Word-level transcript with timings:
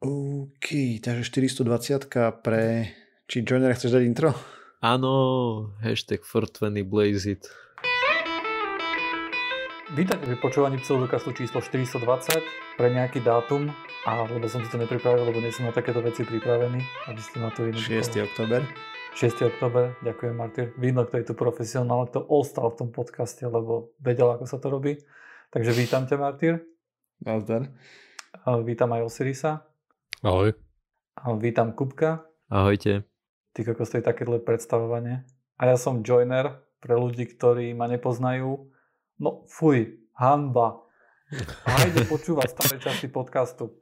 OK, 0.00 0.96
takže 1.04 1.28
420 1.28 2.08
pre... 2.40 2.88
Či 3.28 3.44
Joiner 3.44 3.76
chceš 3.76 3.92
dať 3.92 4.08
intro? 4.08 4.32
Áno, 4.80 5.12
hashtag 5.84 6.24
420 6.24 6.88
blaze 6.88 7.36
it. 7.36 7.44
Vítajte 9.92 10.24
pri 10.24 10.40
počúvaní 10.40 10.80
pseudokastu 10.80 11.36
číslo 11.36 11.60
420 11.60 12.00
pre 12.80 12.88
nejaký 12.96 13.20
dátum, 13.20 13.68
a 14.08 14.24
lebo 14.24 14.48
som 14.48 14.64
si 14.64 14.72
to 14.72 14.80
nepripravil, 14.80 15.20
lebo 15.20 15.36
nie 15.36 15.52
som 15.52 15.68
na 15.68 15.76
takéto 15.76 16.00
veci 16.00 16.24
pripravený, 16.24 16.80
aby 17.12 17.20
ste 17.20 17.36
na 17.44 17.52
to 17.52 17.68
videli. 17.68 18.00
6. 18.00 18.24
oktober. 18.24 18.64
6. 19.20 19.52
oktober, 19.52 20.00
ďakujem 20.00 20.32
Martyr. 20.32 20.72
Vidno, 20.80 21.04
kto 21.04 21.20
je 21.20 21.28
tu 21.28 21.34
profesionál, 21.36 22.08
kto 22.08 22.24
ostal 22.24 22.72
v 22.72 22.76
tom 22.80 22.88
podcaste, 22.88 23.44
lebo 23.44 23.92
vedel, 24.00 24.32
ako 24.32 24.48
sa 24.48 24.56
to 24.56 24.72
robí. 24.72 24.96
Takže 25.52 25.76
vítam 25.76 26.08
ťa, 26.08 26.16
Martyr. 26.16 26.64
Nazdar. 27.20 27.68
Vítam 28.64 28.88
aj 28.96 29.04
Osirisa. 29.04 29.68
Ahoj. 30.20 30.52
A 31.16 31.32
vítam 31.32 31.72
Kupka. 31.72 32.28
Ahojte. 32.52 33.08
Ty 33.56 33.64
kokos, 33.64 33.88
to 33.88 33.96
je 33.96 34.04
také 34.04 34.28
dlhé 34.28 34.44
predstavovanie. 34.44 35.24
A 35.56 35.64
ja 35.64 35.80
som 35.80 36.04
joiner 36.04 36.60
pre 36.76 36.92
ľudí, 36.92 37.24
ktorí 37.24 37.72
ma 37.72 37.88
nepoznajú. 37.88 38.68
No 39.16 39.48
fuj, 39.48 39.96
hanba. 40.12 40.84
Hajde 41.64 42.04
počúvať 42.04 42.52
staré 42.52 42.76
časti 42.76 43.08
podcastu. 43.08 43.80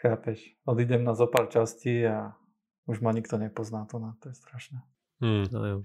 Chápeš? 0.00 0.56
Odídem 0.64 1.04
na 1.04 1.12
zo 1.12 1.28
pár 1.28 1.52
častí 1.52 2.08
a 2.08 2.32
už 2.88 3.04
ma 3.04 3.12
nikto 3.12 3.36
nepozná. 3.36 3.84
To, 3.92 4.00
na, 4.00 4.16
to 4.24 4.32
je 4.32 4.40
strašné. 4.40 4.80
Hmm. 5.20 5.44
No 5.52 5.60
jo. 5.68 5.78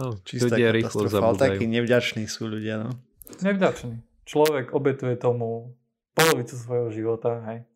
No, 0.00 0.16
Čistá 0.24 0.56
ľudia 0.56 0.72
rýchlo 0.72 1.12
zabúdajú. 1.12 1.60
Takí 1.60 1.68
nevďační 1.68 2.24
sú 2.24 2.48
ľudia, 2.48 2.88
no. 2.88 3.04
Nevďační. 3.44 4.00
Človek 4.24 4.72
obetuje 4.72 5.12
tomu 5.20 5.76
polovicu 6.16 6.56
svojho 6.56 6.88
života, 6.88 7.44
hej. 7.52 7.68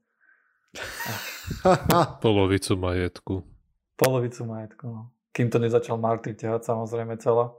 Polovicu 2.24 2.72
majetku. 2.76 3.34
Polovicu 3.96 4.42
majetku, 4.48 4.84
no. 4.88 5.02
Kým 5.32 5.48
to 5.48 5.56
nezačal 5.60 5.96
Marty 5.96 6.36
ťahať 6.36 6.68
samozrejme 6.68 7.16
celá. 7.20 7.52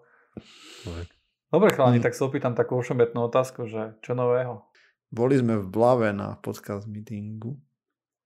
Dobre 1.53 1.69
chalani, 1.73 2.01
mm. 2.01 2.05
tak 2.05 2.13
sa 2.17 2.25
opýtam 2.25 2.57
takú 2.57 2.77
ošometnú 2.81 3.29
otázku, 3.29 3.69
že 3.69 3.97
čo 4.01 4.17
nového? 4.17 4.65
Boli 5.13 5.37
sme 5.37 5.61
v 5.61 5.69
Blave 5.69 6.09
na 6.09 6.37
podcast 6.41 6.89
meetingu. 6.89 7.57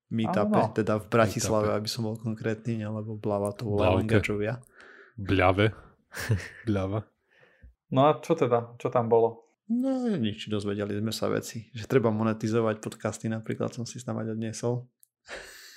Meetupe, 0.08 0.72
teda 0.72 1.04
v 1.04 1.06
Bratislave, 1.12 1.68
Meetupe. 1.68 1.80
aby 1.84 1.90
som 1.92 2.02
bol 2.08 2.16
konkrétny, 2.16 2.80
alebo 2.80 3.20
Blava 3.20 3.52
to 3.52 3.68
volajú 3.68 4.08
Engačovia. 4.08 4.64
Bľave. 5.20 5.76
Bľava. 6.68 7.04
No 7.92 8.08
a 8.08 8.20
čo 8.24 8.36
teda? 8.40 8.76
Čo 8.80 8.88
tam 8.88 9.12
bolo? 9.12 9.47
No 9.68 10.08
nič, 10.16 10.48
dozvedeli 10.48 10.96
sme 10.96 11.12
sa 11.12 11.28
veci. 11.28 11.68
Že 11.76 11.92
treba 11.92 12.08
monetizovať 12.08 12.80
podcasty, 12.80 13.28
napríklad 13.28 13.76
som 13.76 13.84
si 13.84 14.00
snamať 14.00 14.40
odniesol. 14.40 14.88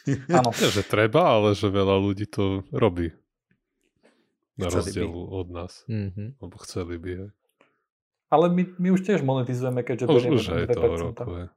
Áno. 0.39 0.55
Nie, 0.55 0.71
že 0.71 0.87
treba, 0.87 1.35
ale 1.35 1.59
že 1.59 1.67
veľa 1.67 1.99
ľudí 1.99 2.31
to 2.31 2.63
robí. 2.71 3.11
Na 4.55 4.71
rozdiel 4.71 5.11
od 5.11 5.49
nás. 5.51 5.83
Mm-hmm. 5.91 6.39
Lebo 6.39 6.55
chceli 6.63 6.95
by. 7.03 7.11
Hej. 7.27 7.31
Ale 8.31 8.47
my, 8.55 8.63
my 8.79 8.89
už 8.95 9.01
tiež 9.03 9.27
monetizujeme, 9.27 9.83
keďže 9.83 10.07
už, 10.07 10.23
už 10.39 10.45
aj 10.55 10.67
to 10.71 10.81
roku, 10.87 11.31
hej. 11.35 11.49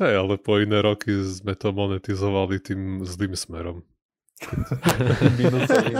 hej, 0.00 0.14
ale 0.16 0.40
po 0.40 0.56
iné 0.56 0.80
roky 0.80 1.12
sme 1.20 1.52
to 1.52 1.76
monetizovali 1.76 2.56
tým 2.56 3.04
zlým 3.04 3.36
smerom. 3.36 3.84
Minusovým. 5.38 5.96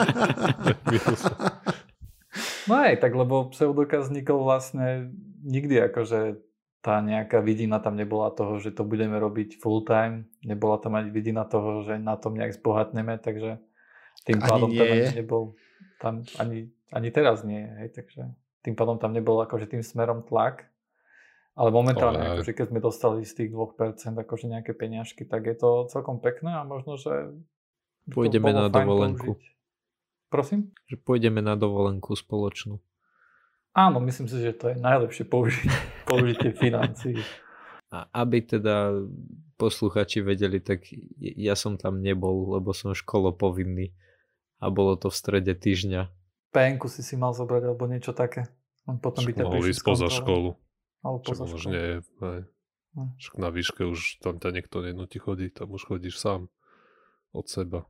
No 2.69 2.85
aj 2.85 3.01
tak, 3.01 3.17
lebo 3.17 3.49
pseudokaz 3.49 4.13
vznikol 4.13 4.45
vlastne 4.45 5.11
nikdy 5.43 5.89
akože 5.89 6.37
tá 6.85 7.03
nejaká 7.03 7.43
vidina 7.43 7.83
tam 7.83 7.99
nebola 7.99 8.31
toho, 8.31 8.63
že 8.63 8.71
to 8.71 8.87
budeme 8.87 9.19
robiť 9.19 9.59
full 9.59 9.83
time, 9.83 10.31
nebola 10.47 10.79
tam 10.79 10.95
ani 10.95 11.11
vidina 11.11 11.43
toho, 11.43 11.83
že 11.83 11.99
na 11.99 12.15
tom 12.15 12.39
nejak 12.39 12.55
zbohatneme, 12.55 13.19
takže 13.19 13.59
tým 14.23 14.39
pádom 14.39 14.71
tam 14.71 14.87
ani 14.87 15.11
nebol, 15.17 15.43
tam 15.99 16.23
ani, 16.39 16.71
ani 16.95 17.09
teraz 17.11 17.43
nie, 17.43 17.67
hej, 17.83 17.91
takže 17.99 18.31
tým 18.63 18.79
pádom 18.79 19.01
tam 19.03 19.11
nebol 19.11 19.43
akože 19.43 19.67
tým 19.67 19.83
smerom 19.83 20.23
tlak, 20.23 20.71
ale 21.59 21.75
momentálne, 21.75 22.23
ale... 22.23 22.31
akože 22.39 22.53
keď 22.55 22.67
sme 22.71 22.81
dostali 22.81 23.27
z 23.27 23.33
tých 23.35 23.51
2% 23.51 24.15
akože 24.15 24.47
nejaké 24.47 24.73
peňažky, 24.79 25.27
tak 25.27 25.51
je 25.51 25.57
to 25.59 25.91
celkom 25.91 26.23
pekné 26.23 26.55
a 26.55 26.63
možno, 26.63 26.95
že 26.95 27.35
pôjdeme 28.07 28.55
na 28.55 28.71
dovolenku. 28.71 29.35
Použiť. 29.35 29.58
Prosím? 30.29 30.73
Že 30.89 30.97
pôjdeme 31.01 31.41
na 31.41 31.57
dovolenku 31.57 32.13
spoločnú. 32.13 32.81
Áno, 33.73 34.01
myslím 34.05 34.29
si, 34.29 34.41
že 34.41 34.53
to 34.57 34.73
je 34.73 34.77
najlepšie 34.77 35.25
použitie, 35.29 35.73
použitie 36.11 36.53
financií. 36.53 37.21
A 37.89 38.05
aby 38.13 38.45
teda 38.45 38.93
posluchači 39.57 40.21
vedeli, 40.21 40.61
tak 40.61 40.85
ja 41.19 41.57
som 41.57 41.81
tam 41.81 42.05
nebol, 42.05 42.59
lebo 42.59 42.77
som 42.77 42.93
školopovinný 42.93 43.97
a 44.61 44.69
bolo 44.69 44.99
to 45.01 45.09
v 45.09 45.17
strede 45.17 45.55
týždňa. 45.57 46.13
PNku 46.53 46.89
si 46.89 47.01
si 47.01 47.15
mal 47.17 47.33
zobrať 47.33 47.63
alebo 47.73 47.89
niečo 47.89 48.13
také. 48.13 48.49
On 48.89 48.97
potom 48.97 49.25
by 49.25 49.33
ťa 49.37 49.45
Mohol 49.45 49.69
ísť 49.73 49.85
poza 49.85 50.09
školu. 50.09 50.51
Alebo 51.05 51.21
poza 51.21 51.45
školu. 51.45 51.73
Nie, 51.73 52.01
aj. 52.25 52.41
Hm. 52.97 53.13
na 53.37 53.49
výške 53.53 53.85
už 53.85 54.25
tam 54.25 54.41
ťa 54.41 54.49
niekto 54.49 54.81
nenutí 54.81 55.21
chodiť, 55.21 55.61
tam 55.61 55.77
už 55.77 55.87
chodíš 55.87 56.17
sám 56.17 56.49
od 57.37 57.47
seba. 57.47 57.85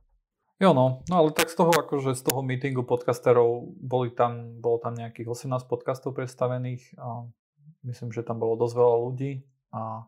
Jo 0.59 0.75
no, 0.75 1.07
no 1.07 1.13
ale 1.15 1.31
tak 1.31 1.47
z 1.47 1.55
toho 1.55 1.71
akože 1.71 2.19
z 2.19 2.21
toho 2.27 2.43
meetingu 2.43 2.83
podcasterov 2.83 3.79
boli 3.79 4.11
tam, 4.11 4.59
bolo 4.59 4.83
tam 4.83 4.91
nejakých 4.91 5.31
18 5.47 5.71
podcastov 5.71 6.11
predstavených 6.19 6.99
a 6.99 7.23
myslím, 7.87 8.11
že 8.11 8.27
tam 8.27 8.43
bolo 8.43 8.59
dosť 8.59 8.75
veľa 8.75 8.97
ľudí 9.07 9.31
a, 9.71 10.03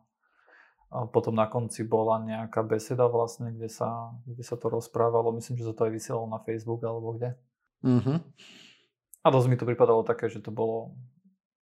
a 0.92 0.98
potom 1.08 1.32
na 1.32 1.48
konci 1.48 1.88
bola 1.88 2.20
nejaká 2.20 2.60
beseda 2.68 3.08
vlastne, 3.08 3.48
kde 3.56 3.72
sa, 3.72 4.12
kde 4.28 4.44
sa 4.44 4.60
to 4.60 4.68
rozprávalo, 4.68 5.32
myslím, 5.40 5.56
že 5.56 5.72
sa 5.72 5.72
to 5.72 5.88
aj 5.88 5.92
vysielalo 5.96 6.28
na 6.28 6.44
Facebook 6.44 6.84
alebo 6.84 7.16
kde. 7.16 7.32
Mm-hmm. 7.80 8.18
A 9.24 9.26
dosť 9.32 9.48
mi 9.48 9.56
to 9.56 9.64
pripadalo 9.64 10.04
také, 10.04 10.28
že 10.28 10.44
to 10.44 10.52
bolo 10.52 10.92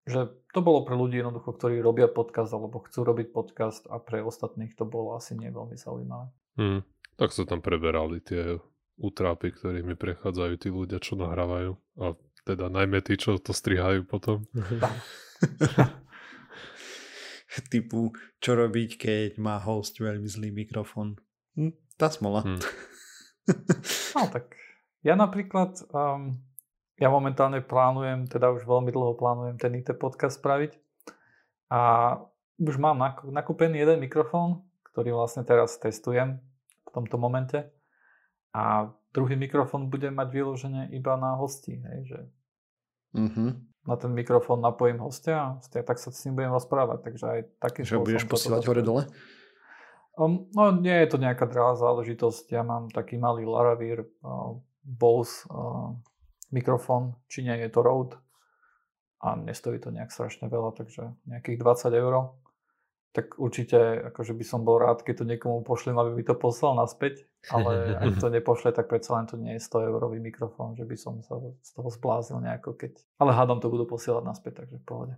že 0.08 0.26
to 0.50 0.60
bolo 0.64 0.82
pre 0.82 0.98
ľudí 0.98 1.22
jednoducho, 1.22 1.54
ktorí 1.54 1.78
robia 1.78 2.10
podcast 2.10 2.50
alebo 2.50 2.82
chcú 2.82 3.06
robiť 3.06 3.30
podcast 3.30 3.86
a 3.86 4.02
pre 4.02 4.18
ostatných 4.24 4.74
to 4.74 4.82
bolo 4.82 5.14
asi 5.14 5.38
nie 5.38 5.52
veľmi 5.52 5.78
zaujímavé. 5.78 6.26
Hmm, 6.58 6.82
tak 7.14 7.30
sa 7.30 7.46
tam 7.46 7.62
preberali 7.62 8.18
tie 8.18 8.58
utrápy, 9.00 9.56
ktorými 9.56 9.96
prechádzajú 9.96 10.54
tí 10.60 10.68
ľudia, 10.68 11.00
čo 11.00 11.16
nahrávajú. 11.16 11.72
A 11.98 12.14
teda 12.44 12.68
najmä 12.68 13.00
tí, 13.00 13.16
čo 13.16 13.40
to 13.40 13.56
strihajú 13.56 14.04
potom. 14.04 14.44
Typu, 17.72 18.14
čo 18.38 18.54
robiť, 18.54 18.90
keď 18.94 19.30
má 19.42 19.58
host 19.58 19.98
veľmi 19.98 20.28
zlý 20.28 20.54
mikrofón. 20.54 21.18
Hm, 21.58 21.74
tá 21.98 22.06
smola. 22.12 22.46
Hm. 22.46 22.60
no 24.14 24.22
tak, 24.30 24.54
ja 25.02 25.18
napríklad, 25.18 25.82
um, 25.90 26.38
ja 27.00 27.08
momentálne 27.08 27.64
plánujem, 27.64 28.28
teda 28.28 28.52
už 28.54 28.68
veľmi 28.68 28.92
dlho 28.92 29.16
plánujem 29.16 29.56
ten 29.56 29.72
IT 29.80 29.96
podcast 29.96 30.38
spraviť. 30.38 30.76
A 31.72 31.80
už 32.60 32.76
mám 32.76 33.00
nakúpený 33.32 33.80
jeden 33.80 34.04
mikrofón, 34.04 34.68
ktorý 34.92 35.16
vlastne 35.16 35.48
teraz 35.48 35.80
testujem 35.80 36.44
v 36.86 36.90
tomto 36.92 37.16
momente. 37.16 37.72
A 38.50 38.90
druhý 39.14 39.38
mikrofón 39.38 39.90
bude 39.90 40.10
mať 40.10 40.28
vyložené 40.30 40.82
iba 40.94 41.14
na 41.14 41.38
hosti, 41.38 41.78
hej, 41.78 42.00
že 42.06 42.20
mm-hmm. 43.14 43.50
na 43.86 43.94
ten 43.94 44.10
mikrofón 44.10 44.62
napojím 44.62 44.98
hostia 45.02 45.58
a 45.58 45.82
tak 45.82 45.98
sa 45.98 46.10
s 46.10 46.22
ním 46.26 46.38
budem 46.38 46.54
rozprávať, 46.54 46.98
takže 47.06 47.24
aj 47.26 47.40
takým 47.62 47.82
Že 47.86 48.02
budeš 48.02 48.26
posielať 48.26 48.62
hore 48.66 48.82
dole? 48.82 49.02
Um, 50.18 50.50
no 50.52 50.74
nie 50.74 50.94
je 51.06 51.14
to 51.14 51.22
nejaká 51.22 51.46
drahá 51.46 51.78
záležitosť, 51.78 52.50
ja 52.50 52.66
mám 52.66 52.90
taký 52.90 53.16
malý 53.16 53.46
Laravír 53.46 54.02
uh, 54.02 54.58
Bose 54.82 55.46
uh, 55.46 55.94
mikrofón, 56.50 57.14
či 57.30 57.46
nie 57.46 57.54
je 57.62 57.70
to 57.70 57.86
Rode 57.86 58.18
a 59.22 59.38
nestojí 59.38 59.78
to 59.78 59.94
nejak 59.94 60.10
strašne 60.10 60.50
veľa, 60.50 60.74
takže 60.74 61.14
nejakých 61.28 61.62
20 61.62 61.92
eur 61.94 62.34
tak 63.10 63.42
určite 63.42 64.10
akože 64.14 64.38
by 64.38 64.44
som 64.46 64.62
bol 64.62 64.78
rád, 64.78 65.02
keď 65.02 65.22
to 65.22 65.24
niekomu 65.26 65.66
pošlem, 65.66 65.98
aby 65.98 66.14
mi 66.14 66.24
to 66.26 66.38
poslal 66.38 66.78
naspäť, 66.78 67.26
ale 67.50 67.90
ak 68.06 68.22
to 68.22 68.30
nepošle, 68.30 68.70
tak 68.70 68.86
predsa 68.86 69.18
len 69.18 69.26
to 69.26 69.34
nie 69.34 69.58
je 69.58 69.66
100 69.66 69.90
eurový 69.90 70.22
mikrofón, 70.22 70.78
že 70.78 70.86
by 70.86 70.96
som 70.98 71.18
sa 71.26 71.38
z 71.42 71.70
toho 71.74 71.90
zbláznil 71.90 72.38
nejako, 72.46 72.78
keď... 72.78 73.02
Ale 73.18 73.34
hádam 73.34 73.58
to 73.58 73.66
budú 73.66 73.90
posielať 73.90 74.22
naspäť, 74.22 74.62
takže 74.62 74.78
v 74.78 74.84
pohode. 74.86 75.14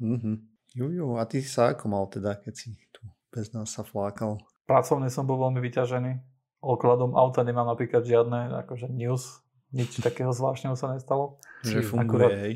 Mm-hmm. 0.00 0.36
Juju, 0.76 1.16
a 1.16 1.24
ty 1.24 1.40
sa 1.44 1.72
ako 1.72 1.84
mal 1.88 2.04
teda, 2.08 2.36
keď 2.40 2.54
si 2.56 2.76
tu 2.92 3.04
bez 3.32 3.52
nás 3.52 3.72
sa 3.72 3.84
flákal? 3.84 4.40
Pracovne 4.68 5.08
som 5.08 5.24
bol 5.24 5.40
veľmi 5.40 5.60
vyťažený. 5.64 6.12
Okladom 6.64 7.14
auta 7.14 7.44
nemám 7.46 7.68
napríklad 7.68 8.04
žiadne 8.04 8.56
akože 8.66 8.88
news, 8.88 9.44
nič 9.72 10.00
takého 10.06 10.32
zvláštneho 10.32 10.76
sa 10.76 10.92
nestalo. 10.92 11.40
Že 11.64 11.84
funguje, 11.84 12.04
Akurát, 12.04 12.40
hej. 12.44 12.54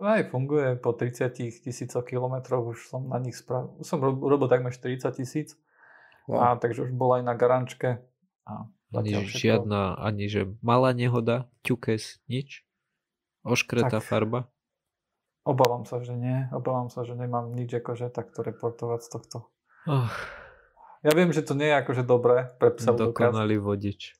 Aj 0.00 0.22
funguje, 0.28 0.76
po 0.76 0.92
30 0.92 1.32
tisícoch 1.64 2.04
kilometroch 2.04 2.76
už 2.76 2.78
som 2.92 3.08
na 3.08 3.16
nich 3.16 3.36
spravil. 3.36 3.72
Už 3.80 3.86
som 3.86 3.98
urobil 4.02 4.48
takmer 4.48 4.72
40 4.72 5.12
tisíc. 5.16 5.56
Wow. 6.26 6.42
A 6.42 6.46
takže 6.58 6.90
už 6.90 6.92
bol 6.92 7.16
aj 7.16 7.22
na 7.22 7.34
garančke. 7.38 8.02
A 8.44 8.66
ani 8.94 9.26
žiadna, 9.26 9.98
ani 9.98 10.30
že 10.30 10.46
malá 10.62 10.94
nehoda, 10.94 11.50
ťukes, 11.66 12.22
nič? 12.30 12.62
Oškretá 13.46 14.02
tak. 14.02 14.06
farba? 14.06 14.40
Obávam 15.46 15.86
sa, 15.86 16.02
že 16.02 16.18
nie. 16.18 16.50
Obávam 16.50 16.90
sa, 16.90 17.06
že 17.06 17.14
nemám 17.14 17.54
nič 17.54 17.70
akože 17.78 18.10
takto 18.10 18.42
reportovať 18.42 19.00
z 19.06 19.08
tohto. 19.14 19.38
Oh. 19.86 20.10
Ja 21.06 21.14
viem, 21.14 21.30
že 21.30 21.46
to 21.46 21.54
nie 21.54 21.70
je 21.70 21.76
akože 21.78 22.02
dobré 22.02 22.50
pre 22.58 22.74
pseudokaz. 22.74 23.30
Dokonalý 23.30 23.62
vodič. 23.62 24.18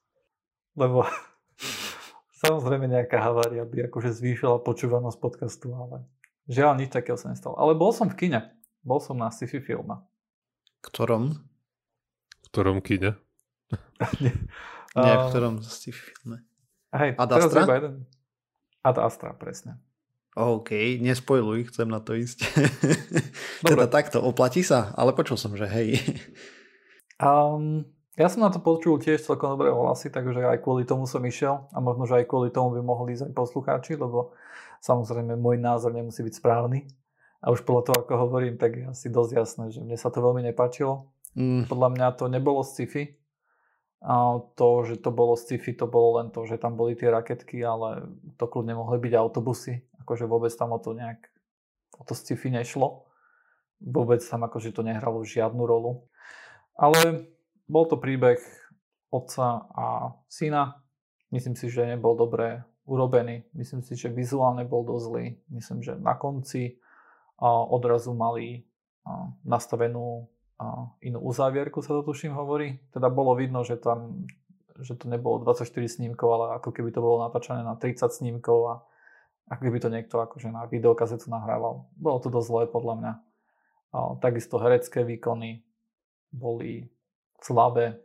Lebo 0.78 1.02
samozrejme 2.36 2.86
nejaká 2.88 3.20
havária 3.20 3.64
by 3.64 3.88
akože 3.88 4.12
zvýšila 4.12 4.60
počúvanosť 4.60 5.18
podcastu, 5.20 5.72
ale 5.72 6.04
žiaľ 6.48 6.76
nič 6.80 6.92
takého 6.92 7.16
sa 7.16 7.32
nestalo. 7.32 7.56
Ale 7.56 7.72
bol 7.72 7.90
som 7.96 8.12
v 8.12 8.16
kine. 8.16 8.40
Bol 8.84 9.00
som 9.00 9.16
na 9.18 9.32
sci-fi 9.32 9.58
filme. 9.58 9.98
Ktorom? 10.84 11.34
V 12.44 12.48
ktorom 12.52 12.78
kine? 12.84 13.18
nie, 14.22 14.32
nie 14.94 15.14
v 15.18 15.24
ktorom 15.32 15.64
sci-fi 15.64 16.14
filme. 16.14 16.44
Hej, 16.94 17.18
Ad 17.18 17.32
Astra? 17.34 17.66
jeden. 17.66 18.06
Ad 18.86 18.98
Astra, 19.02 19.34
presne. 19.34 19.82
OK, 20.36 21.00
nespojluj, 21.00 21.72
chcem 21.72 21.88
na 21.88 21.98
to 21.98 22.12
ísť. 22.12 22.44
teda 23.72 23.88
takto, 23.88 24.20
oplatí 24.20 24.60
sa, 24.60 24.92
ale 24.92 25.16
počul 25.16 25.40
som, 25.40 25.56
že 25.56 25.64
hej. 25.64 25.96
Um, 27.16 27.88
ja 28.16 28.26
som 28.32 28.42
na 28.42 28.50
to 28.50 28.58
počul 28.58 28.96
tiež 28.98 29.22
celkom 29.22 29.54
dobré 29.54 29.68
hlasy, 29.68 30.08
takže 30.08 30.40
aj 30.40 30.64
kvôli 30.64 30.88
tomu 30.88 31.04
som 31.04 31.20
išiel 31.20 31.68
a 31.70 31.78
možno, 31.78 32.08
že 32.08 32.24
aj 32.24 32.26
kvôli 32.26 32.48
tomu 32.48 32.74
by 32.76 32.82
mohli 32.82 33.14
ísť 33.14 33.30
aj 33.30 33.34
poslucháči, 33.36 33.92
lebo 34.00 34.32
samozrejme 34.80 35.36
môj 35.36 35.60
názor 35.60 35.92
nemusí 35.92 36.24
byť 36.24 36.34
správny. 36.40 36.88
A 37.44 37.52
už 37.52 37.62
podľa 37.62 37.92
toho, 37.92 37.96
ako 38.02 38.14
hovorím, 38.26 38.56
tak 38.56 38.74
je 38.74 38.84
asi 38.88 39.06
dosť 39.12 39.32
jasné, 39.36 39.64
že 39.70 39.84
mne 39.84 39.94
sa 40.00 40.08
to 40.08 40.24
veľmi 40.24 40.42
nepáčilo. 40.50 41.12
Mm. 41.36 41.68
Podľa 41.68 41.88
mňa 41.92 42.06
to 42.16 42.24
nebolo 42.32 42.64
sci-fi. 42.64 43.14
A 44.00 44.40
to, 44.56 44.68
že 44.88 44.98
to 45.04 45.12
bolo 45.12 45.36
sci-fi, 45.36 45.76
to 45.76 45.84
bolo 45.84 46.18
len 46.18 46.32
to, 46.32 46.42
že 46.48 46.56
tam 46.56 46.74
boli 46.74 46.96
tie 46.96 47.12
raketky, 47.12 47.60
ale 47.60 48.08
to 48.40 48.48
kľudne 48.48 48.74
mohli 48.74 48.98
byť 48.98 49.12
autobusy 49.14 49.84
akože 50.06 50.30
vôbec 50.30 50.54
tam 50.54 50.70
o 50.70 50.78
to 50.78 50.94
nejak, 50.94 51.18
o 51.98 52.06
to 52.06 52.14
sci-fi 52.14 52.54
nešlo. 52.54 53.10
Vôbec 53.82 54.22
tam 54.22 54.46
akože 54.46 54.70
to 54.70 54.86
nehralo 54.86 55.26
žiadnu 55.26 55.66
rolu. 55.66 56.06
Ale 56.78 57.26
bol 57.66 57.84
to 57.90 57.98
príbeh 57.98 58.38
otca 59.10 59.66
a 59.74 60.14
syna. 60.26 60.82
Myslím 61.34 61.58
si, 61.58 61.70
že 61.70 61.86
nebol 61.86 62.14
dobre 62.14 62.62
urobený. 62.86 63.46
Myslím 63.54 63.82
si, 63.82 63.98
že 63.98 64.10
vizuálne 64.10 64.62
bol 64.62 64.86
dosť 64.86 65.04
zlý. 65.06 65.26
Myslím, 65.50 65.82
že 65.82 65.98
na 65.98 66.14
konci 66.14 66.78
odrazu 67.42 68.14
mali 68.14 68.66
nastavenú 69.42 70.30
inú 71.04 71.18
uzávierku, 71.20 71.84
sa 71.84 71.98
to 71.98 72.06
tuším 72.06 72.32
hovorí. 72.32 72.80
Teda 72.94 73.10
bolo 73.12 73.36
vidno, 73.36 73.60
že 73.66 73.76
tam 73.76 74.24
že 74.76 74.92
to 74.92 75.08
nebolo 75.08 75.40
24 75.40 75.72
snímkov, 75.88 76.28
ale 76.36 76.60
ako 76.60 76.68
keby 76.68 76.92
to 76.92 77.00
bolo 77.00 77.24
natáčané 77.24 77.64
na 77.64 77.80
30 77.80 78.12
snímkov 78.12 78.58
a 78.68 78.74
ako 79.48 79.62
keby 79.62 79.78
to 79.80 79.88
niekto 79.88 80.20
akože 80.20 80.52
na 80.52 80.68
videokazetu 80.68 81.32
nahrával. 81.32 81.88
Bolo 81.96 82.18
to 82.20 82.28
dosť 82.28 82.48
zlé 82.50 82.62
podľa 82.68 82.94
mňa. 83.00 83.12
Takisto 84.20 84.60
herecké 84.60 85.06
výkony 85.06 85.64
boli 86.28 86.90
slabé, 87.42 88.00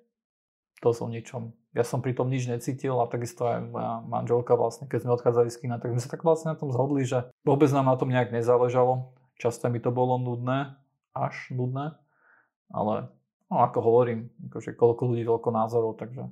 to 0.82 0.92
som 0.92 1.14
ničom. 1.14 1.54
Ja 1.72 1.88
som 1.88 2.04
pri 2.04 2.12
tom 2.12 2.28
nič 2.28 2.52
necítil 2.52 3.00
a 3.00 3.08
takisto 3.08 3.48
aj 3.48 3.64
moja 3.64 4.04
manželka 4.04 4.60
vlastne, 4.60 4.92
keď 4.92 5.08
sme 5.08 5.16
odchádzali 5.16 5.50
z 5.54 5.58
kina, 5.64 5.80
tak 5.80 5.96
sme 5.96 6.02
sa 6.04 6.12
tak 6.12 6.26
vlastne 6.28 6.52
na 6.52 6.58
tom 6.60 6.74
zhodli, 6.74 7.08
že 7.08 7.32
vôbec 7.48 7.72
nám 7.72 7.88
na 7.88 7.96
tom 7.96 8.12
nejak 8.12 8.36
nezáležalo. 8.36 9.16
Často 9.40 9.72
mi 9.72 9.80
to 9.80 9.90
bolo 9.94 10.20
nudné, 10.20 10.76
až 11.16 11.36
nudné, 11.56 11.96
ale 12.72 13.08
no, 13.48 13.56
ako 13.64 13.80
hovorím, 13.80 14.28
akože 14.52 14.76
koľko 14.76 15.16
ľudí, 15.16 15.24
toľko 15.24 15.50
názorov, 15.56 15.96
takže 15.96 16.28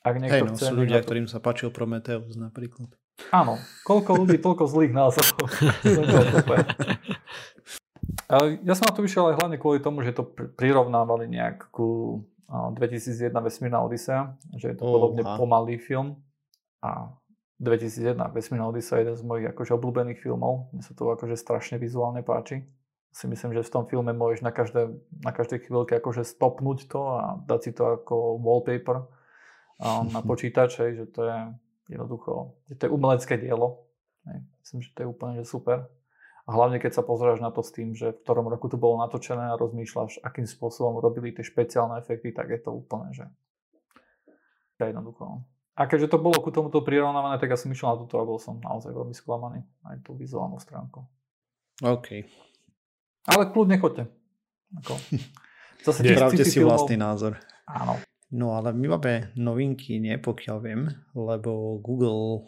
ak 0.00 0.14
niekto 0.16 0.36
Hej, 0.36 0.42
no, 0.48 0.52
chce... 0.56 0.64
sú 0.68 0.74
ľudia, 0.76 0.98
to... 1.00 1.04
ktorým 1.08 1.26
sa 1.28 1.38
páčil 1.40 1.68
Prometheus 1.72 2.36
napríklad. 2.36 2.92
Áno, 3.36 3.60
koľko 3.84 4.24
ľudí, 4.24 4.40
toľko 4.40 4.64
zlých 4.64 4.96
názorov. 4.96 5.44
ja 8.62 8.74
som 8.78 8.86
na 8.86 8.94
to 8.94 9.02
vyšiel 9.02 9.34
aj 9.34 9.42
hlavne 9.42 9.58
kvôli 9.58 9.82
tomu, 9.82 10.06
že 10.06 10.14
to 10.14 10.22
prirovnávali 10.54 11.26
nejak 11.26 11.74
ku 11.74 12.22
2001 12.50 13.34
Vesmírna 13.34 13.82
Odisea, 13.82 14.38
že 14.54 14.74
je 14.74 14.76
to 14.78 14.86
podobne 14.86 15.22
pomalý 15.22 15.78
film 15.78 16.18
a 16.82 17.14
2001 17.62 18.18
Vesmírna 18.34 18.66
Odisea 18.70 18.98
je 18.98 19.02
jeden 19.06 19.16
z 19.18 19.22
mojich 19.22 19.46
akože 19.50 19.74
obľúbených 19.76 20.18
filmov. 20.22 20.70
Mne 20.74 20.82
sa 20.82 20.94
to 20.94 21.10
akože 21.10 21.36
strašne 21.38 21.76
vizuálne 21.78 22.22
páči. 22.22 22.66
Si 23.10 23.26
myslím, 23.26 23.54
že 23.54 23.66
v 23.66 23.74
tom 23.74 23.84
filme 23.90 24.14
môžeš 24.14 24.46
na, 24.46 24.54
každé, 24.54 24.94
na 25.26 25.34
každej 25.34 25.66
chvíľke 25.66 25.98
akože 25.98 26.22
stopnúť 26.22 26.86
to 26.86 27.00
a 27.18 27.42
dať 27.42 27.60
si 27.62 27.70
to 27.74 27.98
ako 27.98 28.38
wallpaper 28.38 29.10
na 29.82 30.20
počítač, 30.30 30.78
že 30.78 31.06
to 31.10 31.26
je 31.26 31.38
jednoducho, 31.90 32.54
že 32.70 32.78
to 32.78 32.82
je 32.86 32.90
umelecké 32.94 33.34
dielo. 33.38 33.90
Myslím, 34.62 34.86
že 34.86 34.90
to 34.94 34.98
je 35.02 35.08
úplne 35.10 35.42
že 35.42 35.46
super. 35.46 35.90
A 36.48 36.50
hlavne 36.56 36.80
keď 36.80 37.00
sa 37.00 37.02
pozráš 37.04 37.38
na 37.44 37.52
to 37.52 37.60
s 37.60 37.70
tým, 37.74 37.92
že 37.92 38.16
v 38.16 38.20
ktorom 38.24 38.48
roku 38.48 38.66
to 38.66 38.80
bolo 38.80 39.00
natočené 39.04 39.52
a 39.52 39.60
rozmýšľaš, 39.60 40.24
akým 40.24 40.48
spôsobom 40.48 40.98
robili 40.98 41.36
tie 41.36 41.44
špeciálne 41.44 42.00
efekty, 42.00 42.32
tak 42.32 42.48
je 42.50 42.60
to 42.60 42.70
úplne, 42.72 43.12
že 43.12 43.28
je 44.80 44.88
jednoducho. 44.88 45.22
No. 45.24 45.36
A 45.76 45.88
keďže 45.88 46.12
to 46.12 46.18
bolo 46.20 46.40
ku 46.40 46.52
tomuto 46.52 46.84
prirovnávané, 46.84 47.40
tak 47.40 47.52
ja 47.52 47.58
som 47.60 47.72
išiel 47.72 47.94
na 47.94 48.00
toto 48.00 48.20
a 48.20 48.28
bol 48.28 48.36
som 48.36 48.60
naozaj 48.60 48.92
veľmi 48.92 49.14
sklamaný 49.16 49.64
aj 49.88 49.96
tú 50.04 50.12
vizuálnu 50.16 50.60
stránku. 50.60 51.04
OK. 51.80 52.08
Ale 53.28 53.42
kľudne 53.52 53.80
choďte. 53.80 54.04
Ako, 54.80 54.92
zase 55.86 56.00
Spravte 56.04 56.44
si 56.44 56.60
filmov, 56.60 56.76
vlastný 56.76 56.96
názor. 57.00 57.40
Áno. 57.64 57.96
No 58.30 58.54
ale 58.54 58.70
my 58.76 58.96
máme 58.98 59.34
novinky, 59.34 59.98
nie 59.98 60.14
pokiaľ 60.20 60.56
viem, 60.62 60.82
lebo 61.16 61.82
Google 61.82 62.46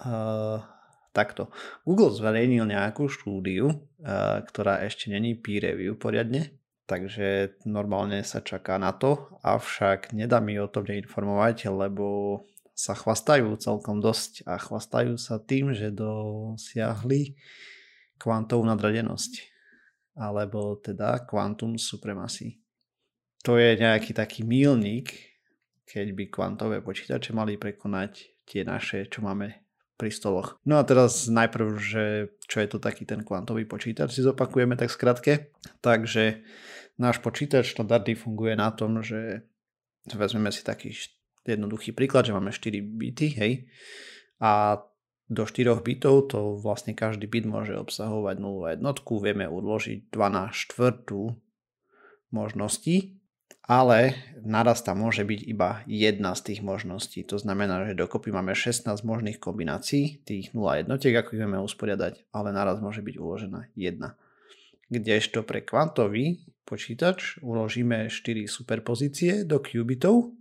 uh, 0.00 0.64
takto. 1.12 1.50
Google 1.82 2.14
zverejnil 2.14 2.68
nejakú 2.68 3.08
štúdiu, 3.10 3.70
uh, 3.70 4.42
ktorá 4.44 4.84
ešte 4.84 5.08
není 5.12 5.34
peer 5.34 5.72
review 5.72 5.98
poriadne, 5.98 6.54
takže 6.88 7.58
normálne 7.68 8.24
sa 8.24 8.40
čaká 8.40 8.80
na 8.80 8.96
to, 8.96 9.38
avšak 9.44 10.16
nedá 10.16 10.40
mi 10.40 10.56
o 10.56 10.70
tom 10.70 10.88
neinformovať, 10.88 11.68
lebo 11.68 12.42
sa 12.78 12.94
chvastajú 12.94 13.58
celkom 13.58 13.98
dosť 13.98 14.46
a 14.46 14.54
chvastajú 14.54 15.18
sa 15.18 15.42
tým, 15.42 15.74
že 15.74 15.90
dosiahli 15.90 17.34
kvantovú 18.22 18.62
nadradenosť 18.62 19.58
alebo 20.18 20.78
teda 20.78 21.26
kvantum 21.26 21.78
supremacy 21.78 22.58
to 23.48 23.56
je 23.58 23.78
nejaký 23.78 24.12
taký 24.14 24.42
mílnik, 24.42 25.14
keď 25.86 26.06
by 26.12 26.24
kvantové 26.28 26.76
počítače 26.82 27.32
mali 27.32 27.56
prekonať 27.56 28.44
tie 28.44 28.66
naše, 28.66 29.06
čo 29.06 29.22
máme 29.22 29.67
pri 29.98 30.14
stoloch. 30.14 30.62
No 30.62 30.78
a 30.78 30.86
teraz 30.86 31.26
najprv, 31.26 31.66
že 31.76 32.04
čo 32.46 32.62
je 32.62 32.68
to 32.70 32.78
taký 32.78 33.02
ten 33.02 33.26
kvantový 33.26 33.66
počítač, 33.66 34.14
si 34.14 34.22
zopakujeme 34.22 34.78
tak 34.78 34.94
skratke. 34.94 35.50
Takže 35.82 36.46
náš 37.02 37.18
počítač 37.18 37.74
štandardný 37.74 38.14
funguje 38.14 38.54
na 38.54 38.70
tom, 38.70 39.02
že 39.02 39.42
vezmeme 40.06 40.54
si 40.54 40.62
taký 40.62 40.94
jednoduchý 41.42 41.92
príklad, 41.92 42.30
že 42.30 42.36
máme 42.36 42.54
4 42.54 42.78
byty, 42.78 43.26
hej, 43.36 43.52
a 44.38 44.80
do 45.28 45.44
4 45.44 45.82
bytov 45.84 46.32
to 46.32 46.56
vlastne 46.56 46.96
každý 46.96 47.28
byt 47.28 47.44
môže 47.44 47.74
obsahovať 47.76 48.36
nulovú 48.40 48.72
jednotku, 48.72 49.20
vieme 49.20 49.44
odložiť 49.50 50.08
12 50.08 50.54
štvrtú 50.54 51.36
možností 52.32 53.17
ale 53.68 54.16
naraz 54.40 54.80
tam 54.80 55.04
môže 55.04 55.28
byť 55.28 55.40
iba 55.44 55.84
jedna 55.84 56.32
z 56.32 56.40
tých 56.50 56.60
možností. 56.64 57.20
To 57.28 57.36
znamená, 57.36 57.84
že 57.84 58.00
dokopy 58.00 58.32
máme 58.32 58.56
16 58.56 58.88
možných 59.04 59.36
kombinácií 59.36 60.24
tých 60.24 60.56
0 60.56 60.80
jednotiek, 60.80 61.12
ako 61.12 61.36
ich 61.36 61.42
vieme 61.44 61.60
usporiadať, 61.60 62.32
ale 62.32 62.56
naraz 62.56 62.80
môže 62.80 63.04
byť 63.04 63.14
uložená 63.20 63.68
jedna. 63.76 64.16
Kdežto 64.88 65.44
pre 65.44 65.60
kvantový 65.60 66.48
počítač 66.64 67.36
uložíme 67.44 68.08
4 68.08 68.48
superpozície 68.48 69.44
do 69.44 69.60
qubitov 69.60 70.32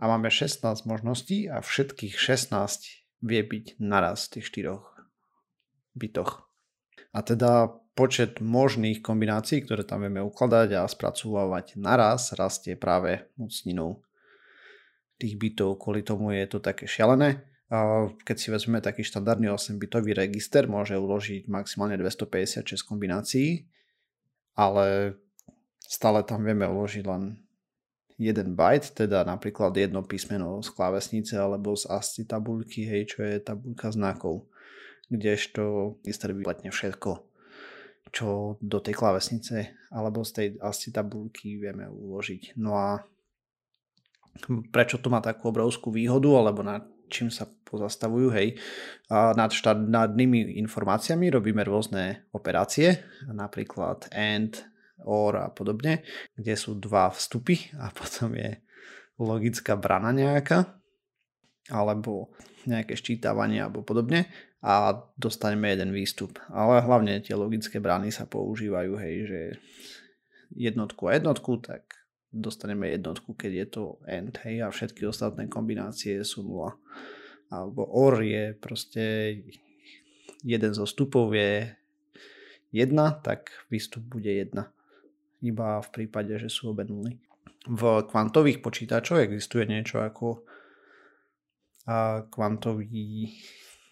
a 0.00 0.08
máme 0.08 0.32
16 0.32 0.64
možností 0.88 1.44
a 1.44 1.60
všetkých 1.60 2.16
16 2.16 2.56
vie 3.20 3.40
byť 3.44 3.76
naraz 3.84 4.32
v 4.32 4.40
tých 4.40 4.64
4 4.64 4.80
bytoch. 5.92 6.48
A 7.12 7.20
teda 7.20 7.83
počet 7.94 8.42
možných 8.42 9.06
kombinácií, 9.06 9.62
ktoré 9.62 9.86
tam 9.86 10.02
vieme 10.02 10.18
ukladať 10.18 10.82
a 10.82 10.82
spracovávať 10.82 11.78
naraz, 11.78 12.34
rastie 12.34 12.74
práve 12.74 13.22
mocninou 13.38 14.02
tých 15.14 15.38
bitov. 15.38 15.78
Kvôli 15.78 16.02
tomu 16.02 16.34
je 16.34 16.42
to 16.50 16.58
také 16.58 16.90
šialené. 16.90 17.46
Keď 18.26 18.36
si 18.36 18.50
vezmeme 18.50 18.82
taký 18.82 19.06
štandardný 19.06 19.46
8-bitový 19.54 20.10
register, 20.14 20.66
môže 20.66 20.98
uložiť 20.98 21.46
maximálne 21.46 21.94
256 21.94 22.66
kombinácií, 22.82 23.66
ale 24.58 25.14
stále 25.78 26.26
tam 26.26 26.42
vieme 26.42 26.66
uložiť 26.66 27.04
len 27.06 27.38
1 28.18 28.54
byte, 28.54 28.94
teda 29.06 29.22
napríklad 29.26 29.74
jedno 29.74 30.02
písmeno 30.02 30.62
z 30.62 30.70
klávesnice 30.70 31.34
alebo 31.38 31.74
z 31.78 31.90
ASCII 31.90 32.26
tabulky, 32.26 32.86
hej, 32.86 33.10
čo 33.10 33.26
je 33.26 33.42
tabulka 33.42 33.90
znakov, 33.90 34.46
kdežto 35.10 35.94
register 36.02 36.30
vyplatne 36.34 36.74
všetko 36.74 37.33
čo 38.14 38.54
do 38.62 38.78
tej 38.78 38.94
klavesnice 38.94 39.90
alebo 39.90 40.22
z 40.22 40.30
tej 40.30 40.46
asi 40.62 40.94
tabulky 40.94 41.58
vieme 41.58 41.90
uložiť. 41.90 42.54
No 42.62 42.78
a 42.78 43.02
prečo 44.70 45.02
to 45.02 45.10
má 45.10 45.18
takú 45.18 45.50
obrovskú 45.50 45.90
výhodu, 45.90 46.30
alebo 46.38 46.62
na 46.62 46.82
čím 47.10 47.30
sa 47.30 47.46
pozastavujú, 47.46 48.34
hej. 48.34 48.58
A 49.10 49.34
nad 49.34 49.50
štandardnými 49.50 50.58
informáciami 50.62 51.30
robíme 51.30 51.62
rôzne 51.62 52.26
operácie, 52.34 53.02
napríklad 53.30 54.10
AND 54.10 54.62
OR 55.04 55.34
a 55.38 55.48
podobne, 55.50 56.06
kde 56.34 56.54
sú 56.54 56.78
dva 56.78 57.10
vstupy 57.10 57.74
a 57.78 57.90
potom 57.94 58.34
je 58.34 58.62
logická 59.18 59.78
brana 59.78 60.10
nejaká 60.10 60.74
alebo 61.70 62.34
nejaké 62.66 62.96
ščítavanie 62.96 63.62
alebo 63.62 63.84
podobne 63.84 64.28
a 64.64 64.96
dostaneme 65.20 65.76
jeden 65.76 65.92
výstup. 65.92 66.40
Ale 66.48 66.80
hlavne 66.80 67.20
tie 67.20 67.36
logické 67.36 67.84
brány 67.84 68.08
sa 68.08 68.24
používajú, 68.24 68.96
hej, 68.96 69.14
že 69.28 69.40
jednotku 70.56 71.12
a 71.12 71.20
jednotku, 71.20 71.60
tak 71.60 71.84
dostaneme 72.32 72.88
jednotku, 72.88 73.36
keď 73.36 73.52
je 73.52 73.66
to 73.68 73.82
end, 74.08 74.40
hej, 74.48 74.64
a 74.64 74.72
všetky 74.72 75.04
ostatné 75.04 75.52
kombinácie 75.52 76.16
sú 76.24 76.48
nula. 76.48 76.80
Alebo 77.52 77.84
OR 77.84 78.24
je 78.24 78.56
proste 78.56 79.04
jeden 80.40 80.72
zo 80.72 80.88
stupov 80.88 81.36
je 81.36 81.68
jedna, 82.72 83.20
tak 83.20 83.52
výstup 83.68 84.00
bude 84.00 84.32
jedna. 84.32 84.72
Iba 85.44 85.84
v 85.84 85.88
prípade, 85.92 86.40
že 86.40 86.48
sú 86.48 86.72
obe 86.72 86.88
nuly. 86.88 87.20
V 87.68 88.04
kvantových 88.08 88.64
počítačoch 88.64 89.20
existuje 89.28 89.68
niečo 89.68 90.00
ako 90.00 90.40
kvantový 92.32 93.28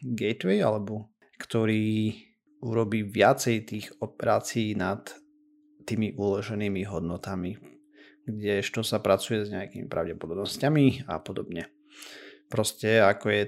gateway, 0.03 0.61
alebo 0.61 1.15
ktorý 1.39 2.15
urobí 2.63 3.03
viacej 3.03 3.57
tých 3.67 3.87
operácií 3.99 4.79
nad 4.79 5.11
tými 5.83 6.15
uloženými 6.15 6.87
hodnotami, 6.87 7.59
kde 8.23 8.63
ešte 8.63 8.87
sa 8.87 9.03
pracuje 9.03 9.43
s 9.43 9.51
nejakými 9.51 9.91
pravdepodobnosťami 9.91 11.11
a 11.11 11.19
podobne. 11.19 11.67
Proste 12.47 13.03
ako 13.03 13.27
je 13.35 13.43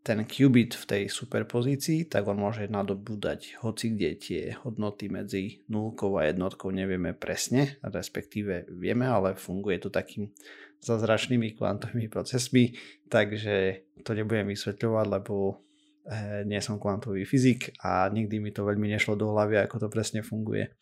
ten 0.00 0.24
qubit 0.24 0.72
v 0.80 0.84
tej 0.88 1.02
superpozícii, 1.12 2.08
tak 2.08 2.24
on 2.24 2.40
môže 2.40 2.64
nadobúdať 2.72 3.60
hoci 3.60 3.92
kde 3.92 4.10
tie 4.16 4.42
hodnoty 4.64 5.12
medzi 5.12 5.60
nulkou 5.68 6.16
a 6.16 6.24
jednotkou 6.24 6.72
nevieme 6.72 7.12
presne, 7.12 7.76
respektíve 7.84 8.72
vieme, 8.72 9.04
ale 9.04 9.36
funguje 9.36 9.76
to 9.76 9.92
takým 9.92 10.32
zázračnými 10.80 11.56
kvantovými 11.56 12.08
procesmi, 12.08 12.74
takže 13.12 13.86
to 14.04 14.16
nebudem 14.16 14.48
vysvetľovať, 14.48 15.06
lebo 15.06 15.60
eh, 16.08 16.42
nie 16.48 16.60
som 16.64 16.80
kvantový 16.80 17.28
fyzik 17.28 17.76
a 17.84 18.08
nikdy 18.08 18.40
mi 18.40 18.50
to 18.50 18.64
veľmi 18.64 18.88
nešlo 18.88 19.16
do 19.16 19.30
hlavy, 19.32 19.60
ako 19.60 19.86
to 19.86 19.88
presne 19.92 20.24
funguje. 20.24 20.72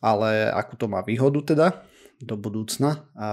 Ale 0.00 0.50
akú 0.50 0.78
to 0.78 0.86
má 0.86 1.02
výhodu 1.02 1.54
teda 1.54 1.68
do 2.20 2.36
budúcna 2.36 3.08
a 3.16 3.28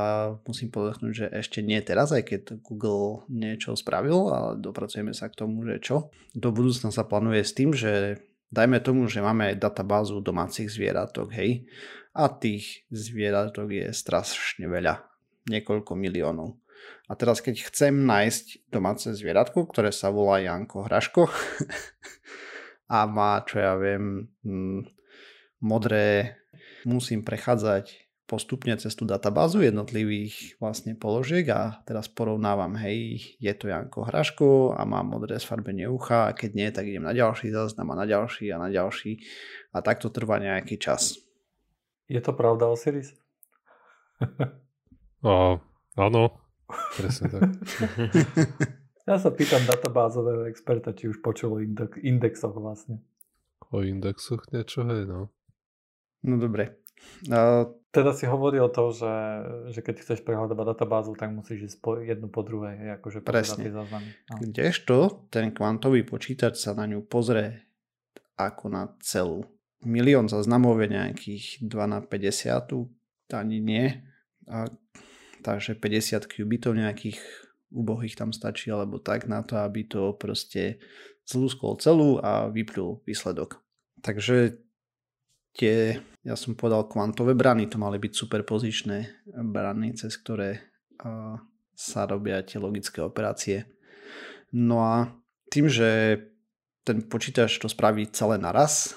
musím 0.47 0.71
podotknúť, 0.71 1.13
že 1.13 1.27
ešte 1.27 1.59
nie 1.59 1.77
teraz, 1.83 2.15
aj 2.15 2.23
keď 2.23 2.41
Google 2.63 3.27
niečo 3.27 3.75
spravil, 3.75 4.31
ale 4.31 4.63
dopracujeme 4.63 5.11
sa 5.11 5.27
k 5.27 5.43
tomu, 5.43 5.67
že 5.67 5.83
čo. 5.83 6.07
Do 6.31 6.55
budúcna 6.55 6.87
sa 6.89 7.03
plánuje 7.03 7.43
s 7.43 7.51
tým, 7.51 7.75
že 7.75 8.23
dajme 8.47 8.79
tomu, 8.79 9.11
že 9.11 9.19
máme 9.19 9.59
databázu 9.59 10.23
domácich 10.23 10.71
zvieratok, 10.71 11.35
hej, 11.35 11.67
a 12.17 12.31
tých 12.31 12.87
zvieratok 12.89 13.69
je 13.69 13.87
strašne 13.93 14.65
veľa 14.65 15.16
niekoľko 15.47 15.95
miliónov. 15.95 16.59
A 17.07 17.15
teraz 17.15 17.39
keď 17.39 17.71
chcem 17.71 18.05
nájsť 18.05 18.69
domáce 18.69 19.07
zvieratko, 19.09 19.65
ktoré 19.71 19.95
sa 19.95 20.11
volá 20.11 20.43
Janko 20.43 20.85
Hraško 20.85 21.25
a 22.95 23.07
má, 23.07 23.41
čo 23.47 23.63
ja 23.63 23.73
viem, 23.79 24.27
mm, 24.43 24.81
modré, 25.63 26.37
musím 26.83 27.23
prechádzať 27.23 28.07
postupne 28.27 28.75
cez 28.75 28.91
tú 28.91 29.07
databázu 29.07 29.63
jednotlivých 29.63 30.59
vlastne 30.59 30.99
položiek 30.99 31.47
a 31.47 31.79
teraz 31.87 32.11
porovnávam, 32.11 32.75
hej, 32.75 33.23
je 33.39 33.53
to 33.55 33.71
Janko 33.71 34.03
Hraško 34.03 34.75
a 34.75 34.83
má 34.83 34.99
modré 34.99 35.39
sfarbenie 35.39 35.87
ucha 35.87 36.27
a 36.27 36.35
keď 36.35 36.49
nie, 36.51 36.67
tak 36.75 36.91
idem 36.91 37.07
na 37.07 37.15
ďalší 37.15 37.55
záznam 37.55 37.95
a 37.95 38.03
na 38.03 38.05
ďalší 38.05 38.51
a 38.51 38.59
na 38.59 38.67
ďalší 38.67 39.23
a 39.71 39.79
takto 39.79 40.11
trvá 40.11 40.43
nejaký 40.43 40.75
čas. 40.75 41.15
Je 42.11 42.19
to 42.19 42.35
pravda, 42.35 42.67
Osiris? 42.67 43.15
A, 45.27 45.59
áno, 45.99 46.39
presne 46.95 47.27
tak. 47.27 47.41
ja 49.09 49.15
sa 49.19 49.29
pýtam 49.35 49.67
databázového 49.67 50.47
experta, 50.47 50.95
či 50.95 51.11
už 51.11 51.19
počul 51.19 51.59
o 51.59 51.59
indexoch 51.99 52.55
vlastne. 52.55 53.03
O 53.75 53.83
indexoch 53.83 54.47
niečo, 54.55 54.87
hej, 54.87 55.03
no. 55.03 55.27
No 56.23 56.35
dobre. 56.39 56.79
Uh, 57.29 57.77
teda 57.93 58.13
si 58.13 58.25
hovoril 58.25 58.69
to, 58.73 58.89
že, 58.89 59.15
že 59.73 59.79
keď 59.85 59.95
chceš 60.01 60.19
prehľadať 60.25 60.57
databázu, 60.57 61.13
tak 61.13 61.29
musíš 61.29 61.73
ísť 61.73 61.77
po, 61.81 61.97
jednu 61.97 62.27
po 62.29 62.41
druhej, 62.41 62.77
hej, 62.77 62.89
akože 62.97 63.19
Presne. 63.21 63.69
No. 63.69 63.85
Kdežto 64.41 65.27
ten 65.29 65.53
kvantový 65.53 66.01
počítač 66.07 66.57
sa 66.57 66.73
na 66.73 66.89
ňu 66.89 67.05
pozrie 67.05 67.67
ako 68.37 68.65
na 68.69 68.83
celú. 69.01 69.49
Milión 69.81 70.29
záznamov 70.29 70.77
je 70.81 70.87
nejakých 70.93 71.45
2 71.65 71.93
na 71.93 71.99
50, 72.01 73.33
ani 73.33 73.57
nie. 73.61 73.85
A 74.49 74.69
takže 75.43 75.77
50 75.77 76.29
qubitov 76.29 76.77
nejakých 76.77 77.19
ubohých 77.71 78.15
tam 78.15 78.31
stačí 78.31 78.71
alebo 78.71 78.99
tak 78.99 79.27
na 79.27 79.43
to, 79.43 79.59
aby 79.59 79.83
to 79.83 80.15
proste 80.15 80.79
zlúskol 81.27 81.75
celú 81.83 82.17
a 82.23 82.47
vyplul 82.47 83.03
výsledok. 83.03 83.59
Takže 83.99 84.55
tie, 85.57 85.99
ja 86.23 86.35
som 86.39 86.55
povedal 86.55 86.87
kvantové 86.87 87.35
brany, 87.35 87.67
to 87.67 87.75
mali 87.81 87.99
byť 87.99 88.13
superpozičné 88.13 89.27
brany, 89.51 89.97
cez 89.99 90.15
ktoré 90.15 90.63
sa 91.77 92.07
robia 92.07 92.41
tie 92.41 92.57
logické 92.61 93.03
operácie. 93.03 93.67
No 94.55 94.79
a 94.81 95.11
tým, 95.51 95.67
že 95.67 96.19
ten 96.87 97.03
počítač 97.03 97.59
to 97.59 97.67
spraví 97.67 98.07
celé 98.15 98.39
naraz, 98.39 98.95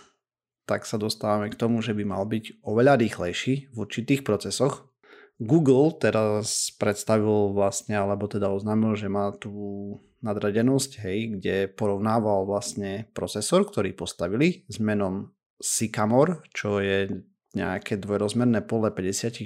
tak 0.63 0.87
sa 0.87 0.95
dostávame 0.95 1.51
k 1.51 1.59
tomu, 1.59 1.83
že 1.83 1.91
by 1.91 2.07
mal 2.07 2.23
byť 2.31 2.63
oveľa 2.63 3.03
rýchlejší 3.03 3.75
v 3.75 3.77
určitých 3.77 4.23
procesoch, 4.23 4.90
Google 5.41 5.97
teraz 5.97 6.69
predstavil 6.77 7.57
vlastne, 7.57 7.97
alebo 7.97 8.29
teda 8.29 8.53
oznámil, 8.53 8.93
že 8.93 9.09
má 9.09 9.33
tú 9.33 9.97
nadradenosť, 10.21 10.91
hej, 11.01 11.19
kde 11.41 11.57
porovnával 11.73 12.45
vlastne 12.45 13.09
procesor, 13.17 13.65
ktorý 13.65 13.97
postavili 13.97 14.69
s 14.69 14.77
menom 14.77 15.33
Sycamore, 15.57 16.45
čo 16.53 16.85
je 16.85 17.25
nejaké 17.57 17.99
dvojrozmerné 17.99 18.63
pole 18.63 18.93
54 18.93 19.43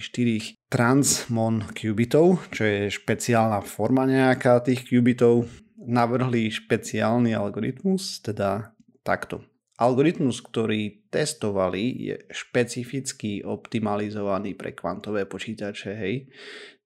transmon 0.68 1.64
qubitov, 1.72 2.42
čo 2.52 2.66
je 2.66 2.92
špeciálna 2.92 3.64
forma 3.64 4.04
nejaká 4.04 4.60
tých 4.66 4.84
qubitov. 4.90 5.48
Navrhli 5.78 6.48
špeciálny 6.50 7.36
algoritmus, 7.36 8.18
teda 8.24 8.72
takto. 9.04 9.44
Algoritmus, 9.74 10.38
ktorý 10.38 11.10
testovali, 11.10 12.12
je 12.12 12.16
špecificky 12.30 13.42
optimalizovaný 13.42 14.54
pre 14.54 14.70
kvantové 14.70 15.26
počítače, 15.26 15.90
hej. 15.98 16.30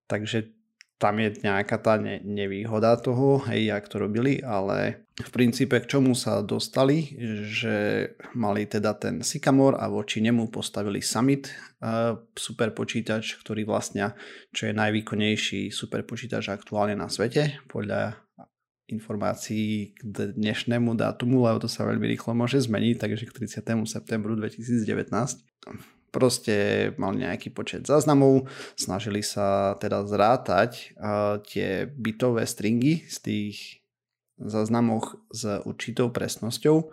Takže 0.09 0.59
tam 0.99 1.15
je 1.21 1.31
nejaká 1.45 1.79
tá 1.79 1.95
ne- 1.95 2.19
nevýhoda 2.25 2.99
toho, 2.99 3.39
hej, 3.47 3.71
jak 3.71 3.87
to 3.87 4.03
robili, 4.03 4.43
ale 4.43 5.07
v 5.15 5.29
princípe 5.31 5.79
k 5.79 5.89
čomu 5.95 6.11
sa 6.11 6.43
dostali, 6.43 7.15
že 7.47 8.07
mali 8.35 8.67
teda 8.67 8.95
ten 8.99 9.23
Sycamore 9.23 9.79
a 9.79 9.87
voči 9.87 10.19
nemu 10.19 10.51
postavili 10.51 10.99
Summit 10.99 11.47
uh, 11.79 12.19
super 12.35 12.75
počítač, 12.75 13.39
ktorý 13.39 13.63
vlastne, 13.63 14.11
čo 14.51 14.67
je 14.67 14.73
najvýkonnejší 14.75 15.71
super 15.71 16.03
počítač 16.03 16.51
aktuálne 16.51 16.99
na 16.99 17.07
svete, 17.07 17.63
podľa 17.71 18.19
informácií 18.89 19.93
k 19.93 20.33
dnešnému 20.33 20.97
dátumu, 20.97 21.45
lebo 21.45 21.61
to 21.61 21.69
sa 21.69 21.85
veľmi 21.85 22.09
rýchlo 22.09 22.33
môže 22.33 22.57
zmeniť, 22.65 22.97
takže 22.97 23.29
k 23.29 23.45
30. 23.45 23.85
septembru 23.85 24.33
2019 24.33 24.83
proste 26.09 26.89
mal 26.97 27.13
nejaký 27.13 27.53
počet 27.53 27.85
záznamov, 27.85 28.49
snažili 28.73 29.21
sa 29.21 29.77
teda 29.77 30.01
zrátať 30.09 30.97
tie 31.45 31.85
bitové 31.85 32.49
stringy 32.49 33.05
z 33.05 33.17
tých 33.21 33.57
záznamoch 34.41 35.21
s 35.29 35.61
určitou 35.69 36.09
presnosťou, 36.09 36.89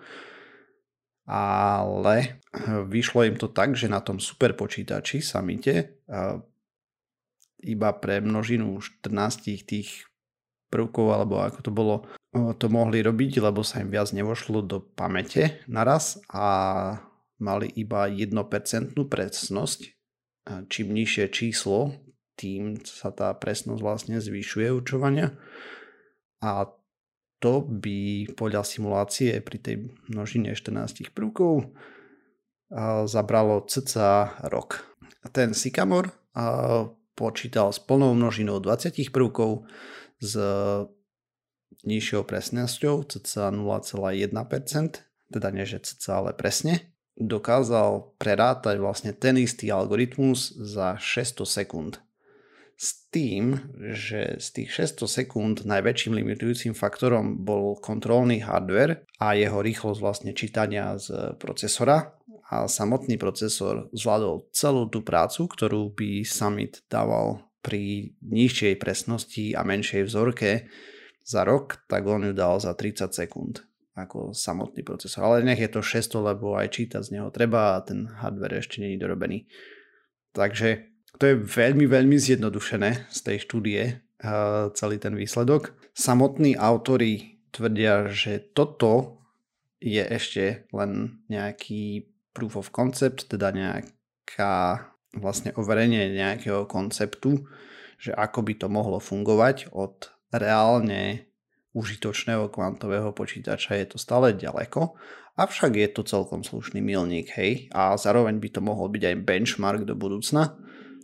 ale 1.32 2.44
vyšlo 2.86 3.24
im 3.24 3.40
to 3.40 3.48
tak, 3.48 3.72
že 3.72 3.88
na 3.88 4.04
tom 4.04 4.20
super 4.20 4.52
počítači 4.52 5.24
samite 5.24 5.96
iba 7.64 7.90
pre 7.96 8.20
množinu 8.20 8.78
14 8.84 9.64
tých 9.64 10.04
prvkov, 10.76 11.16
alebo 11.16 11.40
ako 11.40 11.64
to 11.64 11.72
bolo, 11.72 12.04
to 12.60 12.68
mohli 12.68 13.00
robiť, 13.00 13.40
lebo 13.40 13.64
sa 13.64 13.80
im 13.80 13.88
viac 13.88 14.12
nevošlo 14.12 14.60
do 14.60 14.84
pamäte 14.84 15.64
naraz 15.64 16.20
a 16.28 16.44
mali 17.40 17.72
iba 17.72 18.04
1% 18.04 18.36
presnosť. 19.08 19.80
Čím 20.68 20.92
nižšie 20.92 21.32
číslo, 21.32 21.96
tým 22.36 22.84
sa 22.84 23.08
tá 23.08 23.32
presnosť 23.32 23.80
vlastne 23.80 24.20
zvyšuje 24.20 24.68
učovania. 24.68 25.32
A 26.44 26.68
to 27.40 27.64
by 27.64 28.28
podľa 28.36 28.64
simulácie 28.64 29.40
pri 29.40 29.58
tej 29.60 29.76
množine 30.12 30.52
14 30.52 31.16
prvkov 31.16 31.72
zabralo 33.08 33.64
cca 33.64 34.36
rok. 34.52 34.84
Ten 35.32 35.56
Sycamore 35.56 36.12
počítal 37.16 37.72
s 37.72 37.80
plnou 37.80 38.12
množinou 38.12 38.60
20 38.60 38.92
prvkov 39.08 39.64
s 40.20 40.34
nižšou 41.84 42.22
presnosťou, 42.24 43.04
cca 43.06 43.52
0,1%, 43.52 44.32
teda 45.32 45.48
nie 45.50 45.66
že 45.66 45.82
cca, 45.82 46.12
ale 46.22 46.32
presne. 46.32 46.94
dokázal 47.16 48.12
prerátať 48.20 48.76
vlastne 48.76 49.16
ten 49.16 49.40
istý 49.40 49.72
algoritmus 49.72 50.52
za 50.52 51.00
600 51.00 51.48
sekúnd. 51.48 51.92
S 52.76 53.08
tým, 53.08 53.56
že 53.96 54.36
z 54.36 54.46
tých 54.52 54.92
600 55.00 55.08
sekúnd 55.08 55.56
najväčším 55.64 56.12
limitujúcim 56.12 56.76
faktorom 56.76 57.40
bol 57.40 57.80
kontrolný 57.80 58.44
hardware 58.44 59.00
a 59.16 59.32
jeho 59.32 59.64
rýchlosť 59.64 60.00
vlastne 60.04 60.36
čítania 60.36 61.00
z 61.00 61.40
procesora 61.40 62.12
a 62.52 62.68
samotný 62.68 63.16
procesor 63.16 63.88
zvládol 63.96 64.52
celú 64.52 64.92
tú 64.92 65.00
prácu, 65.00 65.48
ktorú 65.48 65.96
by 65.96 66.20
Summit 66.28 66.84
dával 66.92 67.40
pri 67.66 68.14
nižšej 68.22 68.78
presnosti 68.78 69.50
a 69.58 69.66
menšej 69.66 70.06
vzorke 70.06 70.70
za 71.26 71.42
rok, 71.42 71.82
tak 71.90 72.06
on 72.06 72.30
ju 72.30 72.32
dal 72.32 72.62
za 72.62 72.78
30 72.78 73.10
sekúnd 73.10 73.66
ako 73.98 74.30
samotný 74.30 74.86
procesor. 74.86 75.26
Ale 75.26 75.42
nech 75.42 75.58
je 75.58 75.72
to 75.72 75.82
600, 75.82 76.30
lebo 76.30 76.54
aj 76.54 76.78
čítať 76.78 77.02
z 77.02 77.18
neho 77.18 77.34
treba 77.34 77.74
a 77.74 77.82
ten 77.82 78.06
hardware 78.06 78.62
ešte 78.62 78.84
je 78.84 79.00
dorobený. 79.00 79.50
Takže 80.30 80.86
to 81.16 81.32
je 81.32 81.34
veľmi, 81.40 81.88
veľmi 81.88 82.14
zjednodušené 82.14 83.08
z 83.08 83.18
tej 83.24 83.36
štúdie 83.42 83.82
uh, 84.20 84.68
celý 84.76 85.00
ten 85.00 85.16
výsledok. 85.16 85.72
Samotní 85.96 86.54
autory 86.60 87.40
tvrdia, 87.56 88.12
že 88.12 88.44
toto 88.52 89.24
je 89.80 90.04
ešte 90.04 90.68
len 90.76 91.24
nejaký 91.32 92.12
proof 92.36 92.60
of 92.60 92.68
concept, 92.68 93.32
teda 93.32 93.48
nejaká 93.48 94.84
vlastne 95.18 95.52
overenie 95.56 96.12
nejakého 96.12 96.68
konceptu, 96.68 97.44
že 97.96 98.12
ako 98.12 98.44
by 98.44 98.54
to 98.60 98.66
mohlo 98.68 99.00
fungovať 99.00 99.72
od 99.72 100.12
reálne 100.32 101.26
užitočného 101.76 102.48
kvantového 102.48 103.12
počítača 103.12 103.76
je 103.76 103.86
to 103.92 103.98
stále 104.00 104.32
ďaleko, 104.32 104.96
avšak 105.36 105.76
je 105.76 105.88
to 105.92 106.02
celkom 106.08 106.40
slušný 106.40 106.80
milník, 106.80 107.36
hej, 107.36 107.68
a 107.76 107.92
zároveň 108.00 108.40
by 108.40 108.48
to 108.48 108.60
mohol 108.64 108.88
byť 108.88 109.02
aj 109.12 109.16
benchmark 109.24 109.80
do 109.84 109.92
budúcna, 109.92 110.56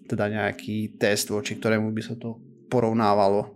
teda 0.08 0.32
nejaký 0.32 0.96
test, 0.96 1.28
voči 1.28 1.60
ktorému 1.60 1.92
by 1.92 2.02
sa 2.02 2.16
to 2.16 2.40
porovnávalo, 2.72 3.52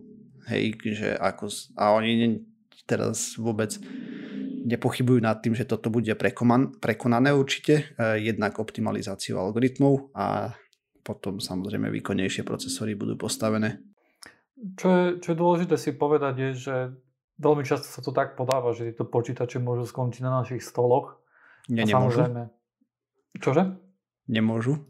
hej, 0.52 0.76
že 0.92 1.16
ako, 1.16 1.48
a 1.80 1.96
oni 1.96 2.44
teraz 2.84 3.40
vôbec 3.40 3.80
nepochybujú 4.66 5.22
nad 5.22 5.38
tým, 5.38 5.54
že 5.54 5.64
toto 5.64 5.88
bude 5.94 6.10
prekonané 6.82 7.30
určite, 7.30 7.94
e, 7.94 8.18
jednak 8.18 8.58
optimalizáciu 8.58 9.38
algoritmov 9.38 10.10
a 10.18 10.58
potom 11.06 11.38
samozrejme 11.38 11.86
výkonnejšie 11.94 12.42
procesory 12.42 12.98
budú 12.98 13.14
postavené. 13.14 13.78
Čo 14.74 14.88
je, 14.90 15.04
čo 15.22 15.28
je 15.32 15.38
dôležité 15.38 15.78
si 15.78 15.94
povedať 15.94 16.34
je, 16.34 16.50
že 16.58 16.76
veľmi 17.38 17.62
často 17.62 17.86
sa 17.86 18.02
to 18.02 18.10
tak 18.10 18.34
podáva, 18.34 18.74
že 18.74 18.90
tieto 18.90 19.06
počítače 19.06 19.62
môžu 19.62 19.86
skončiť 19.86 20.22
na 20.26 20.42
našich 20.42 20.66
stoloch. 20.66 21.22
Nie, 21.70 21.86
a 21.86 21.94
nemôžu. 21.94 22.18
Samozrejme... 22.26 22.42
Čože? 23.38 23.62
Nemôžu. 24.26 24.74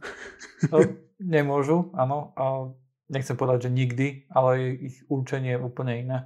No, 0.72 0.80
nemôžu, 1.20 1.92
áno. 1.92 2.32
A 2.32 2.72
nechcem 3.12 3.36
povedať, 3.36 3.68
že 3.68 3.76
nikdy, 3.76 4.06
ale 4.32 4.80
ich 4.88 5.04
určenie 5.12 5.52
je 5.52 5.60
úplne 5.60 6.00
iné. 6.00 6.18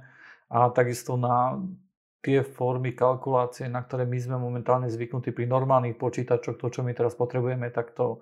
A 0.47 0.71
takisto 0.71 1.19
na 1.19 1.59
tie 2.21 2.45
formy 2.45 2.93
kalkulácie, 2.93 3.65
na 3.65 3.81
ktoré 3.81 4.05
my 4.05 4.17
sme 4.21 4.37
momentálne 4.37 4.87
zvyknutí 4.87 5.33
pri 5.33 5.49
normálnych 5.49 5.97
počítačoch, 5.97 6.61
to, 6.61 6.67
čo 6.69 6.81
my 6.85 6.93
teraz 6.93 7.17
potrebujeme, 7.17 7.73
tak 7.73 7.97
to 7.97 8.21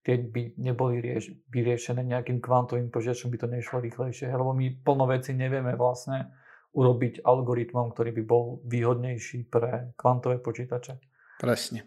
keď 0.00 0.20
by 0.32 0.42
neboli 0.56 1.04
rieš, 1.04 1.36
vyriešené 1.52 2.00
nejakým 2.00 2.40
kvantovým 2.40 2.88
počítačom, 2.88 3.28
by 3.28 3.36
to 3.36 3.48
nešlo 3.52 3.84
rýchlejšie. 3.84 4.32
Lebo 4.32 4.56
my 4.56 4.80
plno 4.80 5.04
veci 5.04 5.36
nevieme 5.36 5.76
vlastne 5.76 6.32
urobiť 6.72 7.20
algoritmom, 7.20 7.92
ktorý 7.92 8.10
by 8.16 8.22
bol 8.24 8.64
výhodnejší 8.64 9.50
pre 9.52 9.92
kvantové 10.00 10.40
počítače. 10.40 10.96
Presne. 11.36 11.84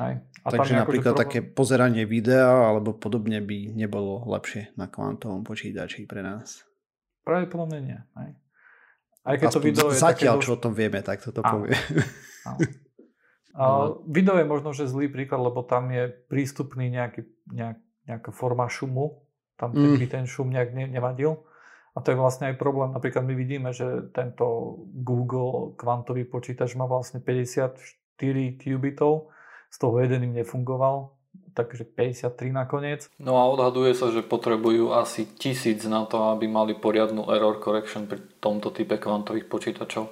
Aj. 0.00 0.16
A 0.20 0.48
Takže 0.48 0.84
napríklad 0.84 1.12
akože 1.16 1.22
také 1.28 1.38
pozeranie 1.44 2.08
videa 2.08 2.48
alebo 2.48 2.96
podobne 2.96 3.44
by 3.44 3.76
nebolo 3.76 4.24
lepšie 4.28 4.72
na 4.76 4.88
kvantovom 4.88 5.44
počítači 5.44 6.08
pre 6.08 6.24
nás. 6.24 6.64
Pravdepodobne 7.24 7.78
nie. 7.80 7.98
Aj. 8.16 8.32
Aj 9.30 9.36
keď 9.38 9.46
Aspoň 9.46 9.62
to 9.62 9.66
video 9.66 9.86
je 9.94 10.02
zatiaľ, 10.02 10.34
také... 10.38 10.44
čo 10.44 10.50
o 10.58 10.60
tom 10.60 10.72
vieme, 10.74 11.00
tak 11.06 11.22
toto 11.22 11.40
povie. 11.40 11.74
No. 13.50 14.00
video 14.08 14.40
je 14.40 14.46
možno, 14.48 14.72
že 14.72 14.88
zlý 14.88 15.12
príklad, 15.12 15.42
lebo 15.42 15.60
tam 15.66 15.92
je 15.92 16.08
prístupný 16.08 16.88
nejaký, 16.88 17.28
nejak, 17.52 17.78
nejaká 18.08 18.30
forma 18.32 18.64
šumu. 18.70 19.20
Tam 19.60 19.76
mm. 19.76 20.00
by 20.00 20.06
ten 20.08 20.24
šum 20.24 20.48
nejak 20.48 20.72
ne, 20.72 20.88
nevadil. 20.88 21.44
A 21.92 22.00
to 22.00 22.14
je 22.14 22.16
vlastne 22.16 22.48
aj 22.48 22.56
problém. 22.56 22.94
Napríklad 22.94 23.26
my 23.26 23.34
vidíme, 23.36 23.74
že 23.74 24.08
tento 24.14 24.78
Google 25.04 25.74
kvantový 25.76 26.24
počítač 26.24 26.78
má 26.78 26.88
vlastne 26.88 27.20
54 27.20 27.76
qubitov, 28.56 29.34
z 29.68 29.76
toho 29.76 29.98
jeden 30.00 30.30
im 30.30 30.34
nefungoval, 30.40 31.19
takže 31.52 31.84
53 31.84 32.50
nakoniec. 32.50 33.06
No 33.18 33.38
a 33.38 33.46
odhaduje 33.50 33.92
sa, 33.94 34.10
že 34.14 34.26
potrebujú 34.26 34.94
asi 34.94 35.26
tisíc 35.26 35.84
na 35.86 36.06
to, 36.06 36.34
aby 36.34 36.46
mali 36.46 36.74
poriadnu 36.74 37.28
error 37.30 37.58
correction 37.58 38.06
pri 38.06 38.22
tomto 38.38 38.70
type 38.70 38.96
kvantových 38.96 39.50
počítačov. 39.50 40.10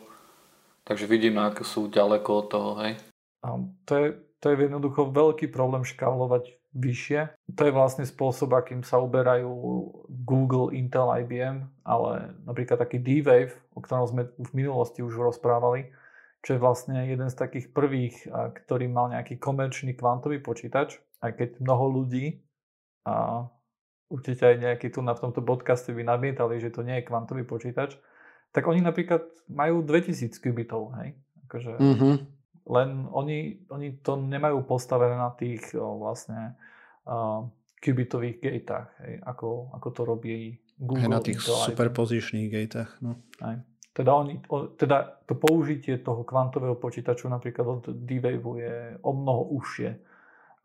Takže 0.89 1.05
vidíme, 1.05 1.45
ako 1.45 1.63
sú 1.63 1.81
ďaleko 1.93 2.31
od 2.33 2.47
toho, 2.49 2.71
hej. 2.81 2.97
A 3.45 3.61
to 3.85 3.93
je, 3.95 4.07
to 4.41 4.45
je 4.51 4.55
jednoducho 4.57 5.13
veľký 5.13 5.53
problém 5.53 5.85
škálovať 5.85 6.59
vyššie. 6.73 7.21
To 7.57 7.63
je 7.65 7.73
vlastne 7.73 8.05
spôsob, 8.05 8.53
akým 8.53 8.85
sa 8.85 9.01
uberajú 9.01 9.51
Google, 10.09 10.73
Intel, 10.77 11.09
IBM, 11.25 11.65
ale 11.85 12.37
napríklad 12.45 12.81
taký 12.81 13.01
D-Wave, 13.01 13.57
o 13.73 13.81
ktorom 13.81 14.07
sme 14.09 14.23
v 14.37 14.51
minulosti 14.53 15.01
už 15.01 15.17
rozprávali, 15.17 15.91
čo 16.45 16.55
je 16.55 16.63
vlastne 16.63 17.09
jeden 17.09 17.27
z 17.33 17.37
takých 17.37 17.73
prvých, 17.75 18.31
ktorý 18.31 18.87
mal 18.87 19.11
nejaký 19.11 19.43
komerčný 19.43 19.97
kvantový 19.99 20.39
počítač, 20.39 21.03
aj 21.23 21.33
keď 21.35 21.49
mnoho 21.61 22.03
ľudí, 22.03 22.43
a 23.09 23.47
určite 24.13 24.45
aj 24.45 24.57
nejaký 24.61 24.89
tu 24.93 25.01
na 25.01 25.17
v 25.17 25.29
tomto 25.29 25.41
podcaste 25.41 25.93
by 25.93 26.05
namietali, 26.05 26.61
že 26.61 26.73
to 26.73 26.85
nie 26.85 27.01
je 27.01 27.09
kvantový 27.09 27.45
počítač, 27.45 27.97
tak 28.53 28.65
oni 28.65 28.81
napríklad 28.81 29.29
majú 29.53 29.85
2000 29.85 30.33
qubitov, 30.41 30.97
hej? 31.01 31.17
Akože, 31.49 31.77
mm-hmm. 31.77 32.17
Len 32.69 33.09
oni, 33.09 33.65
oni 33.73 33.97
to 34.05 34.21
nemajú 34.21 34.61
postavené 34.69 35.17
na 35.17 35.33
tých 35.33 35.73
o, 35.73 36.05
vlastne 36.05 36.53
uh, 37.09 37.49
kubitových 37.81 38.45
gatách, 38.45 38.89
hej, 39.05 39.15
ako, 39.25 39.73
ako 39.73 39.89
to 39.89 40.03
robí 40.05 40.37
Google. 40.77 41.09
Hej, 41.09 41.13
na 41.13 41.21
tých 41.25 41.41
superpozičných 41.41 42.49
gatách. 42.53 43.01
No. 43.01 43.17
Aj. 43.41 43.57
Teda, 43.97 44.13
oni, 44.21 44.45
o, 44.53 44.69
teda 44.77 45.25
to 45.25 45.33
použitie 45.41 45.97
toho 46.05 46.29
kvantového 46.29 46.77
počítaču 46.77 47.33
napríklad 47.33 47.67
od 47.67 47.85
D-Wave 48.05 48.53
je 48.61 48.75
o 49.01 49.11
mnoho 49.17 49.49
užšie 49.57 49.91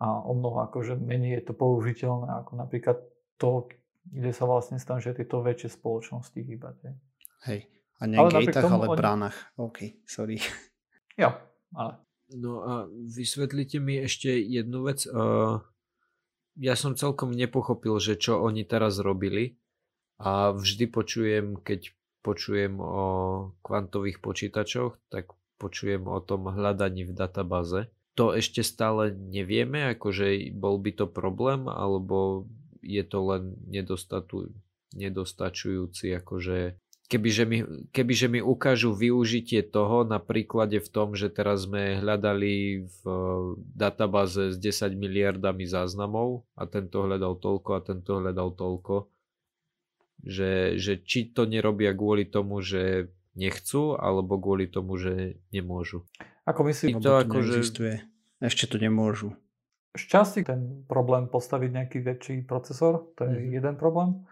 a 0.03 0.19
o 0.19 0.35
mnoho 0.35 0.67
akože 0.67 0.99
menej 0.99 1.39
je 1.39 1.43
to 1.47 1.53
použiteľné 1.55 2.43
ako 2.43 2.59
napríklad 2.59 2.99
to, 3.39 3.71
kde 4.03 4.35
sa 4.35 4.43
vlastne 4.43 4.75
snažia 4.75 5.15
tieto 5.15 5.39
väčšie 5.39 5.79
spoločnosti 5.79 6.35
hýbať. 6.35 6.75
Hej. 6.83 6.95
Hej. 7.47 7.59
A 7.99 8.11
nie 8.11 8.19
ale 8.19 8.43
gatách, 8.43 8.67
ale 8.67 8.87
oni... 8.91 8.99
bránach. 8.99 9.37
OK, 9.55 10.03
sorry. 10.03 10.43
Jo, 11.15 11.31
ale... 11.71 12.03
No 12.33 12.65
a 12.65 12.73
vysvetlite 12.89 13.77
mi 13.77 14.01
ešte 14.01 14.33
jednu 14.33 14.89
vec. 14.89 15.05
Uh, 15.05 15.61
ja 16.57 16.73
som 16.73 16.97
celkom 16.97 17.31
nepochopil, 17.31 17.95
že 18.01 18.17
čo 18.17 18.41
oni 18.41 18.65
teraz 18.65 18.97
robili 18.97 19.61
a 20.17 20.51
vždy 20.51 20.89
počujem, 20.89 21.45
keď 21.61 21.93
počujem 22.25 22.81
o 22.81 23.05
kvantových 23.61 24.19
počítačoch, 24.19 24.97
tak 25.13 25.31
počujem 25.61 26.09
o 26.09 26.17
tom 26.23 26.49
hľadaní 26.49 27.05
v 27.05 27.13
databáze. 27.13 27.93
To 28.13 28.37
ešte 28.37 28.61
stále 28.61 29.09
nevieme, 29.13 29.97
akože 29.97 30.53
bol 30.53 30.77
by 30.77 30.91
to 30.93 31.05
problém, 31.09 31.65
alebo 31.65 32.45
je 32.85 33.01
to 33.01 33.19
len 33.25 33.57
nedostačujúci 34.93 36.13
akože 36.21 36.77
kebyže 37.13 37.43
mi, 37.45 37.59
kebyže 37.93 38.27
mi 38.31 38.39
ukážu 38.41 38.97
využitie 38.97 39.61
toho 39.61 40.01
na 40.01 40.17
príklade 40.17 40.81
v 40.81 40.89
tom, 40.89 41.13
že 41.13 41.29
teraz 41.29 41.69
sme 41.69 42.01
hľadali 42.01 42.85
v 42.89 43.01
eh, 43.05 43.15
databáze 43.77 44.55
s 44.55 44.57
10 44.57 44.97
miliardami 44.97 45.69
záznamov 45.69 46.41
a 46.57 46.65
tento 46.65 47.05
hľadal 47.05 47.37
toľko 47.37 47.69
a 47.77 47.85
tento 47.85 48.17
hľadal 48.17 48.57
toľko, 48.57 48.95
že, 50.25 50.81
že 50.81 51.05
či 51.05 51.29
to 51.29 51.45
nerobia 51.45 51.93
kvôli 51.93 52.25
tomu, 52.25 52.65
že 52.65 53.13
nechcú, 53.33 53.97
alebo 53.97 54.37
kvôli 54.37 54.69
tomu, 54.69 54.97
že 54.97 55.41
nemôžu. 55.49 56.05
Ako 56.45 56.67
myslím, 56.69 57.01
to, 57.01 57.09
to 57.09 57.11
ako, 57.21 57.37
neexistuje. 57.41 57.93
Že... 57.99 58.45
Ešte 58.45 58.65
to 58.69 58.77
nemôžu. 58.81 59.33
Šťastí 59.93 60.41
ten 60.45 60.85
problém 60.89 61.29
postaviť 61.29 61.69
nejaký 61.69 61.97
väčší 62.01 62.35
procesor, 62.49 63.13
to 63.13 63.29
je 63.29 63.33
mm-hmm. 63.37 63.53
jeden 63.61 63.75
problém. 63.77 64.25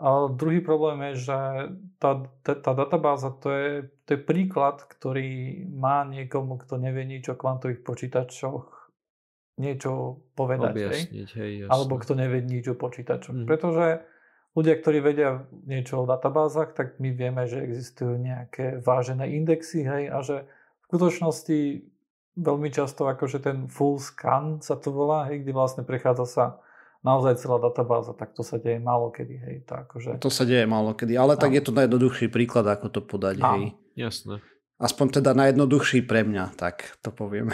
A 0.00 0.32
druhý 0.32 0.64
problém 0.64 1.12
je, 1.12 1.28
že 1.28 1.38
tá, 2.00 2.24
tá, 2.40 2.52
tá 2.56 2.72
databáza 2.72 3.36
to 3.36 3.52
je, 3.52 3.70
to 4.08 4.16
je 4.16 4.20
príklad, 4.24 4.80
ktorý 4.80 5.60
má 5.68 6.08
niekomu, 6.08 6.56
kto 6.56 6.80
nevie 6.80 7.04
nič 7.04 7.28
o 7.28 7.36
kvantových 7.36 7.84
počítačoch, 7.84 8.64
niečo 9.60 10.24
povedať. 10.32 10.72
Objasniť, 10.72 11.28
hej, 11.36 11.50
jasne. 11.66 11.72
Alebo 11.76 12.00
kto 12.00 12.12
nevie 12.16 12.40
nič 12.40 12.72
o 12.72 12.80
počítačoch. 12.80 13.44
Mm. 13.44 13.44
Pretože 13.44 13.86
ľudia, 14.54 14.74
ktorí 14.78 14.98
vedia 14.98 15.46
niečo 15.66 16.02
o 16.02 16.08
databázach, 16.08 16.74
tak 16.74 16.98
my 16.98 17.14
vieme, 17.14 17.46
že 17.46 17.62
existujú 17.62 18.18
nejaké 18.18 18.82
vážené 18.82 19.30
indexy 19.38 19.86
hej, 19.86 20.10
a 20.10 20.18
že 20.26 20.46
v 20.46 20.84
skutočnosti 20.90 21.58
veľmi 22.34 22.68
často 22.74 23.06
akože 23.06 23.38
ten 23.42 23.70
full 23.70 24.02
scan 24.02 24.58
sa 24.62 24.74
to 24.74 24.90
volá, 24.90 25.30
hej, 25.30 25.42
kde 25.46 25.52
vlastne 25.54 25.82
prechádza 25.86 26.26
sa 26.26 26.44
naozaj 27.00 27.40
celá 27.40 27.56
databáza, 27.62 28.12
tak 28.12 28.36
to 28.36 28.44
sa 28.44 28.60
deje 28.60 28.76
málo 28.76 29.08
kedy, 29.08 29.36
hej. 29.40 29.56
To, 29.70 29.72
akože... 29.86 30.10
to 30.20 30.28
sa 30.28 30.44
deje 30.44 30.66
málo 30.68 30.92
kedy, 30.92 31.16
ale 31.16 31.38
tak 31.38 31.54
je 31.56 31.62
to 31.64 31.72
najjednoduchší 31.72 32.28
príklad, 32.28 32.66
ako 32.68 32.92
to 32.92 33.00
podať, 33.00 33.40
hej. 33.40 33.72
Jasné. 33.96 34.44
Aspoň 34.80 35.20
teda 35.20 35.36
najjednoduchší 35.36 36.08
pre 36.08 36.24
mňa, 36.24 36.56
tak 36.56 36.96
to 37.04 37.12
poviem. 37.12 37.52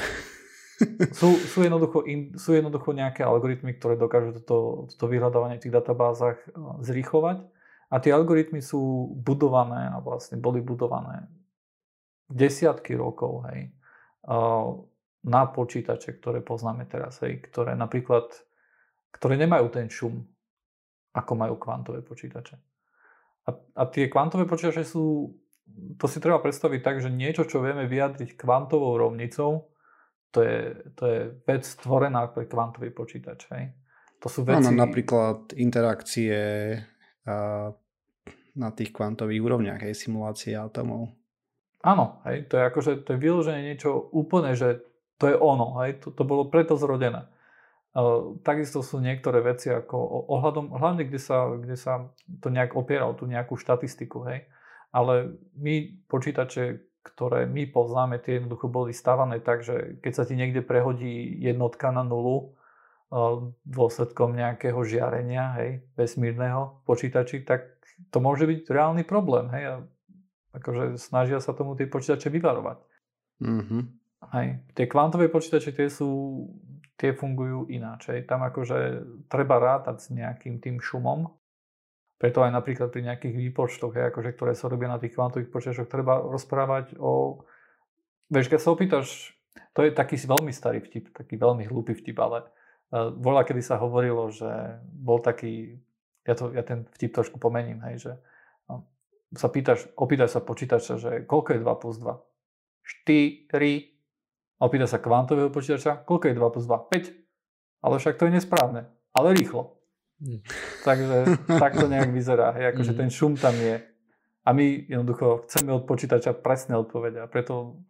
sú, 1.18 1.36
sú, 1.40 1.58
jednoducho 1.64 2.04
in, 2.04 2.36
sú 2.36 2.52
jednoducho 2.52 2.92
nejaké 2.92 3.24
algoritmy, 3.24 3.76
ktoré 3.76 3.96
dokážu 3.96 4.36
toto, 4.40 4.88
toto 4.92 5.06
vyhľadávanie 5.08 5.56
v 5.56 5.64
tých 5.68 5.76
databázach 5.76 6.36
eh, 6.44 6.52
zrýchlovať. 6.84 7.44
A 7.86 8.02
tie 8.02 8.10
algoritmy 8.10 8.58
sú 8.58 9.14
budované 9.22 9.94
a 9.94 10.02
vlastne 10.02 10.42
boli 10.42 10.58
budované 10.58 11.30
desiatky 12.26 12.98
rokov, 12.98 13.46
hej, 13.52 13.70
eh, 13.70 14.70
na 15.26 15.42
počítače, 15.50 16.22
ktoré 16.22 16.38
poznáme 16.38 16.86
teraz, 16.86 17.18
hej, 17.24 17.42
ktoré 17.50 17.74
napríklad, 17.74 18.30
ktoré 19.10 19.34
nemajú 19.34 19.66
ten 19.74 19.90
šum, 19.90 20.22
ako 21.16 21.32
majú 21.34 21.54
kvantové 21.58 22.04
počítače. 22.04 22.54
A, 23.46 23.50
a 23.54 23.82
tie 23.90 24.06
kvantové 24.06 24.46
počítače 24.46 24.86
sú, 24.86 25.34
to 25.98 26.06
si 26.06 26.18
treba 26.22 26.38
predstaviť 26.38 26.80
tak, 26.82 26.96
že 27.02 27.10
niečo, 27.10 27.46
čo 27.46 27.62
vieme 27.62 27.90
vyjadriť 27.90 28.38
kvantovou 28.38 28.98
rovnicou, 28.98 29.70
to 30.36 30.44
je, 30.44 30.58
to 30.92 31.02
je 31.08 31.20
vec 31.48 31.64
stvorená 31.64 32.28
pre 32.28 32.44
kvantový 32.44 32.92
počítač. 32.92 33.48
Hej. 33.56 33.72
To 34.20 34.28
sú 34.28 34.44
veci... 34.44 34.60
Áno, 34.60 34.76
napríklad 34.76 35.56
interakcie 35.56 36.36
a, 37.24 37.72
na 38.52 38.68
tých 38.76 38.92
kvantových 38.92 39.40
úrovniach, 39.40 39.80
hej, 39.80 39.96
simulácie 39.96 40.52
atomov. 40.52 41.16
Áno, 41.80 42.20
hej, 42.28 42.48
to 42.52 42.60
je 42.60 42.62
akože, 42.68 42.92
to 43.08 43.16
je 43.16 43.18
vyložené 43.20 43.60
niečo 43.64 44.12
úplne, 44.12 44.52
že 44.52 44.84
to 45.16 45.32
je 45.32 45.36
ono, 45.36 45.80
hej, 45.84 46.04
to, 46.04 46.12
to 46.12 46.24
bolo 46.28 46.52
preto 46.52 46.76
zrodené. 46.76 47.32
Uh, 47.96 48.36
takisto 48.44 48.84
sú 48.84 49.00
niektoré 49.00 49.40
veci 49.40 49.72
ako 49.72 49.96
ohľadom, 50.28 50.76
hlavne 50.76 51.08
kde 51.08 51.16
sa, 51.16 51.48
kde 51.56 51.80
sa 51.80 52.12
to 52.44 52.52
nejak 52.52 52.76
opiera 52.76 53.08
o 53.08 53.16
tú 53.16 53.24
nejakú 53.24 53.56
štatistiku, 53.56 54.28
hej. 54.28 54.44
Ale 54.92 55.40
my 55.56 56.04
počítače, 56.08 56.80
ktoré 57.06 57.46
my 57.46 57.70
poznáme, 57.70 58.18
tie 58.18 58.42
jednoducho 58.42 58.66
boli 58.66 58.90
stavané 58.90 59.38
tak, 59.38 59.62
že 59.62 60.02
keď 60.02 60.12
sa 60.12 60.24
ti 60.26 60.34
niekde 60.34 60.66
prehodí 60.66 61.38
jednotka 61.38 61.94
na 61.94 62.02
nulu 62.02 62.58
dôsledkom 63.62 64.34
nejakého 64.34 64.82
žiarenia, 64.82 65.54
hej, 65.62 65.70
vesmírneho 65.94 66.82
počítači, 66.82 67.46
tak 67.46 67.78
to 68.10 68.18
môže 68.18 68.50
byť 68.50 68.66
reálny 68.66 69.06
problém, 69.06 69.46
hej, 69.54 69.64
a 69.64 69.74
akože 70.58 70.98
snažia 70.98 71.38
sa 71.38 71.54
tomu 71.54 71.78
tie 71.78 71.86
počítače 71.86 72.32
vyvarovať. 72.34 72.78
Mm-hmm. 73.46 73.82
Hej. 74.34 74.48
Tie 74.74 74.86
kvantové 74.90 75.30
počítače, 75.30 75.70
tie 75.70 75.86
sú, 75.86 76.42
tie 76.98 77.14
fungujú 77.14 77.70
ináč, 77.70 78.10
hej. 78.10 78.26
Tam 78.26 78.42
akože 78.42 79.06
treba 79.30 79.62
rátať 79.62 79.96
s 80.02 80.06
nejakým 80.10 80.58
tým 80.58 80.82
šumom, 80.82 81.30
preto 82.16 82.40
aj 82.40 82.52
napríklad 82.52 82.88
pri 82.88 83.12
nejakých 83.12 83.34
výpočtoch, 83.36 83.92
hej, 83.92 84.08
akože, 84.08 84.32
ktoré 84.32 84.52
sa 84.56 84.72
robia 84.72 84.88
na 84.88 84.96
tých 84.96 85.12
kvantových 85.12 85.52
počítačoch, 85.52 85.88
treba 85.92 86.24
rozprávať 86.24 86.96
o... 86.96 87.44
Vieš, 88.32 88.48
keď 88.48 88.60
sa 88.60 88.72
opýtaš, 88.72 89.36
to 89.76 89.84
je 89.84 89.92
taký 89.92 90.16
veľmi 90.16 90.48
starý 90.48 90.80
vtip, 90.80 91.12
taký 91.12 91.36
veľmi 91.36 91.68
hlúpy 91.68 91.92
vtip, 91.92 92.16
ale 92.16 92.48
uh, 92.48 93.12
bola, 93.12 93.44
kedy 93.44 93.60
sa 93.60 93.76
hovorilo, 93.76 94.32
že 94.32 94.48
bol 94.82 95.20
taký, 95.20 95.76
ja, 96.24 96.32
to, 96.32 96.56
ja 96.56 96.64
ten 96.64 96.88
vtip 96.96 97.12
trošku 97.12 97.36
pomením, 97.36 97.84
hej, 97.84 98.08
že 98.08 98.12
uh, 98.72 98.80
sa 99.36 99.52
pýtaš, 99.52 99.84
opýtaš 100.00 100.34
sa 100.34 100.40
počítača, 100.40 100.96
že 100.96 101.10
koľko 101.28 101.52
je 101.52 101.60
2 101.60 101.82
plus 101.84 101.96
2? 102.00 102.16
4. 103.04 103.52
A 104.56 104.62
opýtaš 104.64 104.90
sa 104.96 105.04
kvantového 105.04 105.52
počítača, 105.52 106.00
koľko 106.08 106.32
je 106.32 106.34
2 106.40 106.54
plus 106.56 106.64
2? 106.64 106.80
5. 106.96 107.84
Ale 107.84 107.94
však 108.00 108.16
to 108.16 108.24
je 108.24 108.32
nesprávne, 108.40 108.88
ale 109.12 109.36
rýchlo. 109.36 109.75
Hm. 110.20 110.40
Takže 110.84 111.16
tak 111.62 111.76
to 111.76 111.86
nejak 111.88 112.10
vyzerá. 112.10 112.56
Hej, 112.56 112.76
akože 112.76 112.92
mm. 112.92 112.98
ten 112.98 113.08
šum 113.12 113.34
tam 113.36 113.54
je. 113.56 113.82
A 114.46 114.48
my 114.54 114.86
jednoducho 114.86 115.44
chceme 115.48 115.74
od 115.74 115.84
počítača 115.84 116.38
presné 116.38 116.78
odpovede. 116.78 117.18
A 117.20 117.26
preto 117.26 117.82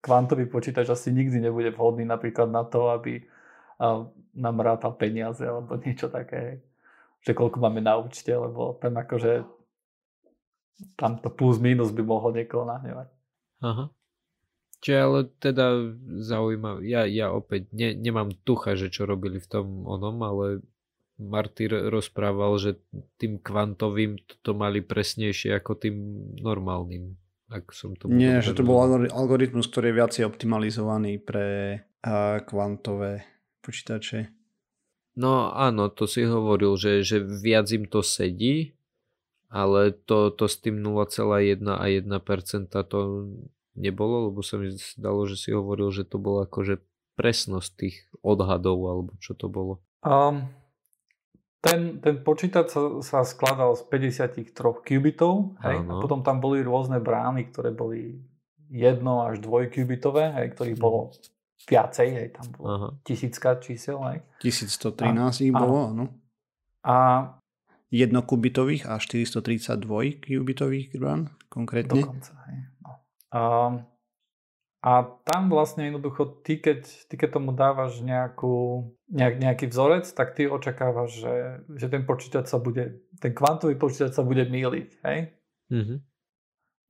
kvantový 0.00 0.48
počítač 0.48 0.88
asi 0.88 1.12
nikdy 1.12 1.40
nebude 1.40 1.70
vhodný 1.70 2.08
napríklad 2.08 2.48
na 2.48 2.64
to, 2.64 2.88
aby 2.90 3.22
nám 4.34 4.56
rátal 4.62 4.94
peniaze 4.94 5.44
alebo 5.46 5.78
niečo 5.84 6.08
také. 6.10 6.64
Že 7.22 7.34
koľko 7.34 7.58
máme 7.60 7.82
na 7.82 7.98
účte, 7.98 8.30
lebo 8.30 8.78
tam 8.78 8.94
akože 8.98 9.42
tam 10.94 11.18
to 11.18 11.26
plus 11.34 11.58
minus 11.58 11.90
by 11.90 12.06
mohlo 12.06 12.30
niekoho 12.30 12.62
nahnevať. 12.62 13.10
Aha. 13.66 13.90
Čiže 14.78 14.98
ale 15.02 15.20
teda 15.42 15.66
zaujímavé, 16.22 16.86
ja, 16.86 17.02
ja 17.02 17.34
opäť 17.34 17.66
ne, 17.74 17.98
nemám 17.98 18.30
tucha, 18.46 18.78
že 18.78 18.86
čo 18.86 19.10
robili 19.10 19.42
v 19.42 19.50
tom 19.50 19.82
onom, 19.82 20.22
ale 20.22 20.62
Martyr 21.18 21.90
rozprával, 21.90 22.56
že 22.62 22.70
tým 23.18 23.42
kvantovým 23.42 24.22
to 24.42 24.54
mali 24.54 24.78
presnejšie 24.78 25.58
ako 25.58 25.74
tým 25.74 25.96
normálnym. 26.38 27.18
Ak 27.50 27.74
som 27.74 27.96
to 27.96 28.06
Nie, 28.12 28.44
že 28.44 28.54
to 28.54 28.62
bol 28.62 28.78
algoritmus, 29.08 29.66
ktorý 29.66 29.90
je 29.90 29.98
viacej 29.98 30.22
optimalizovaný 30.28 31.18
pre 31.18 31.80
uh, 32.04 32.38
kvantové 32.44 33.24
počítače. 33.64 34.30
No 35.18 35.50
áno, 35.50 35.90
to 35.90 36.06
si 36.06 36.22
hovoril, 36.22 36.78
že, 36.78 37.02
že 37.02 37.18
viac 37.18 37.66
im 37.74 37.90
to 37.90 38.06
sedí, 38.06 38.78
ale 39.50 39.90
to, 39.90 40.30
to 40.30 40.46
s 40.46 40.60
tým 40.62 40.78
0,1 40.78 41.58
a 41.66 41.84
1% 41.88 42.70
to 42.70 42.98
nebolo, 43.74 44.30
lebo 44.30 44.40
sa 44.44 44.60
mi 44.60 44.70
zdalo, 44.76 45.26
že 45.26 45.34
si 45.40 45.50
hovoril, 45.50 45.90
že 45.90 46.06
to 46.06 46.22
bolo 46.22 46.46
akože 46.46 46.78
presnosť 47.18 47.70
tých 47.74 47.96
odhadov, 48.22 48.78
alebo 48.86 49.10
čo 49.18 49.34
to 49.34 49.50
bolo. 49.50 49.82
Um, 50.06 50.46
ten, 51.58 51.98
ten 51.98 52.22
počítač 52.22 52.70
sa, 52.70 52.82
sa 53.02 53.18
skladal 53.26 53.74
z 53.74 53.82
53 53.90 54.54
qubitov, 54.86 55.58
hej, 55.66 55.82
a 55.82 55.92
potom 55.98 56.22
tam 56.22 56.38
boli 56.38 56.62
rôzne 56.62 57.02
brány, 57.02 57.50
ktoré 57.50 57.74
boli 57.74 58.22
jedno 58.70 59.26
až 59.26 59.42
dvojkubitové, 59.42 60.38
hej, 60.38 60.46
ktorých 60.54 60.78
bolo 60.78 61.10
viacej, 61.66 62.08
hej, 62.14 62.28
tam 62.30 62.46
bolo 62.54 62.68
Aha. 62.70 62.88
tisícka 63.02 63.58
čísel, 63.58 63.98
hej. 64.06 64.18
1113 64.44 65.50
ich 65.50 65.54
bolo, 65.54 65.90
áno. 65.90 66.04
A 66.86 66.96
jednokubitových 67.90 68.86
a 68.86 69.00
432 69.02 70.22
kubitových 70.22 70.94
brán 70.94 71.34
konkrétne. 71.50 72.06
Dokonca, 72.06 72.32
hej. 72.46 72.58
No. 72.84 72.90
A, 73.34 73.40
a 74.78 75.02
tam 75.26 75.50
vlastne 75.50 75.90
jednoducho, 75.90 76.38
ty 76.46 76.62
keď, 76.62 76.86
ty 76.86 77.14
keď 77.18 77.42
tomu 77.42 77.50
dávaš 77.50 77.98
nejakú 77.98 78.86
nejak, 79.10 79.34
nejaký 79.42 79.66
vzorec, 79.74 80.06
tak 80.06 80.38
ty 80.38 80.46
očakávaš, 80.46 81.18
že, 81.18 81.34
že 81.74 81.86
ten 81.90 82.06
počítač 82.06 82.46
sa 82.46 82.62
bude, 82.62 83.02
ten 83.18 83.34
kvantový 83.34 83.74
počítač 83.74 84.14
sa 84.14 84.22
bude 84.22 84.46
míliť, 84.46 84.88
hej? 85.02 85.18
Mm-hmm. 85.74 85.98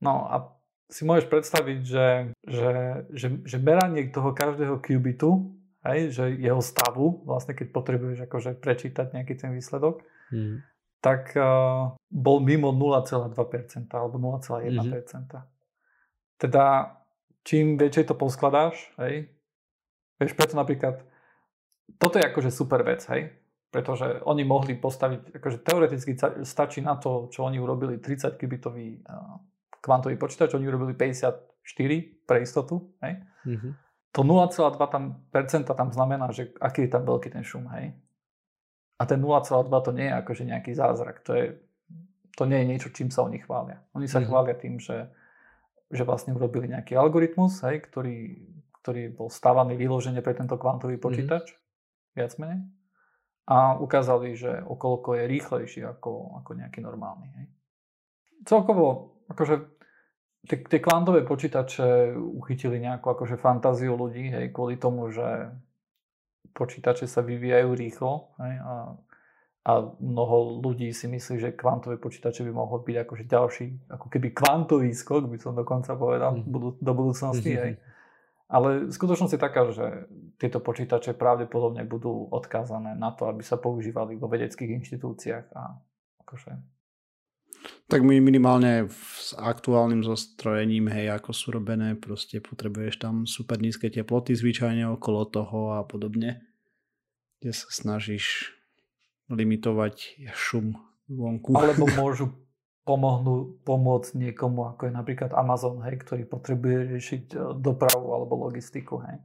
No 0.05 0.13
a 0.29 0.53
si 0.85 1.01
môžeš 1.01 1.33
predstaviť, 1.33 1.79
že, 1.81 2.07
že, 2.45 2.73
že, 3.09 3.27
že 3.41 3.57
meranie 3.57 4.05
toho 4.13 4.37
každého 4.37 4.77
kubitu, 4.85 5.57
hej, 5.81 6.13
že 6.13 6.29
jeho 6.37 6.61
stavu, 6.61 7.25
vlastne 7.25 7.57
keď 7.57 7.73
potrebuješ 7.73 8.19
akože 8.29 8.51
prečítať 8.61 9.17
nejaký 9.17 9.33
ten 9.33 9.49
výsledok, 9.49 10.05
mm-hmm. 10.29 10.57
tak 11.01 11.33
uh, 11.33 11.97
bol 12.13 12.37
mimo 12.37 12.69
0,2% 12.69 13.33
alebo 13.97 14.21
0,1%. 14.21 14.77
Mm-hmm. 14.77 15.41
Teda 16.37 16.98
čím 17.43 17.79
väčšie 17.79 18.09
to 18.09 18.15
poskladáš, 18.15 18.75
hej, 18.99 19.29
vieš, 20.19 20.33
preto 20.35 20.59
napríklad 20.59 21.03
toto 21.97 22.21
je 22.21 22.27
akože 22.27 22.51
super 22.53 22.85
vec, 22.85 23.01
hej? 23.09 23.33
Pretože 23.69 24.25
oni 24.25 24.43
mohli 24.45 24.77
postaviť, 24.77 25.37
akože 25.41 25.57
teoreticky 25.61 26.17
stačí 26.41 26.81
na 26.81 26.97
to, 26.97 27.29
čo 27.29 27.45
oni 27.45 27.61
urobili 27.61 28.01
30 28.01 28.37
kibitový 28.37 29.01
kvantový 29.79 30.19
počítač, 30.19 30.53
oni 30.53 30.67
urobili 30.67 30.93
54 30.93 32.27
pre 32.27 32.37
istotu, 32.43 32.93
hej? 33.01 33.23
Mm-hmm. 33.45 33.71
To 34.09 34.21
0,2 34.25 34.73
tam, 34.89 35.03
percenta 35.29 35.77
tam 35.77 35.93
znamená, 35.93 36.33
že 36.33 36.49
aký 36.57 36.89
je 36.89 36.91
tam 36.91 37.05
veľký 37.05 37.29
ten 37.29 37.45
šum, 37.45 37.69
hej? 37.77 37.93
A 38.99 39.07
ten 39.07 39.21
0,2 39.21 39.69
to 39.69 39.91
nie 39.95 40.11
je 40.11 40.13
akože 40.17 40.43
nejaký 40.43 40.71
zázrak, 40.75 41.23
to, 41.23 41.31
je, 41.37 41.45
to 42.35 42.43
nie 42.49 42.59
je 42.61 42.65
niečo, 42.67 42.89
čím 42.91 43.13
sa 43.13 43.23
oni 43.23 43.39
chvália. 43.39 43.79
Oni 43.95 44.09
sa 44.09 44.19
mm-hmm. 44.19 44.27
chvália 44.27 44.55
tým, 44.57 44.75
že, 44.81 45.07
že 45.89 46.05
vlastne 46.05 46.37
urobili 46.37 46.69
nejaký 46.69 46.93
algoritmus, 46.93 47.65
hej, 47.65 47.81
ktorý, 47.89 48.45
ktorý 48.81 49.09
bol 49.13 49.27
stávaný 49.33 49.73
vyložene 49.73 50.21
pre 50.21 50.37
tento 50.37 50.55
kvantový 50.55 50.97
mhm. 50.97 51.03
počítač. 51.03 51.45
Mm-hmm 51.49 51.67
viac 52.19 52.35
menej. 52.35 52.61
A 53.49 53.79
ukázali, 53.81 54.37
že 54.37 54.61
okolko 54.61 55.17
je 55.17 55.23
rýchlejší 55.25 55.81
ako, 55.81 56.43
ako 56.43 56.51
nejaký 56.53 56.85
normálny. 56.85 57.27
Hej. 57.33 57.45
Celkovo, 58.45 59.17
akože 59.25 59.55
tie, 60.45 60.57
tie 60.69 60.79
kvantové 60.79 61.25
počítače 61.25 62.13
uchytili 62.13 62.77
nejakú 62.77 63.09
akože 63.09 63.41
fantáziu 63.41 63.97
ľudí, 63.97 64.29
hej, 64.29 64.53
kvôli 64.53 64.77
tomu, 64.77 65.09
že 65.09 65.49
počítače 66.53 67.09
sa 67.09 67.25
vyvíjajú 67.25 67.69
rýchlo 67.73 68.37
hej, 68.37 68.53
a, 68.61 68.73
a 69.67 69.71
mnoho 69.99 70.63
ľudí 70.63 70.89
si 70.95 71.11
myslí, 71.11 71.35
že 71.39 71.57
kvantové 71.59 71.99
počítače 71.99 72.47
by 72.47 72.51
mohlo 72.55 72.79
byť 72.79 72.95
akože 73.03 73.23
ďalší, 73.27 73.67
ako 73.91 74.07
keby 74.07 74.27
kvantový 74.31 74.89
skok, 74.95 75.27
by 75.27 75.37
som 75.37 75.53
dokonca 75.53 75.99
povedal, 75.99 76.39
mm. 76.39 76.79
do 76.79 76.93
budúcnosti. 76.95 77.53
Hej. 77.53 77.73
Ale 78.49 78.89
skutočnosť 78.89 79.35
je 79.35 79.41
taká, 79.41 79.61
že 79.69 80.09
tieto 80.41 80.57
počítače 80.63 81.13
pravdepodobne 81.13 81.85
budú 81.85 82.31
odkázané 82.33 82.97
na 82.97 83.13
to, 83.13 83.29
aby 83.29 83.45
sa 83.45 83.61
používali 83.61 84.17
vo 84.17 84.25
vedeckých 84.25 84.73
inštitúciách 84.79 85.45
a 85.53 85.77
akože 86.25 86.79
tak 87.89 88.05
my 88.05 88.21
minimálne 88.21 88.87
s 88.93 89.33
aktuálnym 89.33 90.05
zostrojením, 90.05 90.87
hej, 90.93 91.09
ako 91.09 91.33
sú 91.33 91.47
robené, 91.51 91.97
proste 91.97 92.37
potrebuješ 92.37 93.01
tam 93.01 93.25
super 93.25 93.57
nízke 93.57 93.89
teploty 93.89 94.37
zvyčajne 94.37 94.85
okolo 94.93 95.25
toho 95.27 95.59
a 95.75 95.81
podobne, 95.83 96.45
kde 97.41 97.51
sa 97.51 97.67
snažíš 97.73 98.53
limitovať 99.29 100.27
šum 100.33 100.75
vonku. 101.09 101.53
Alebo 101.57 101.85
môžu 102.01 102.33
pomohnú, 102.85 103.61
pomôcť 103.69 104.17
niekomu, 104.17 104.73
ako 104.73 104.89
je 104.89 104.93
napríklad 104.93 105.31
Amazon, 105.37 105.77
hej, 105.85 106.01
ktorý 106.01 106.25
potrebuje 106.25 106.77
riešiť 106.97 107.23
e, 107.33 107.37
dopravu 107.61 108.17
alebo 108.17 108.49
logistiku. 108.49 108.97
Hej. 109.05 109.21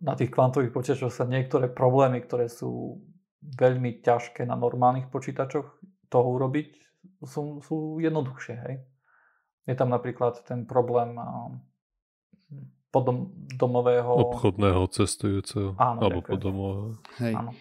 Na 0.00 0.16
tých 0.16 0.32
kvantových 0.32 0.72
počítačoch 0.72 1.12
sa 1.12 1.28
niektoré 1.28 1.68
problémy, 1.68 2.24
ktoré 2.24 2.48
sú 2.48 3.04
veľmi 3.44 4.00
ťažké 4.00 4.48
na 4.48 4.56
normálnych 4.56 5.12
počítačoch, 5.12 5.76
toho 6.08 6.28
urobiť, 6.40 6.72
sú, 7.22 7.60
sú 7.60 8.00
jednoduchšie. 8.00 8.56
Hej. 8.64 8.74
Je 9.68 9.74
tam 9.76 9.92
napríklad 9.92 10.40
ten 10.48 10.64
problém 10.64 11.14
podom, 12.90 13.30
domového... 13.54 14.32
Obchodného 14.32 14.88
cestujúceho. 14.90 15.76
Áno, 15.78 16.00
alebo 16.00 16.20
podomového. 16.24 16.98
Hej. 17.22 17.34
Áno. 17.36 17.52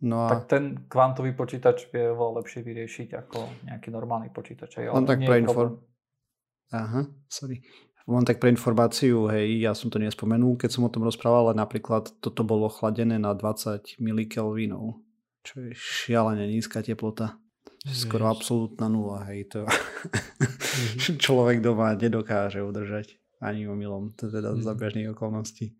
No 0.00 0.24
a... 0.24 0.28
Tak 0.32 0.48
ten 0.48 0.64
kvantový 0.88 1.36
počítač 1.36 1.92
vie 1.92 2.08
oveľa 2.08 2.40
lepšie 2.40 2.60
vyriešiť 2.64 3.08
ako 3.20 3.38
nejaký 3.68 3.88
normálny 3.92 4.32
počítač. 4.32 4.80
Len 4.80 5.04
tak 5.04 5.20
pre 5.20 5.44
inform... 5.44 5.76
Aha, 6.72 7.04
sorry. 7.28 7.60
Len 8.08 8.24
tak 8.24 8.40
pre 8.40 8.48
informáciu, 8.48 9.28
hej, 9.28 9.60
ja 9.60 9.76
som 9.76 9.92
to 9.92 10.00
nespomenul, 10.00 10.56
keď 10.56 10.70
som 10.72 10.88
o 10.88 10.90
tom 10.90 11.04
rozprával, 11.04 11.52
ale 11.52 11.60
napríklad 11.60 12.10
toto 12.18 12.42
bolo 12.42 12.72
chladené 12.72 13.20
na 13.20 13.36
20 13.36 14.00
milikelvinov, 14.00 15.04
čo 15.44 15.54
je 15.68 15.76
šialene 15.76 16.48
nízka 16.48 16.80
teplota. 16.80 17.36
Skoro 17.80 18.28
Jež. 18.28 18.32
absolútna 18.36 18.92
nula, 18.92 19.24
hej, 19.30 19.48
to 19.52 19.64
mm-hmm. 19.64 21.16
človek 21.24 21.60
doma 21.64 21.96
nedokáže 21.96 22.60
udržať 22.60 23.20
ani 23.40 23.68
omylom, 23.68 24.12
to 24.16 24.28
teda 24.28 24.52
mm-hmm. 24.52 24.64
za 24.64 24.72
bežných 24.76 25.08
okolností. 25.16 25.72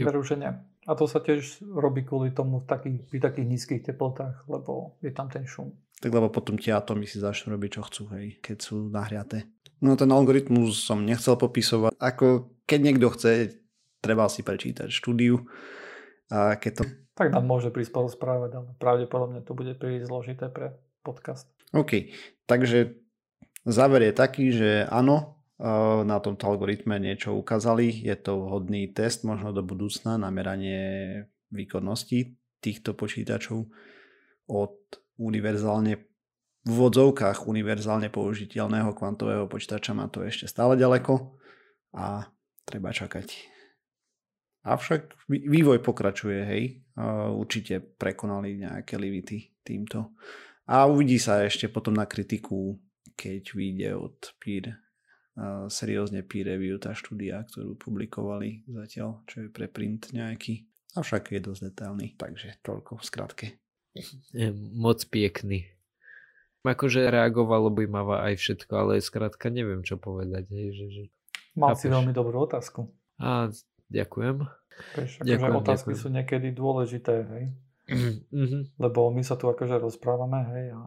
Veru, 0.00 0.24
že 0.24 0.40
nie. 0.40 0.52
A 0.82 0.98
to 0.98 1.06
sa 1.06 1.22
tiež 1.22 1.62
robí 1.62 2.02
kvôli 2.02 2.34
tomu 2.34 2.58
v 2.58 2.66
takých, 2.66 2.98
pri 3.06 3.18
takých 3.22 3.46
nízkych 3.46 3.82
teplotách, 3.86 4.42
lebo 4.50 4.98
je 4.98 5.14
tam 5.14 5.30
ten 5.30 5.46
šum. 5.46 5.70
Tak 6.02 6.10
lebo 6.10 6.26
potom 6.34 6.58
tie 6.58 6.74
atómy 6.74 7.06
si 7.06 7.22
začnú 7.22 7.54
robiť, 7.54 7.70
čo 7.78 7.82
chcú, 7.86 8.02
hej, 8.18 8.42
keď 8.42 8.56
sú 8.58 8.90
nahriaté. 8.90 9.46
No 9.78 9.94
ten 9.94 10.10
algoritmus 10.10 10.82
som 10.82 11.06
nechcel 11.06 11.38
popisovať. 11.38 11.94
Ako 11.94 12.50
keď 12.66 12.80
niekto 12.82 13.06
chce, 13.14 13.62
treba 14.02 14.26
si 14.26 14.42
prečítať 14.42 14.90
štúdiu. 14.90 15.46
A 16.34 16.58
keď 16.58 16.82
to... 16.82 16.84
Tak 17.14 17.30
nám 17.30 17.46
môže 17.46 17.70
prísť 17.70 18.18
správať, 18.18 18.50
ale 18.58 18.66
pravdepodobne 18.82 19.46
to 19.46 19.54
bude 19.54 19.78
príliš 19.78 20.10
zložité 20.10 20.50
pre 20.50 20.74
podcast. 21.06 21.46
OK, 21.70 22.10
takže 22.50 22.98
záver 23.62 24.10
je 24.10 24.14
taký, 24.14 24.46
že 24.50 24.70
áno, 24.90 25.41
na 26.02 26.18
tomto 26.18 26.50
algoritme 26.50 26.98
niečo 26.98 27.38
ukázali. 27.38 28.02
Je 28.02 28.18
to 28.18 28.34
vhodný 28.34 28.90
test 28.90 29.22
možno 29.22 29.54
do 29.54 29.62
budúcna 29.62 30.18
na 30.18 30.34
meranie 30.34 31.22
výkonnosti 31.54 32.34
týchto 32.58 32.98
počítačov 32.98 33.70
od 34.50 34.74
univerzálne 35.22 36.02
v 36.62 36.74
vodzovkách 36.78 37.50
univerzálne 37.50 38.06
použiteľného 38.06 38.94
kvantového 38.94 39.50
počítača 39.50 39.98
má 39.98 40.06
to 40.06 40.22
ešte 40.22 40.46
stále 40.46 40.78
ďaleko 40.78 41.38
a 41.98 42.30
treba 42.62 42.94
čakať. 42.94 43.50
Avšak 44.62 45.26
vývoj 45.26 45.82
pokračuje, 45.82 46.38
hej. 46.46 46.86
Určite 47.34 47.82
prekonali 47.82 48.62
nejaké 48.62 48.94
limity 48.94 49.58
týmto. 49.66 50.14
A 50.70 50.86
uvidí 50.86 51.18
sa 51.18 51.42
ešte 51.42 51.66
potom 51.66 51.98
na 51.98 52.06
kritiku, 52.06 52.78
keď 53.18 53.42
vyjde 53.58 53.90
od 53.98 54.18
peer 54.38 54.81
seriózne 55.68 56.20
peer 56.24 56.52
review 56.52 56.76
tá 56.76 56.92
štúdia, 56.92 57.40
ktorú 57.48 57.76
publikovali 57.80 58.68
zatiaľ, 58.68 59.24
čo 59.24 59.46
je 59.46 59.48
pre 59.48 59.68
print 59.68 60.12
nejaký. 60.12 60.68
Avšak 60.92 61.32
je 61.32 61.40
dosť 61.40 61.72
detailný, 61.72 62.12
takže 62.20 62.60
toľko 62.60 63.00
v 63.00 63.04
skratke. 63.04 63.46
Je 64.36 64.48
moc 64.76 65.00
pekný. 65.08 65.72
Akože 66.62 67.08
reagovalo 67.10 67.72
by 67.74 67.84
ma 67.90 68.02
aj 68.28 68.38
všetko, 68.38 68.72
ale 68.76 69.02
skrátka 69.02 69.50
neviem, 69.50 69.82
čo 69.82 69.98
povedať. 69.98 70.46
Hej, 70.52 70.68
že, 70.78 70.86
že... 70.92 71.02
Mal 71.58 71.74
si 71.74 71.90
veľmi 71.90 72.14
dobrú 72.14 72.46
otázku. 72.46 72.86
A, 73.18 73.50
ďakujem. 73.90 74.46
Preš, 74.94 75.10
akože 75.20 75.26
ďakujem, 75.26 75.54
otázky 75.58 75.92
ďakujem. 75.92 76.02
sú 76.06 76.08
niekedy 76.12 76.48
dôležité, 76.54 77.14
hej? 77.24 77.44
Mm-hmm. 78.30 78.62
Lebo 78.78 79.10
my 79.10 79.26
sa 79.26 79.34
tu 79.34 79.50
akože 79.50 79.80
rozprávame, 79.80 80.38
hej, 80.54 80.66
a 80.76 80.80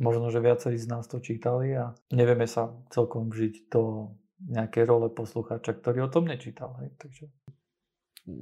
Možno, 0.00 0.32
že 0.32 0.40
viacerí 0.40 0.80
z 0.80 0.88
nás 0.88 1.04
to 1.04 1.20
čítali 1.20 1.76
a 1.76 1.92
nevieme 2.08 2.48
sa 2.48 2.72
celkom 2.88 3.28
vžiť 3.28 3.68
do 3.68 4.14
nejakej 4.42 4.84
role 4.88 5.12
poslucháča, 5.12 5.78
ktorý 5.78 6.08
o 6.08 6.12
tom 6.12 6.26
nečítal. 6.26 6.74
Hej. 6.82 6.90
Takže... 6.98 7.24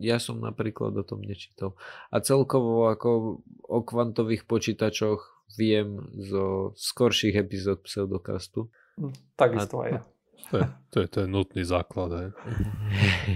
Ja 0.01 0.21
som 0.21 0.45
napríklad 0.45 0.93
o 0.97 1.05
tom 1.05 1.25
nečítal. 1.25 1.75
A 2.13 2.21
celkovo 2.21 2.89
ako 2.93 3.41
o 3.65 3.79
kvantových 3.81 4.45
počítačoch 4.45 5.49
viem 5.57 5.99
zo 6.21 6.77
skorších 6.77 7.35
epizód 7.37 7.83
pseudokastu. 7.83 8.69
Hm, 9.01 9.15
takisto 9.35 9.81
a... 9.81 9.85
aj 9.85 9.91
ja. 9.91 10.03
To 10.51 10.55
je, 10.57 10.67
to 10.89 10.97
je 11.05 11.09
ten 11.09 11.27
nutný 11.29 11.63
základ. 11.69 12.33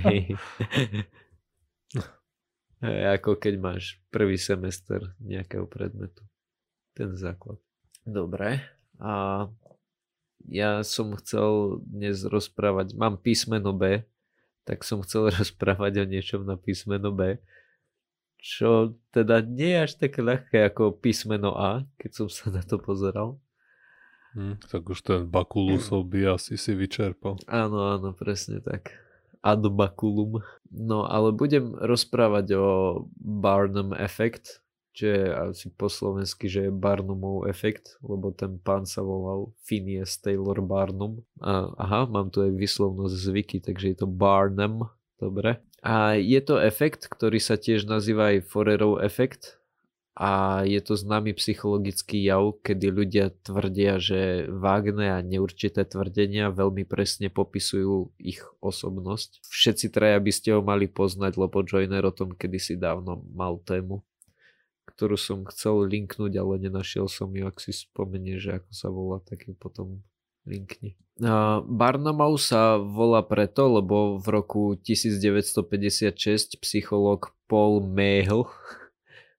Hej. 0.08 0.36
ako 3.20 3.36
keď 3.36 3.54
máš 3.60 4.00
prvý 4.08 4.40
semester 4.40 5.16
nejakého 5.20 5.68
predmetu. 5.68 6.24
Ten 6.96 7.16
základ. 7.16 7.60
Dobre. 8.04 8.60
A 9.00 9.48
ja 10.44 10.84
som 10.84 11.16
chcel 11.16 11.80
dnes 11.88 12.20
rozprávať, 12.28 12.92
mám 12.92 13.16
písmeno 13.16 13.72
B, 13.72 14.04
tak 14.68 14.84
som 14.84 15.00
chcel 15.00 15.32
rozprávať 15.40 16.04
o 16.04 16.08
niečom 16.08 16.44
na 16.44 16.60
písmeno 16.60 17.12
B, 17.12 17.40
čo 18.44 19.00
teda 19.08 19.40
nie 19.40 19.72
je 19.72 19.84
až 19.88 19.92
také 19.96 20.20
ľahké 20.20 20.68
ako 20.68 21.00
písmeno 21.00 21.56
A, 21.56 21.88
keď 21.96 22.10
som 22.12 22.26
sa 22.28 22.52
na 22.52 22.60
to 22.60 22.76
pozeral. 22.76 23.40
Hmm, 24.36 24.60
tak 24.68 24.84
už 24.84 25.00
ten 25.00 25.24
Bakulusov 25.24 26.04
by 26.12 26.36
asi 26.36 26.60
si 26.60 26.76
vyčerpal. 26.76 27.40
Áno, 27.48 27.96
áno, 27.96 28.12
presne 28.12 28.60
tak. 28.60 28.92
Ad 29.40 29.64
Bakulum. 29.64 30.44
No 30.68 31.08
ale 31.08 31.32
budem 31.32 31.72
rozprávať 31.72 32.56
o 32.58 32.66
Barnum 33.16 33.96
Effect, 33.96 34.63
čo 34.94 35.10
je 35.10 35.22
asi 35.26 35.66
po 35.74 35.90
slovensky, 35.90 36.46
že 36.46 36.70
je 36.70 36.72
Barnumov 36.72 37.50
efekt, 37.50 37.98
lebo 37.98 38.30
ten 38.30 38.62
pán 38.62 38.86
sa 38.86 39.02
volal 39.02 39.50
Phineas 39.66 40.14
Taylor 40.22 40.62
Barnum. 40.62 41.18
A, 41.42 41.66
aha, 41.74 42.06
mám 42.06 42.30
tu 42.30 42.46
aj 42.46 42.54
vyslovnosť 42.54 43.14
zvyky, 43.18 43.58
takže 43.58 43.90
je 43.90 43.96
to 43.98 44.08
Barnum, 44.08 44.86
dobre. 45.18 45.58
A 45.82 46.14
je 46.14 46.38
to 46.40 46.62
efekt, 46.62 47.10
ktorý 47.10 47.42
sa 47.42 47.58
tiež 47.58 47.90
nazýva 47.90 48.38
aj 48.38 48.46
Forerov 48.46 49.02
efekt 49.02 49.58
a 50.14 50.62
je 50.62 50.78
to 50.78 50.94
známy 50.94 51.34
psychologický 51.34 52.22
jav, 52.22 52.54
kedy 52.62 52.86
ľudia 52.86 53.34
tvrdia, 53.42 53.98
že 53.98 54.46
vágne 54.46 55.10
a 55.10 55.18
neurčité 55.18 55.82
tvrdenia 55.82 56.54
veľmi 56.54 56.86
presne 56.86 57.34
popisujú 57.34 58.14
ich 58.22 58.38
osobnosť. 58.62 59.42
Všetci 59.42 59.90
traja 59.90 60.22
by 60.22 60.30
ste 60.30 60.54
ho 60.54 60.62
mali 60.62 60.86
poznať, 60.86 61.34
lebo 61.34 61.66
Joiner 61.66 62.06
o 62.06 62.14
tom 62.14 62.30
kedysi 62.30 62.78
dávno 62.78 63.26
mal 63.34 63.58
tému 63.66 64.06
ktorú 64.94 65.18
som 65.18 65.38
chcel 65.50 65.90
linknúť, 65.90 66.38
ale 66.38 66.62
nenašiel 66.62 67.10
som 67.10 67.34
ju, 67.34 67.44
ak 67.44 67.58
si 67.58 67.74
spomenie, 67.74 68.38
že 68.38 68.62
ako 68.62 68.70
sa 68.70 68.88
volá, 68.90 69.18
tak 69.22 69.50
ju 69.50 69.52
potom 69.58 70.06
linkni. 70.46 70.94
Barnamau 71.66 72.34
sa 72.34 72.74
volá 72.78 73.22
preto, 73.22 73.70
lebo 73.70 74.18
v 74.18 74.26
roku 74.34 74.62
1956 74.82 76.58
psychológ 76.58 77.30
Paul 77.46 77.86
Mehl 77.86 78.46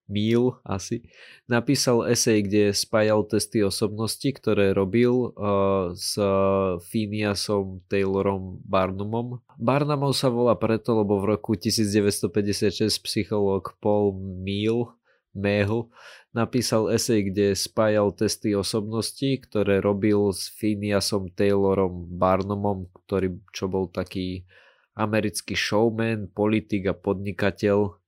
Mil 0.05 0.61
asi, 0.61 1.01
napísal 1.49 2.05
esej, 2.05 2.45
kde 2.45 2.77
spájal 2.77 3.25
testy 3.25 3.65
osobnosti, 3.65 4.29
ktoré 4.29 4.69
robil 4.69 5.33
uh, 5.33 5.97
s 5.97 6.13
Phineasom 6.93 7.81
Taylorom 7.89 8.61
Barnumom. 8.61 9.41
Barnumov 9.57 10.13
sa 10.13 10.29
volá 10.29 10.53
preto, 10.53 10.93
lebo 10.93 11.17
v 11.17 11.33
roku 11.33 11.57
1956 11.57 13.01
psychológ 13.01 13.73
Paul 13.81 14.13
Mil 14.15 14.93
Mehl 15.35 15.91
napísal 16.31 16.91
esej, 16.91 17.31
kde 17.31 17.55
spájal 17.55 18.11
testy 18.11 18.55
osobnosti, 18.55 19.39
ktoré 19.43 19.83
robil 19.83 20.31
s 20.35 20.51
Phineasom 20.51 21.31
Taylorom 21.31 22.07
Barnumom, 22.15 22.91
ktorý 23.05 23.39
čo 23.55 23.67
bol 23.67 23.87
taký 23.87 24.47
americký 24.95 25.55
showman, 25.55 26.31
politik 26.31 26.87
a 26.87 26.95
podnikateľ, 26.95 27.99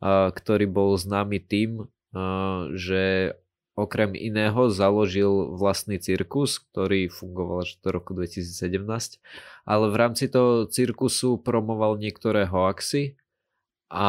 a, 0.00 0.32
ktorý 0.32 0.68
bol 0.68 0.96
známy 0.96 1.40
tým, 1.40 1.84
a, 2.12 2.68
že 2.72 3.36
okrem 3.80 4.12
iného 4.12 4.68
založil 4.68 5.56
vlastný 5.56 5.96
cirkus, 5.96 6.60
ktorý 6.60 7.08
fungoval 7.08 7.64
až 7.64 7.80
do 7.80 7.88
roku 7.96 8.12
2017, 8.12 8.76
ale 9.64 9.86
v 9.88 9.96
rámci 9.96 10.28
toho 10.28 10.68
cirkusu 10.68 11.40
promoval 11.40 11.96
niektoré 11.96 12.44
hoaxy 12.44 13.16
a 13.90 14.08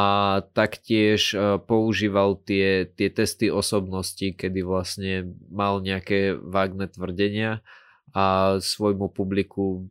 taktiež 0.54 1.34
e, 1.34 1.58
používal 1.58 2.38
tie, 2.38 2.86
tie 2.86 3.10
testy 3.10 3.50
osobnosti, 3.50 4.30
kedy 4.38 4.62
vlastne 4.62 5.34
mal 5.50 5.82
nejaké 5.82 6.38
vágne 6.38 6.86
tvrdenia 6.86 7.66
a 8.14 8.58
svojmu 8.62 9.10
publiku 9.10 9.90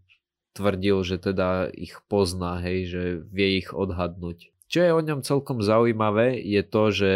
tvrdil, 0.55 1.03
že 1.03 1.19
teda 1.19 1.75
ich 1.75 1.99
pozná, 2.07 2.63
hej, 2.63 2.79
že 2.87 3.03
vie 3.35 3.59
ich 3.59 3.75
odhadnúť. 3.75 4.55
Čo 4.71 4.79
je 4.79 4.91
o 4.95 5.03
ňom 5.03 5.27
celkom 5.27 5.59
zaujímavé, 5.59 6.39
je 6.39 6.63
to, 6.63 6.83
že 6.95 7.13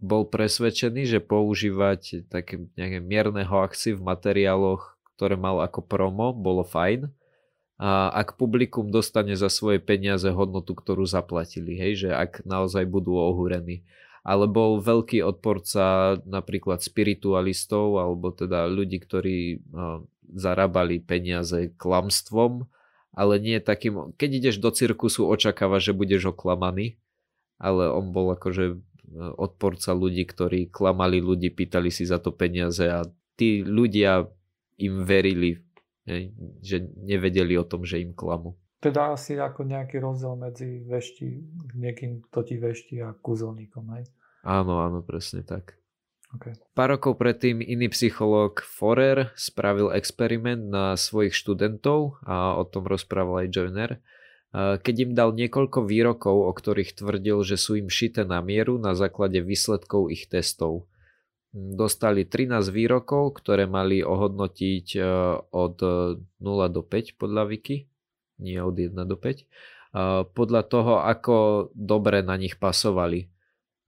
bol 0.00 0.24
presvedčený, 0.24 1.04
že 1.04 1.20
používať 1.20 2.32
také 2.32 2.64
nejaké 2.80 3.04
mierne 3.04 3.44
hoaxy 3.44 3.92
v 3.92 4.00
materiáloch, 4.00 4.96
ktoré 5.20 5.36
mal 5.36 5.60
ako 5.60 5.84
promo, 5.84 6.32
bolo 6.32 6.64
fajn 6.64 7.12
a 7.76 8.08
ak 8.08 8.40
publikum 8.40 8.88
dostane 8.88 9.36
za 9.36 9.52
svoje 9.52 9.76
peniaze 9.84 10.32
hodnotu, 10.32 10.72
ktorú 10.72 11.04
zaplatili, 11.04 11.76
hej, 11.76 12.08
že 12.08 12.10
ak 12.16 12.48
naozaj 12.48 12.88
budú 12.88 13.20
ohúrení. 13.20 13.84
Ale 14.26 14.48
bol 14.48 14.80
veľký 14.82 15.22
odporca 15.22 16.16
napríklad 16.24 16.82
spiritualistov 16.82 18.00
alebo 18.00 18.32
teda 18.34 18.66
ľudí, 18.66 18.98
ktorí 18.98 19.62
zarábali 20.34 20.98
peniaze 21.04 21.70
klamstvom, 21.78 22.66
ale 23.14 23.34
nie 23.38 23.60
takým, 23.62 24.16
keď 24.16 24.30
ideš 24.40 24.56
do 24.58 24.72
cirkusu, 24.72 25.28
očakáva, 25.28 25.78
že 25.78 25.94
budeš 25.94 26.32
oklamaný, 26.34 26.98
ale 27.60 27.92
on 27.92 28.10
bol 28.10 28.34
akože 28.34 28.80
odporca 29.36 29.94
ľudí, 29.94 30.26
ktorí 30.26 30.72
klamali 30.72 31.22
ľudí, 31.22 31.52
pýtali 31.52 31.92
si 31.94 32.08
za 32.08 32.18
to 32.18 32.34
peniaze 32.34 32.82
a 32.82 33.06
tí 33.38 33.62
ľudia 33.62 34.26
im 34.80 35.04
verili 35.06 35.65
že 36.62 36.76
nevedeli 37.02 37.58
o 37.58 37.66
tom, 37.66 37.82
že 37.82 37.98
im 37.98 38.14
klamu. 38.14 38.54
Teda 38.78 39.12
asi 39.12 39.34
ako 39.34 39.66
nejaký 39.66 39.98
rozdiel 39.98 40.38
medzi 40.38 40.86
vešti, 40.86 41.42
niekým, 41.74 42.22
kto 42.30 42.38
ti 42.46 42.54
vešti 42.56 43.02
a 43.02 43.10
kúzelníkom, 43.12 43.84
hej? 43.98 44.04
Áno, 44.46 44.78
áno, 44.78 45.02
presne 45.02 45.42
tak. 45.42 45.74
Okay. 46.36 46.54
Pár 46.76 46.94
rokov 46.94 47.18
predtým 47.18 47.62
iný 47.62 47.90
psychológ 47.90 48.62
Forer 48.62 49.32
spravil 49.34 49.94
experiment 49.94 50.70
na 50.70 50.94
svojich 50.98 51.32
študentov 51.32 52.22
a 52.26 52.58
o 52.58 52.66
tom 52.66 52.86
rozprával 52.86 53.46
aj 53.46 53.50
Joiner, 53.50 53.92
keď 54.56 54.94
im 55.02 55.12
dal 55.14 55.34
niekoľko 55.34 55.84
výrokov, 55.84 56.36
o 56.48 56.52
ktorých 56.52 56.98
tvrdil, 56.98 57.42
že 57.42 57.56
sú 57.58 57.76
im 57.76 57.90
šité 57.90 58.22
na 58.24 58.38
mieru 58.40 58.78
na 58.78 58.94
základe 58.94 59.42
výsledkov 59.42 60.12
ich 60.12 60.30
testov 60.30 60.86
dostali 61.56 62.28
13 62.28 62.68
výrokov, 62.68 63.40
ktoré 63.40 63.64
mali 63.64 64.04
ohodnotiť 64.04 64.86
e, 64.96 65.00
od 65.56 65.76
0 65.80 66.20
do 66.68 66.82
5 66.84 67.16
podľa 67.16 67.48
Wiki, 67.48 67.88
nie 68.44 68.60
od 68.60 68.76
1 68.76 68.92
do 69.08 69.16
5, 69.16 69.40
e, 69.40 69.44
podľa 70.28 70.62
toho, 70.68 71.00
ako 71.00 71.68
dobre 71.72 72.20
na 72.20 72.36
nich 72.36 72.60
pasovali. 72.60 73.32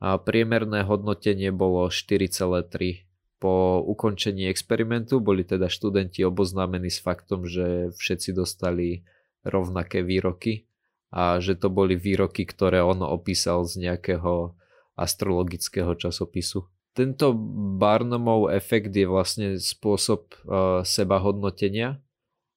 A 0.00 0.16
priemerné 0.16 0.86
hodnotenie 0.86 1.52
bolo 1.52 1.90
4,3. 1.92 3.04
Po 3.38 3.82
ukončení 3.84 4.48
experimentu 4.48 5.20
boli 5.20 5.44
teda 5.44 5.68
študenti 5.68 6.24
oboznámení 6.24 6.88
s 6.88 7.02
faktom, 7.02 7.44
že 7.44 7.92
všetci 7.94 8.32
dostali 8.34 9.02
rovnaké 9.46 10.02
výroky 10.02 10.66
a 11.14 11.38
že 11.38 11.54
to 11.54 11.70
boli 11.70 11.94
výroky, 11.94 12.46
ktoré 12.46 12.82
on 12.82 13.02
opísal 13.02 13.66
z 13.66 13.90
nejakého 13.90 14.54
astrologického 14.98 15.94
časopisu. 15.94 16.66
Tento 16.98 17.30
Barnumov 17.78 18.50
efekt 18.50 18.90
je 18.90 19.06
vlastne 19.06 19.54
spôsob 19.54 20.34
uh, 20.42 20.82
seba 20.82 21.22
hodnotenia 21.22 22.02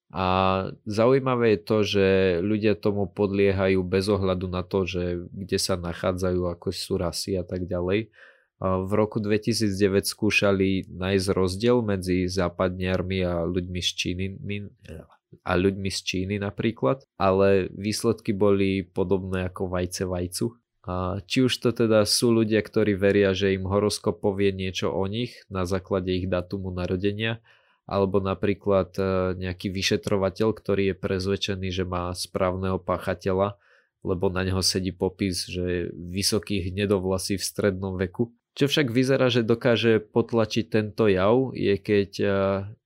a 0.09 0.25
zaujímavé 0.89 1.53
je 1.53 1.59
to, 1.61 1.77
že 1.85 2.05
ľudia 2.41 2.73
tomu 2.73 3.05
podliehajú 3.05 3.85
bez 3.85 4.09
ohľadu 4.09 4.49
na 4.49 4.65
to, 4.65 4.89
že 4.89 5.29
kde 5.29 5.57
sa 5.61 5.77
nachádzajú, 5.77 6.41
ako 6.57 6.73
sú 6.73 6.97
rasy 6.97 7.37
a 7.37 7.45
tak 7.45 7.69
ďalej. 7.69 8.09
Uh, 8.57 8.81
v 8.81 8.91
roku 8.97 9.21
2009 9.21 10.09
skúšali 10.09 10.89
nájsť 10.89 11.27
rozdiel 11.37 11.85
medzi 11.85 12.25
západniarmi 12.25 13.21
a 13.21 13.45
ľuďmi 13.45 13.77
z 13.77 13.89
Číny 13.93 14.25
a 15.45 15.51
ľuďmi 15.55 15.89
z 15.93 15.99
Číny 16.01 16.35
napríklad, 16.41 17.05
ale 17.15 17.69
výsledky 17.71 18.33
boli 18.33 18.83
podobné 18.83 19.47
ako 19.47 19.69
vajce 19.69 20.03
vajcu. 20.09 20.60
A 20.81 21.21
či 21.29 21.45
už 21.45 21.53
to 21.61 21.69
teda 21.69 22.09
sú 22.09 22.33
ľudia, 22.33 22.57
ktorí 22.65 22.97
veria, 22.97 23.37
že 23.37 23.53
im 23.53 23.69
horoskop 23.69 24.17
povie 24.17 24.49
niečo 24.49 24.89
o 24.89 25.05
nich 25.05 25.37
na 25.45 25.69
základe 25.69 26.09
ich 26.09 26.25
datumu 26.25 26.73
narodenia, 26.73 27.37
alebo 27.85 28.17
napríklad 28.17 28.97
e, 28.97 29.03
nejaký 29.37 29.69
vyšetrovateľ, 29.69 30.47
ktorý 30.57 30.83
je 30.93 30.95
prezvedčený, 30.97 31.69
že 31.69 31.85
má 31.85 32.09
správneho 32.17 32.81
páchateľa, 32.81 33.61
lebo 34.01 34.33
na 34.33 34.41
neho 34.41 34.65
sedí 34.65 34.89
popis, 34.89 35.45
že 35.45 35.61
je 35.61 35.81
vysoký 35.93 36.65
hnedovlasy 36.65 37.37
v 37.37 37.45
strednom 37.45 38.01
veku. 38.01 38.33
Čo 38.57 38.67
však 38.67 38.89
vyzerá, 38.89 39.29
že 39.31 39.47
dokáže 39.47 40.01
potlačiť 40.01 40.65
tento 40.67 41.05
jav, 41.05 41.53
je 41.53 41.77
keď 41.77 42.11
e, 42.19 42.27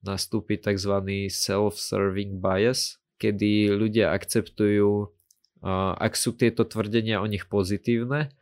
nastúpi 0.03 0.60
tzv. 0.60 0.99
self-serving 1.31 2.43
bias, 2.43 2.99
kedy 3.17 3.71
ľudia 3.71 4.12
akceptujú 4.12 5.15
ak 5.99 6.13
sú 6.17 6.35
tieto 6.35 6.67
tvrdenia 6.67 7.23
o 7.23 7.27
nich 7.29 7.47
pozitívne, 7.47 8.33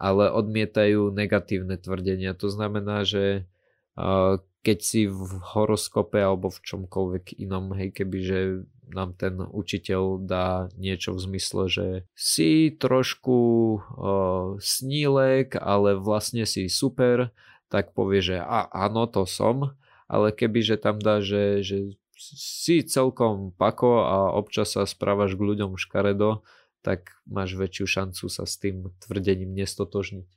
ale 0.00 0.24
odmietajú 0.32 1.12
negatívne 1.12 1.76
tvrdenia. 1.78 2.32
To 2.38 2.48
znamená, 2.48 3.04
že 3.04 3.44
keď 4.62 4.78
si 4.78 5.10
v 5.10 5.42
horoskope 5.52 6.22
alebo 6.22 6.48
v 6.48 6.62
čomkoľvek 6.62 7.38
inom, 7.42 7.74
hej, 7.74 7.92
kebyže 7.92 8.40
nám 8.92 9.16
ten 9.16 9.40
učiteľ 9.40 10.22
dá 10.22 10.68
niečo 10.76 11.16
v 11.16 11.24
zmysle, 11.24 11.64
že 11.68 11.86
si 12.12 12.70
trošku 12.70 13.38
uh, 13.38 14.60
snílek, 14.60 15.56
ale 15.58 15.96
vlastne 15.96 16.44
si 16.44 16.68
super, 16.68 17.32
tak 17.72 17.96
povie, 17.96 18.20
že 18.20 18.36
a, 18.36 18.68
áno, 18.68 19.08
to 19.08 19.24
som, 19.24 19.72
ale 20.12 20.28
kebyže 20.28 20.76
tam 20.76 21.00
dá, 21.00 21.24
že, 21.24 21.64
že 21.64 21.96
si 22.20 22.84
celkom 22.84 23.50
pako 23.56 24.04
a 24.04 24.16
občas 24.36 24.76
sa 24.76 24.84
správaš 24.84 25.34
k 25.34 25.42
ľuďom 25.42 25.80
škaredo, 25.80 26.44
tak 26.82 27.16
máš 27.24 27.54
väčšiu 27.54 27.86
šancu 27.86 28.24
sa 28.28 28.44
s 28.44 28.58
tým 28.58 28.90
tvrdením 29.02 29.54
nestotožniť. 29.54 30.28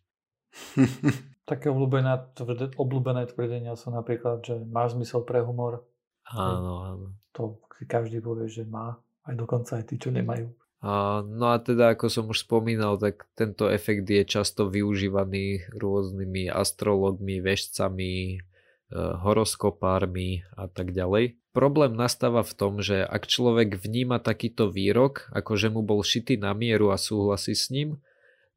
Také 1.50 1.70
obľúbené, 1.70 2.34
tvrde, 2.34 2.74
obľúbené 2.80 3.30
tvrdenia 3.30 3.78
sú 3.78 3.94
napríklad, 3.94 4.42
že 4.42 4.58
máš 4.66 4.98
zmysel 4.98 5.22
pre 5.26 5.46
humor. 5.46 5.86
Áno, 6.26 6.74
áno. 6.82 7.08
To 7.38 7.62
každý 7.86 8.18
povie, 8.24 8.50
že 8.50 8.66
má, 8.66 8.98
aj 9.30 9.36
dokonca 9.38 9.78
aj 9.78 9.86
tí, 9.92 10.02
čo 10.02 10.10
nemajú. 10.10 10.50
A, 10.86 11.22
no 11.22 11.54
a 11.54 11.58
teda, 11.62 11.94
ako 11.94 12.10
som 12.10 12.26
už 12.30 12.46
spomínal, 12.46 12.98
tak 12.98 13.30
tento 13.38 13.70
efekt 13.70 14.10
je 14.10 14.26
často 14.26 14.70
využívaný 14.70 15.70
rôznymi 15.74 16.50
astrologmi, 16.50 17.42
vešcami, 17.42 18.42
E, 18.86 18.98
horoskopármi 19.18 20.46
a 20.54 20.70
tak 20.70 20.94
ďalej. 20.94 21.42
Problém 21.56 21.96
nastáva 21.96 22.44
v 22.44 22.52
tom, 22.52 22.84
že 22.84 23.00
ak 23.00 23.32
človek 23.32 23.80
vníma 23.80 24.20
takýto 24.20 24.68
výrok, 24.68 25.32
ako 25.32 25.56
že 25.56 25.72
mu 25.72 25.88
bol 25.88 26.04
šitý 26.04 26.36
na 26.36 26.52
mieru 26.52 26.92
a 26.92 27.00
súhlasí 27.00 27.56
s 27.56 27.72
ním, 27.72 28.04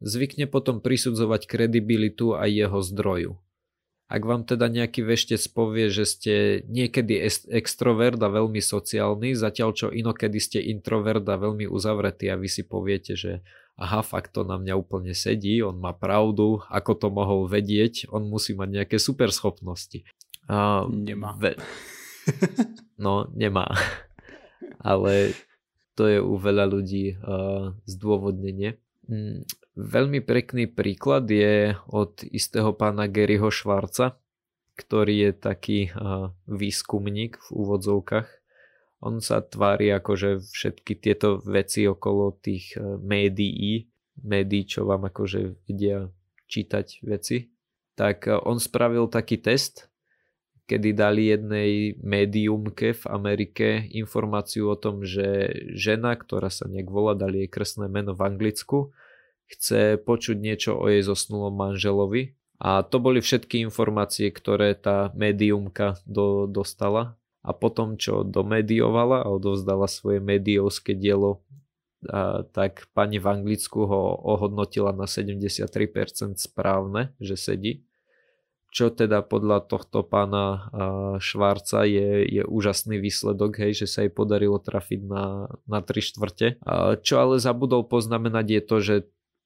zvykne 0.02 0.50
potom 0.50 0.82
prisudzovať 0.82 1.46
kredibilitu 1.46 2.34
aj 2.34 2.50
jeho 2.50 2.80
zdroju. 2.82 3.32
Ak 4.08 4.24
vám 4.24 4.42
teda 4.48 4.66
nejaký 4.66 5.04
veštec 5.04 5.38
povie, 5.52 5.94
že 5.94 6.08
ste 6.08 6.34
niekedy 6.66 7.22
extrovert 7.52 8.18
a 8.18 8.32
veľmi 8.32 8.58
sociálny, 8.58 9.36
zatiaľ 9.38 9.70
čo 9.78 9.86
inokedy 9.94 10.40
ste 10.42 10.58
introvert 10.58 11.22
a 11.28 11.38
veľmi 11.38 11.70
uzavretý 11.70 12.32
a 12.32 12.40
vy 12.40 12.50
si 12.50 12.66
poviete, 12.66 13.14
že 13.14 13.46
aha, 13.78 14.02
fakt 14.02 14.34
to 14.34 14.42
na 14.42 14.58
mňa 14.58 14.74
úplne 14.74 15.14
sedí, 15.14 15.62
on 15.62 15.78
má 15.78 15.94
pravdu, 15.94 16.66
ako 16.66 16.92
to 16.98 17.08
mohol 17.14 17.46
vedieť, 17.46 18.10
on 18.10 18.26
musí 18.26 18.58
mať 18.58 18.68
nejaké 18.82 18.96
super 18.98 19.30
schopnosti. 19.30 20.02
A 20.50 20.88
nemá. 20.88 21.38
Ve... 21.38 21.54
No, 22.98 23.30
nemá. 23.30 23.70
Ale 24.90 25.30
to 25.94 26.10
je 26.10 26.18
u 26.18 26.34
veľa 26.34 26.66
ľudí 26.66 27.14
uh, 27.14 27.70
zdôvodnenie. 27.86 28.74
Mm, 29.06 29.46
veľmi 29.78 30.18
pekný 30.26 30.66
príklad 30.66 31.30
je 31.30 31.78
od 31.86 32.26
istého 32.26 32.74
pána 32.74 33.06
Garyho 33.06 33.54
Švarca, 33.54 34.18
ktorý 34.74 35.30
je 35.30 35.32
taký 35.38 35.78
uh, 35.94 36.34
výskumník 36.50 37.38
v 37.38 37.48
úvodzovkách 37.54 38.26
on 38.98 39.22
sa 39.22 39.42
tvári 39.42 39.94
ako, 39.94 40.12
že 40.18 40.30
všetky 40.42 40.98
tieto 40.98 41.38
veci 41.46 41.86
okolo 41.86 42.34
tých 42.42 42.74
e, 42.74 42.98
médií, 42.98 43.86
médií, 44.26 44.66
čo 44.66 44.82
vám 44.90 45.06
akože 45.06 45.54
vedia 45.70 46.10
čítať 46.50 47.06
veci, 47.06 47.54
tak 47.94 48.26
on 48.26 48.58
spravil 48.58 49.06
taký 49.06 49.38
test, 49.38 49.87
kedy 50.68 50.92
dali 50.92 51.32
jednej 51.32 51.96
médiumke 52.04 52.92
v 52.92 53.04
Amerike 53.08 53.88
informáciu 53.88 54.68
o 54.68 54.76
tom, 54.76 55.00
že 55.00 55.48
žena, 55.72 56.12
ktorá 56.12 56.52
sa 56.52 56.68
nejak 56.68 56.92
volá, 56.92 57.16
dali 57.16 57.48
jej 57.48 57.50
kresné 57.50 57.88
meno 57.88 58.12
v 58.12 58.28
Anglicku, 58.28 58.92
chce 59.48 59.96
počuť 59.96 60.36
niečo 60.36 60.76
o 60.76 60.92
jej 60.92 61.00
zosnulom 61.00 61.56
manželovi 61.56 62.36
A 62.60 62.84
to 62.84 63.00
boli 63.00 63.24
všetky 63.24 63.64
informácie, 63.64 64.28
ktoré 64.28 64.76
tá 64.76 65.14
médiumka 65.16 65.96
do, 66.04 66.44
dostala. 66.44 67.16
A 67.40 67.56
potom, 67.56 67.96
čo 67.96 68.26
domediovala 68.26 69.24
a 69.24 69.32
odovzdala 69.32 69.88
svoje 69.88 70.20
médiovské 70.20 70.92
dielo, 70.92 71.40
a, 72.04 72.44
tak 72.44 72.92
pani 72.92 73.16
v 73.16 73.30
Anglicku 73.30 73.88
ho 73.88 74.20
ohodnotila 74.20 74.92
na 74.92 75.08
73% 75.08 76.36
správne, 76.36 77.16
že 77.22 77.40
sedí. 77.40 77.87
Čo 78.68 78.92
teda 78.92 79.24
podľa 79.24 79.64
tohto 79.64 80.04
pána 80.04 80.68
Švárca 81.24 81.88
je, 81.88 82.24
je 82.28 82.42
úžasný 82.44 83.00
výsledok, 83.00 83.64
hej, 83.64 83.84
že 83.84 83.86
sa 83.88 83.98
jej 84.04 84.12
podarilo 84.12 84.60
trafiť 84.60 85.00
na, 85.08 85.48
na 85.64 85.80
3 85.80 86.04
štvrte. 86.04 86.60
Čo 87.00 87.14
ale 87.16 87.40
zabudol 87.40 87.88
poznamenať 87.88 88.46
je 88.46 88.62
to, 88.62 88.76
že 88.84 88.94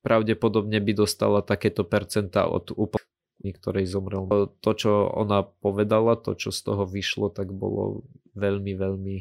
pravdepodobne 0.03 0.83
by 0.83 0.93
dostala 0.99 1.39
takéto 1.47 1.87
percenta 1.87 2.51
od 2.51 2.75
úplne 2.75 3.07
ktorej 3.51 3.91
zomrel. 3.91 4.27
To, 4.63 4.71
čo 4.71 5.11
ona 5.11 5.43
povedala, 5.43 6.15
to, 6.15 6.39
čo 6.39 6.55
z 6.55 6.63
toho 6.63 6.87
vyšlo, 6.87 7.31
tak 7.31 7.51
bolo 7.51 8.07
veľmi, 8.39 8.73
veľmi 8.79 9.17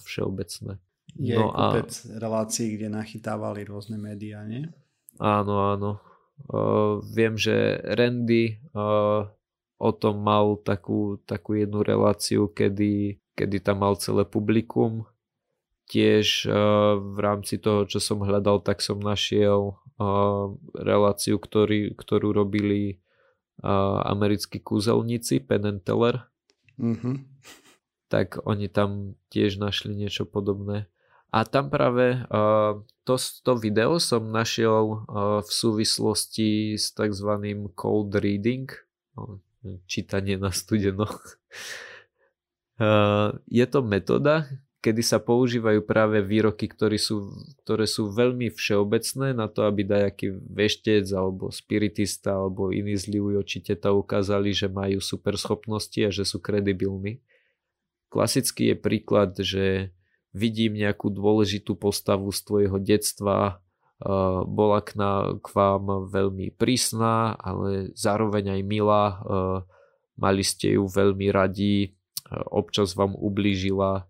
všeobecné. 0.00 0.80
Je 1.16 1.36
no 1.36 1.52
kúpec 1.52 1.88
a... 1.88 2.20
relácií, 2.20 2.76
kde 2.76 2.88
nachytávali 2.92 3.64
rôzne 3.68 4.00
médiá, 4.00 4.44
nie? 4.44 4.68
Áno, 5.18 5.72
áno. 5.74 5.90
Uh, 6.46 7.02
viem, 7.02 7.34
že 7.34 7.82
Randy 7.82 8.62
uh, 8.70 9.26
o 9.78 9.90
tom 9.94 10.20
mal 10.26 10.58
takú, 10.60 11.22
takú 11.24 11.54
jednu 11.54 11.86
reláciu, 11.86 12.50
kedy, 12.50 13.22
kedy 13.38 13.56
tam 13.62 13.86
mal 13.86 13.94
celé 13.96 14.26
publikum. 14.26 15.06
Tiež 15.88 16.44
uh, 16.44 17.00
v 17.00 17.18
rámci 17.22 17.56
toho, 17.56 17.88
čo 17.88 18.02
som 18.02 18.20
hľadal, 18.20 18.60
tak 18.60 18.84
som 18.84 19.00
našiel 19.00 19.78
reláciu, 20.78 21.42
ktorý, 21.42 21.90
ktorú 21.98 22.30
robili 22.30 23.02
americkí 24.06 24.62
kúzelníci, 24.62 25.42
Penn 25.42 25.66
and 25.66 25.82
Teller. 25.82 26.30
Mm-hmm. 26.78 27.26
Tak 28.06 28.46
oni 28.46 28.70
tam 28.70 29.18
tiež 29.34 29.58
našli 29.58 29.98
niečo 29.98 30.22
podobné. 30.22 30.86
A 31.34 31.42
tam 31.42 31.68
práve 31.68 32.24
uh, 32.30 32.78
to, 33.02 33.18
to 33.18 33.52
video 33.58 33.98
som 33.98 34.30
našiel 34.30 35.04
uh, 35.10 35.42
v 35.42 35.50
súvislosti 35.50 36.78
s 36.78 36.94
tzv. 36.94 37.30
cold 37.74 38.14
reading, 38.16 38.70
čítanie 39.86 40.38
na 40.38 40.54
studeno. 40.54 41.06
je 43.58 43.66
to 43.66 43.80
metóda, 43.82 44.46
kedy 44.78 45.02
sa 45.02 45.18
používajú 45.18 45.82
práve 45.82 46.22
výroky, 46.22 46.70
ktoré 46.70 46.96
sú, 46.96 47.34
ktoré 47.66 47.84
sú 47.90 48.14
veľmi 48.14 48.54
všeobecné 48.54 49.34
na 49.34 49.50
to, 49.50 49.66
aby 49.66 49.82
dajaký 49.82 50.38
veštec 50.38 51.10
alebo 51.10 51.50
spiritista 51.50 52.38
alebo 52.38 52.70
iný 52.70 52.94
zlý 52.94 53.42
oči 53.42 53.58
teta 53.58 53.90
ukázali, 53.90 54.54
že 54.54 54.70
majú 54.70 55.02
super 55.02 55.34
schopnosti 55.34 55.98
a 55.98 56.14
že 56.14 56.22
sú 56.22 56.38
kredibilní. 56.38 57.18
Klasický 58.08 58.72
je 58.72 58.76
príklad, 58.78 59.34
že 59.36 59.92
vidím 60.30 60.78
nejakú 60.78 61.10
dôležitú 61.10 61.74
postavu 61.74 62.30
z 62.30 62.40
tvojho 62.46 62.78
detstva, 62.78 63.60
bola 64.46 64.78
k, 64.80 64.94
na, 64.94 65.38
k 65.42 65.46
vám 65.54 66.06
veľmi 66.06 66.54
prísna, 66.54 67.34
ale 67.34 67.90
zároveň 67.98 68.58
aj 68.58 68.60
milá, 68.62 69.04
mali 70.14 70.42
ste 70.46 70.78
ju 70.78 70.86
veľmi 70.86 71.34
radi, 71.34 71.98
občas 72.30 72.94
vám 72.94 73.18
ublížila, 73.18 74.06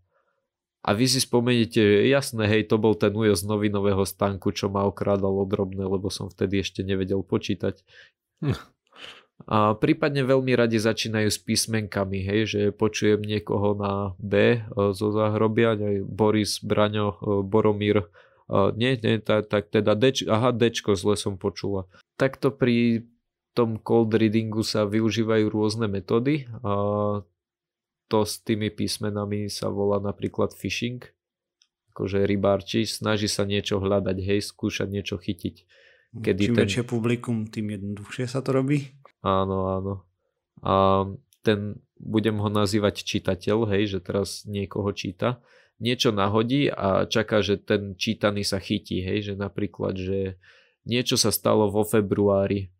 a 0.88 0.94
vy 0.94 1.10
si 1.10 1.20
spomeniete, 1.20 2.08
jasné, 2.08 2.48
hej, 2.48 2.70
to 2.70 2.80
bol 2.80 2.94
ten 2.94 3.10
ujo 3.12 3.34
z 3.34 3.44
novinového 3.44 4.06
stánku, 4.06 4.54
čo 4.54 4.70
ma 4.70 4.86
okrádalo 4.86 5.42
drobné, 5.44 5.84
lebo 5.84 6.08
som 6.08 6.30
vtedy 6.30 6.62
ešte 6.62 6.86
nevedel 6.86 7.20
počítať. 7.26 7.82
A 9.46 9.74
prípadne 9.78 10.26
veľmi 10.26 10.50
radi 10.56 10.82
začínajú 10.82 11.28
s 11.30 11.38
písmenkami, 11.38 12.26
hej, 12.26 12.40
že 12.48 12.60
počujem 12.74 13.22
niekoho 13.22 13.76
na 13.78 13.92
B 14.18 14.58
e, 14.58 14.60
zo 14.96 15.14
záhrobia, 15.14 15.78
Boris, 16.02 16.58
Braňo, 16.58 17.14
e, 17.14 17.46
Boromír, 17.46 18.02
e, 18.48 18.72
nie, 18.74 18.96
nie, 18.98 19.20
tak, 19.20 19.52
tak 19.52 19.68
teda 19.68 19.94
D, 19.94 20.24
aha, 20.26 20.50
Dčko 20.50 20.96
zle 20.96 21.14
som 21.14 21.36
počula. 21.36 21.86
Takto 22.18 22.50
pri 22.50 23.06
tom 23.52 23.78
cold 23.78 24.14
readingu 24.14 24.62
sa 24.62 24.86
využívajú 24.86 25.50
rôzne 25.50 25.86
metódy. 25.90 26.46
A 26.62 26.72
to 28.08 28.18
s 28.24 28.40
tými 28.40 28.72
písmenami 28.72 29.52
sa 29.52 29.68
volá 29.68 30.00
napríklad 30.00 30.56
phishing, 30.56 31.04
akože 31.92 32.24
rybárči, 32.24 32.88
snaží 32.88 33.28
sa 33.28 33.44
niečo 33.44 33.82
hľadať, 33.82 34.16
hej, 34.24 34.40
skúšať 34.46 34.88
niečo 34.88 35.20
chytiť. 35.20 35.56
Kedy 36.16 36.40
Čím 36.40 36.56
ten... 36.56 36.62
väčšie 36.64 36.84
publikum, 36.88 37.44
tým 37.52 37.76
jednoduchšie 37.76 38.24
sa 38.24 38.40
to 38.40 38.56
robí? 38.56 38.96
Áno, 39.20 39.68
áno. 39.68 39.94
A 40.64 41.04
ten, 41.44 41.84
budem 42.00 42.40
ho 42.40 42.48
nazývať 42.48 43.04
čitateľ, 43.04 43.68
hej, 43.76 43.92
že 43.92 43.98
teraz 44.00 44.48
niekoho 44.48 44.88
číta, 44.96 45.44
niečo 45.78 46.10
nahodí 46.10 46.70
a 46.70 47.06
čaká, 47.06 47.42
že 47.42 47.58
ten 47.58 47.94
čítaný 47.94 48.42
sa 48.42 48.58
chytí, 48.58 49.02
hej, 49.02 49.32
že 49.32 49.34
napríklad, 49.38 49.94
že 49.94 50.38
niečo 50.82 51.14
sa 51.14 51.30
stalo 51.30 51.70
vo 51.70 51.86
februári 51.86 52.70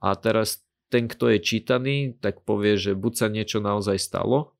a 0.00 0.12
teraz 0.16 0.60
ten, 0.92 1.08
kto 1.08 1.32
je 1.34 1.38
čítaný, 1.40 1.96
tak 2.20 2.44
povie, 2.44 2.76
že 2.76 2.92
buď 2.94 3.12
sa 3.16 3.26
niečo 3.32 3.58
naozaj 3.58 3.98
stalo, 3.98 4.54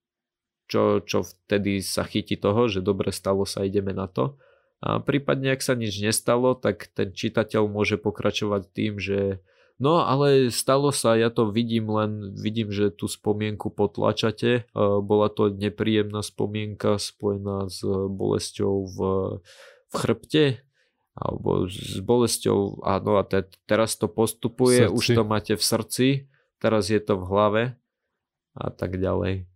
čo, 0.66 1.04
čo 1.04 1.22
vtedy 1.22 1.84
sa 1.84 2.08
chytí 2.08 2.40
toho, 2.40 2.66
že 2.66 2.80
dobre 2.80 3.12
stalo 3.12 3.44
sa, 3.44 3.62
ideme 3.62 3.92
na 3.92 4.08
to. 4.08 4.40
A 4.80 5.00
prípadne, 5.00 5.52
ak 5.52 5.64
sa 5.64 5.76
nič 5.76 6.00
nestalo, 6.00 6.56
tak 6.56 6.92
ten 6.92 7.12
čitateľ 7.12 7.68
môže 7.68 8.00
pokračovať 8.00 8.62
tým, 8.72 9.00
že 9.00 9.44
no 9.78 10.02
ale 10.04 10.50
stalo 10.54 10.90
sa, 10.94 11.16
ja 11.18 11.30
to 11.30 11.50
vidím, 11.50 11.90
len 11.90 12.34
vidím, 12.34 12.70
že 12.70 12.90
tú 12.94 13.10
spomienku 13.10 13.70
potlačate. 13.72 14.68
Bola 14.76 15.28
to 15.30 15.50
nepríjemná 15.50 16.22
spomienka 16.22 16.98
spojená 16.98 17.70
s 17.70 17.82
bolesťou 17.88 18.74
v, 18.86 18.98
v 19.90 19.94
chrbte, 19.94 20.44
alebo 21.14 21.70
s 21.70 22.02
bolesťou, 22.02 22.82
áno 22.82 23.22
a 23.22 23.22
te, 23.22 23.46
teraz 23.70 23.94
to 23.94 24.10
postupuje, 24.10 24.90
už 24.90 25.14
to 25.14 25.22
máte 25.22 25.54
v 25.54 25.62
srdci, 25.62 26.06
teraz 26.58 26.90
je 26.90 26.98
to 26.98 27.14
v 27.14 27.24
hlave 27.30 27.62
a 28.58 28.66
tak 28.74 28.98
ďalej. 28.98 29.46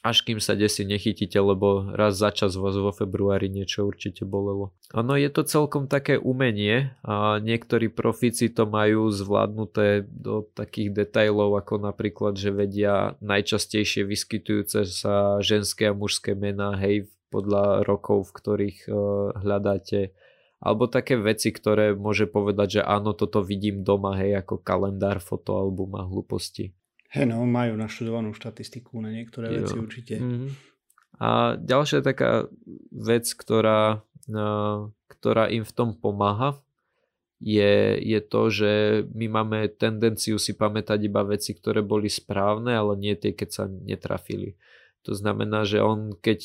Až 0.00 0.24
kým 0.24 0.40
sa 0.40 0.56
desi 0.56 0.88
nechytíte, 0.88 1.36
lebo 1.36 1.92
raz 1.92 2.16
za 2.16 2.32
čas 2.32 2.56
vás 2.56 2.72
vo 2.72 2.88
februári 2.88 3.52
niečo 3.52 3.84
určite 3.84 4.24
bolelo. 4.24 4.72
Áno, 4.96 5.12
je 5.12 5.28
to 5.28 5.44
celkom 5.44 5.92
také 5.92 6.16
umenie 6.16 6.96
a 7.04 7.36
niektorí 7.36 7.92
profíci 7.92 8.48
to 8.48 8.64
majú 8.64 9.12
zvládnuté 9.12 10.08
do 10.08 10.48
takých 10.56 11.04
detajlov, 11.04 11.60
ako 11.60 11.84
napríklad, 11.84 12.40
že 12.40 12.48
vedia 12.48 13.20
najčastejšie 13.20 14.08
vyskytujúce 14.08 14.88
sa 14.88 15.36
ženské 15.44 15.92
a 15.92 15.96
mužské 15.96 16.32
mená, 16.32 16.80
hej, 16.80 17.12
podľa 17.28 17.84
rokov, 17.84 18.32
v 18.32 18.34
ktorých 18.40 18.78
uh, 18.88 18.96
hľadáte 19.36 20.16
alebo 20.60 20.92
také 20.92 21.16
veci, 21.16 21.48
ktoré 21.56 21.96
môže 21.96 22.28
povedať, 22.28 22.80
že 22.80 22.82
áno, 22.84 23.16
toto 23.16 23.40
vidím 23.40 23.80
doma, 23.80 24.20
hej, 24.20 24.44
ako 24.44 24.60
kalendár, 24.60 25.16
fotoalbum 25.24 25.96
a 25.96 26.04
hlúposti. 26.04 26.76
Hej, 27.10 27.26
no, 27.26 27.42
majú 27.42 27.74
naštudovanú 27.74 28.30
štatistiku 28.34 29.02
na 29.02 29.10
niektoré 29.10 29.50
jo. 29.50 29.54
veci 29.62 29.74
určite. 29.74 30.14
Mm-hmm. 30.22 30.50
A 31.20 31.58
ďalšia 31.58 32.00
taká 32.00 32.48
vec, 32.94 33.28
ktorá, 33.34 34.00
ktorá 35.10 35.44
im 35.52 35.66
v 35.66 35.72
tom 35.74 35.92
pomáha, 35.92 36.56
je, 37.40 37.96
je 37.98 38.20
to, 38.20 38.42
že 38.52 38.72
my 39.16 39.26
máme 39.40 39.68
tendenciu 39.74 40.36
si 40.36 40.52
pamätať 40.52 41.08
iba 41.08 41.24
veci, 41.24 41.56
ktoré 41.56 41.80
boli 41.80 42.12
správne, 42.12 42.76
ale 42.76 43.00
nie 43.00 43.16
tie, 43.16 43.32
keď 43.32 43.48
sa 43.48 43.64
netrafili. 43.66 44.60
To 45.08 45.16
znamená, 45.16 45.64
že 45.64 45.80
on 45.80 46.12
keď 46.12 46.44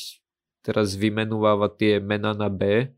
teraz 0.64 0.96
vymenúváva 0.98 1.70
tie 1.70 2.02
mena 2.02 2.32
na 2.32 2.50
B, 2.50 2.90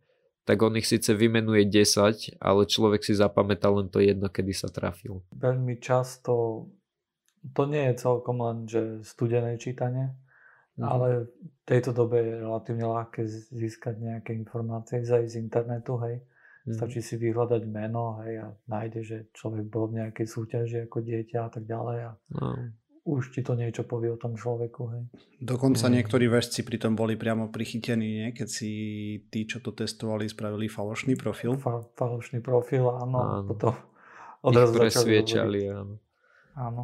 tak 0.49 0.65
on 0.65 0.81
ich 0.81 0.89
síce 0.89 1.13
vymenuje 1.13 1.69
10, 1.69 2.41
ale 2.41 2.65
človek 2.65 3.05
si 3.05 3.13
zapamätá 3.13 3.69
len 3.69 3.93
to 3.93 4.01
jedno, 4.01 4.33
kedy 4.33 4.57
sa 4.57 4.73
trafil. 4.73 5.21
Veľmi 5.37 5.77
často 5.77 6.65
to 7.55 7.63
nie 7.67 7.93
je 7.93 7.95
celkom 8.01 8.39
len, 8.43 8.59
že 8.67 9.03
studené 9.03 9.59
čítanie, 9.59 10.15
mm. 10.79 10.85
ale 10.85 11.07
v 11.27 11.63
tejto 11.69 11.95
dobe 11.95 12.23
je 12.23 12.35
relatívne 12.43 12.87
ľahké 12.87 13.27
získať 13.55 13.99
nejaké 13.99 14.35
informácie 14.35 15.03
aj 15.03 15.31
z 15.31 15.37
internetu, 15.41 15.99
hej. 16.03 16.23
Mm. 16.69 16.75
Stačí 16.77 17.01
si 17.01 17.17
vyhľadať 17.17 17.63
meno, 17.65 18.21
hej, 18.25 18.45
a 18.45 18.47
nájde, 18.69 19.01
že 19.05 19.17
človek 19.33 19.67
bol 19.69 19.89
v 19.89 20.05
nejakej 20.05 20.27
súťaži 20.27 20.79
ako 20.85 21.01
dieťa 21.01 21.39
a 21.47 21.51
tak 21.51 21.65
ďalej. 21.65 21.99
A 22.05 22.11
no 22.37 22.73
už 23.09 23.33
ti 23.33 23.41
to 23.41 23.57
niečo 23.57 23.89
povie 23.89 24.13
o 24.13 24.21
tom 24.21 24.37
človeku. 24.37 24.83
Hej. 24.93 25.03
Dokonca 25.41 25.89
mm. 25.89 25.93
niektorí 25.97 26.29
vežci 26.29 26.61
pritom 26.61 26.93
boli 26.93 27.17
priamo 27.17 27.49
prichytení, 27.49 28.09
nie? 28.21 28.29
keď 28.37 28.49
si 28.53 28.71
tí, 29.33 29.49
čo 29.49 29.65
to 29.65 29.73
testovali, 29.73 30.29
spravili 30.29 30.69
falošný 30.69 31.17
profil. 31.17 31.57
Fa- 31.57 31.89
falošný 31.97 32.45
profil, 32.45 32.85
áno. 32.85 33.17
áno. 33.17 33.49
Potom 33.49 33.73
odrazu 34.47 34.77
Ich 34.77 34.93
presviečali, 34.93 35.73
áno. 35.73 35.97
áno. 36.53 36.83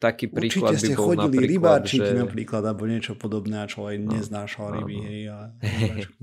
Taký 0.00 0.32
príklad 0.32 0.74
Určite 0.74 0.96
by 0.96 0.96
bol 0.96 1.06
chodili 1.12 1.36
napríklad, 1.36 1.52
rybárčiky 1.52 2.10
že... 2.10 2.22
napríklad, 2.24 2.62
alebo 2.64 2.82
niečo 2.88 3.12
podobné 3.14 3.56
a 3.60 3.66
človek 3.68 4.00
no, 4.00 4.16
neznášal 4.16 4.66
ryby. 4.80 4.96
Hej, 5.04 5.22
a 5.28 5.38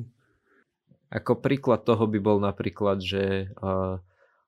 Ako 1.22 1.40
príklad 1.40 1.86
toho 1.86 2.04
by 2.10 2.20
bol 2.20 2.42
napríklad, 2.42 3.00
že 3.00 3.54
uh, 3.62 4.02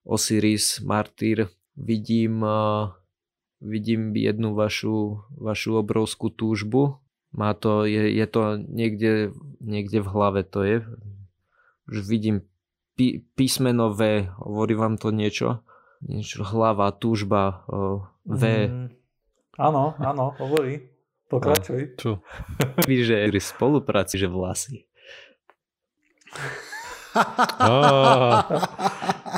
Osiris, 0.03 0.83
martýr, 0.83 1.47
vidím 1.77 2.43
uh, 2.43 2.91
vidím 3.61 4.15
jednu 4.15 4.55
vašu, 4.55 5.23
vašu 5.35 5.79
obrovskú 5.79 6.31
túžbu. 6.31 6.99
Má 7.29 7.53
to, 7.53 7.85
je, 7.85 8.09
je 8.09 8.25
to 8.25 8.57
niekde, 8.57 9.35
niekde 9.61 10.01
v 10.01 10.07
hlave 10.09 10.41
to 10.47 10.65
je. 10.65 10.77
Už 11.85 12.07
vidím 12.07 12.41
pí, 12.97 13.21
písmenové, 13.37 14.33
hovorí 14.41 14.73
vám 14.73 14.97
to 14.97 15.13
niečo? 15.13 15.61
Niečo, 15.99 16.47
hlava, 16.47 16.89
túžba, 16.95 17.67
uh, 17.67 18.07
V. 18.23 18.43
Mm, 18.71 18.87
áno, 19.59 19.99
áno, 19.99 20.31
hovorí. 20.39 20.87
Pokračuj. 21.29 21.93
Čo? 21.99 22.25
Víš, 22.89 23.13
že 23.13 23.29
pri 23.29 23.41
spolupráci, 23.43 24.17
že 24.17 24.25
vlasy. 24.25 24.89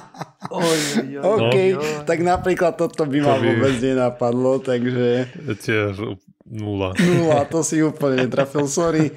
Oj, 0.51 1.15
oj, 1.15 1.23
OK, 1.23 1.55
oj. 1.79 2.03
tak 2.03 2.19
napríklad 2.19 2.75
toto 2.75 3.07
by 3.07 3.23
ma 3.23 3.39
vôbec 3.39 3.71
nenapadlo, 3.79 4.59
takže... 4.59 5.31
Tiež 5.63 6.19
nula. 6.43 6.91
Nula, 6.99 7.47
to 7.47 7.63
si 7.63 7.79
úplne 7.79 8.27
netrafil, 8.27 8.67
sorry. 8.67 9.15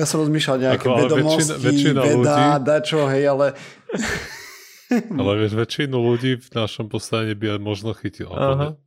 Ja 0.00 0.08
som 0.08 0.24
rozmýšľal 0.24 0.56
nejaké 0.56 0.88
Ako, 0.88 0.96
vedomosti, 0.96 1.60
väčšina, 1.60 1.60
väčšina 1.60 2.00
veda, 2.00 2.16
ľudí... 2.16 2.48
dačo, 2.64 3.04
hej, 3.04 3.24
ale... 3.28 3.46
ale 5.20 5.30
vieš, 5.44 5.52
väčšinu 5.60 5.96
ľudí 6.00 6.40
v 6.40 6.48
našom 6.56 6.88
postavení 6.88 7.36
by 7.36 7.60
možno 7.60 7.92
chytil. 7.92 8.32
Ne, 8.32 8.80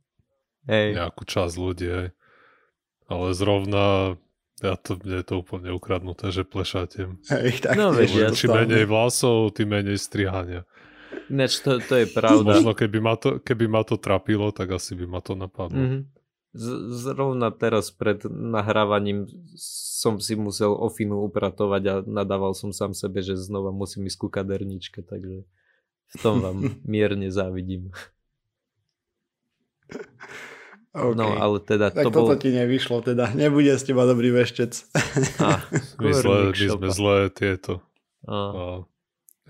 hej. 0.66 0.96
Nejakú 0.96 1.22
časť 1.24 1.54
ľudí, 1.56 1.88
hej. 1.88 2.08
Ale 3.10 3.26
zrovna 3.34 4.16
ja 4.60 4.76
to, 4.76 5.00
mne 5.00 5.24
je 5.24 5.26
to 5.26 5.34
úplne 5.40 5.72
ukradnuté, 5.72 6.28
že 6.28 6.44
plešatiem. 6.44 7.16
Hej, 7.32 7.64
tak 7.64 7.80
no, 7.80 7.96
ja 7.96 8.28
čím 8.28 8.52
menej 8.52 8.84
vlasov, 8.84 9.56
tým 9.56 9.72
menej 9.72 9.96
strihania. 9.96 10.68
Ináč 11.32 11.64
to, 11.64 11.80
to 11.80 12.04
je 12.04 12.06
pravda. 12.12 12.44
Možno 12.44 12.76
keby 12.76 12.98
ma, 13.00 13.16
to, 13.16 13.40
keby 13.40 13.66
ma 13.66 13.82
to 13.82 13.96
trapilo, 13.96 14.52
tak 14.52 14.76
asi 14.76 14.92
by 14.92 15.06
ma 15.08 15.20
to 15.24 15.32
napadlo. 15.32 15.80
Mm-hmm. 15.80 16.02
Z- 16.50 16.82
zrovna 17.06 17.54
teraz 17.54 17.94
pred 17.94 18.20
nahrávaním 18.28 19.30
som 19.56 20.20
si 20.20 20.36
musel 20.36 20.74
ofinu 20.74 21.24
upratovať 21.24 21.82
a 21.88 21.94
nadával 22.04 22.52
som 22.52 22.74
sám 22.74 22.92
sebe, 22.92 23.24
že 23.24 23.38
znova 23.38 23.72
musím 23.72 24.10
ísť 24.10 24.18
ku 24.18 24.28
kaderničke, 24.28 25.00
takže 25.06 25.46
v 26.10 26.16
tom 26.20 26.44
vám 26.44 26.58
mierne 26.84 27.32
závidím. 27.32 27.94
Okay. 30.90 31.22
No, 31.22 31.38
ale 31.38 31.62
teda 31.62 31.94
tak 31.94 32.02
to 32.02 32.10
toto 32.10 32.34
bol... 32.34 32.40
ti 32.42 32.50
nevyšlo, 32.50 32.98
teda 33.06 33.30
nebude 33.38 33.78
z 33.78 33.94
teba 33.94 34.10
dobrý 34.10 34.34
veštec. 34.34 34.74
Ah, 35.38 35.62
my, 36.02 36.10
zlé, 36.10 36.50
my 36.50 36.66
sme 36.66 36.88
zlé 36.90 37.18
tieto. 37.30 37.78
Ah. 38.26 38.50
A 38.50 38.62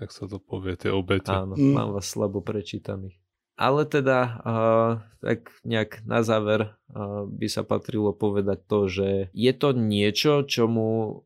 jak 0.05 0.13
sa 0.13 0.29
to 0.29 0.37
povie, 0.37 0.77
tie 0.77 0.93
obete. 0.93 1.33
Áno, 1.33 1.57
mm. 1.57 1.73
mám 1.73 1.97
vás 1.97 2.13
slabo 2.13 2.45
prečítaných. 2.45 3.17
Ale 3.57 3.89
teda, 3.89 4.19
uh, 4.41 4.91
tak 5.21 5.49
nejak 5.65 6.05
na 6.05 6.21
záver 6.21 6.77
uh, 6.93 7.25
by 7.25 7.47
sa 7.49 7.65
patrilo 7.65 8.13
povedať 8.13 8.61
to, 8.65 8.79
že 8.85 9.09
je 9.33 9.53
to 9.57 9.73
niečo, 9.73 10.45
čomu 10.45 11.21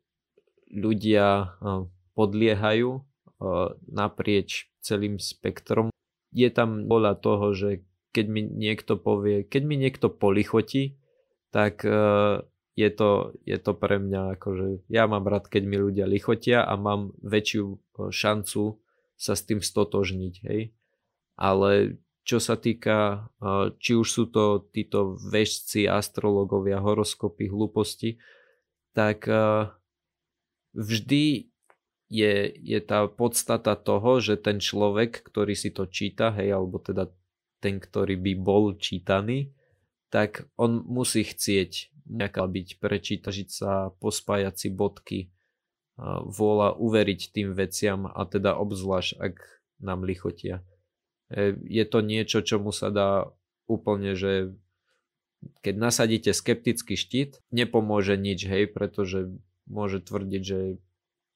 ľudia 0.72 1.60
uh, 1.60 1.88
podliehajú 2.16 2.90
uh, 2.92 3.72
naprieč 3.88 4.72
celým 4.80 5.20
spektrom. 5.20 5.92
Je 6.36 6.48
tam 6.52 6.88
voľa 6.88 7.20
toho, 7.20 7.52
že 7.56 7.84
keď 8.16 8.26
mi 8.32 8.48
niekto 8.48 8.96
povie, 8.96 9.44
keď 9.44 9.62
mi 9.68 9.76
niekto 9.76 10.08
polichotí, 10.08 10.96
tak 11.52 11.84
uh, 11.84 12.40
je 12.76 12.90
to, 12.92 13.36
je 13.48 13.56
to 13.56 13.72
pre 13.72 14.00
mňa 14.00 14.36
akože 14.36 14.88
ja 14.92 15.08
mám 15.08 15.28
rád, 15.28 15.48
keď 15.48 15.64
mi 15.64 15.80
ľudia 15.80 16.08
lichotia 16.08 16.64
a 16.64 16.76
mám 16.76 17.16
väčšiu 17.24 17.66
e, 17.72 17.78
šancu 18.12 18.84
sa 19.16 19.32
s 19.32 19.48
tým 19.48 19.64
stotožniť, 19.64 20.34
hej. 20.44 20.76
Ale 21.40 22.04
čo 22.28 22.44
sa 22.44 22.60
týka, 22.60 23.32
e, 23.40 23.72
či 23.80 23.96
už 23.96 24.08
sú 24.12 24.24
to 24.28 24.68
títo 24.76 25.16
vešci, 25.16 25.88
astrologovia, 25.88 26.84
horoskopy, 26.84 27.48
hlúposti, 27.48 28.20
tak 28.92 29.28
vždy 30.72 31.26
je, 32.08 32.34
je 32.64 32.80
tá 32.80 33.12
podstata 33.12 33.76
toho, 33.76 34.24
že 34.24 34.40
ten 34.40 34.64
človek, 34.64 35.20
ktorý 35.20 35.52
si 35.52 35.72
to 35.76 35.84
číta, 35.88 36.32
hej, 36.32 36.56
alebo 36.56 36.80
teda 36.80 37.12
ten, 37.66 37.82
ktorý 37.82 38.22
by 38.22 38.34
bol 38.38 38.78
čítaný, 38.78 39.50
tak 40.14 40.46
on 40.54 40.86
musí 40.86 41.26
chcieť 41.26 41.90
nejaká 42.06 42.46
byť, 42.46 42.78
prečítažiť 42.78 43.50
sa, 43.50 43.90
pospájať 43.98 44.54
si 44.54 44.70
bodky, 44.70 45.34
vôľa 46.30 46.78
uveriť 46.78 47.34
tým 47.34 47.58
veciam 47.58 48.06
a 48.06 48.22
teda 48.30 48.54
obzvlášť, 48.54 49.12
ak 49.18 49.36
nám 49.82 50.06
lichotia. 50.06 50.62
E, 51.32 51.56
je 51.56 51.86
to 51.88 52.04
niečo, 52.04 52.44
čomu 52.44 52.76
sa 52.76 52.92
dá 52.92 53.32
úplne, 53.66 54.14
že 54.14 54.54
keď 55.64 55.76
nasadíte 55.80 56.32
skeptický 56.36 57.00
štít, 57.00 57.40
nepomôže 57.50 58.20
nič, 58.20 58.44
hej, 58.44 58.70
pretože 58.70 59.32
môže 59.66 60.04
tvrdiť, 60.04 60.42
že 60.44 60.60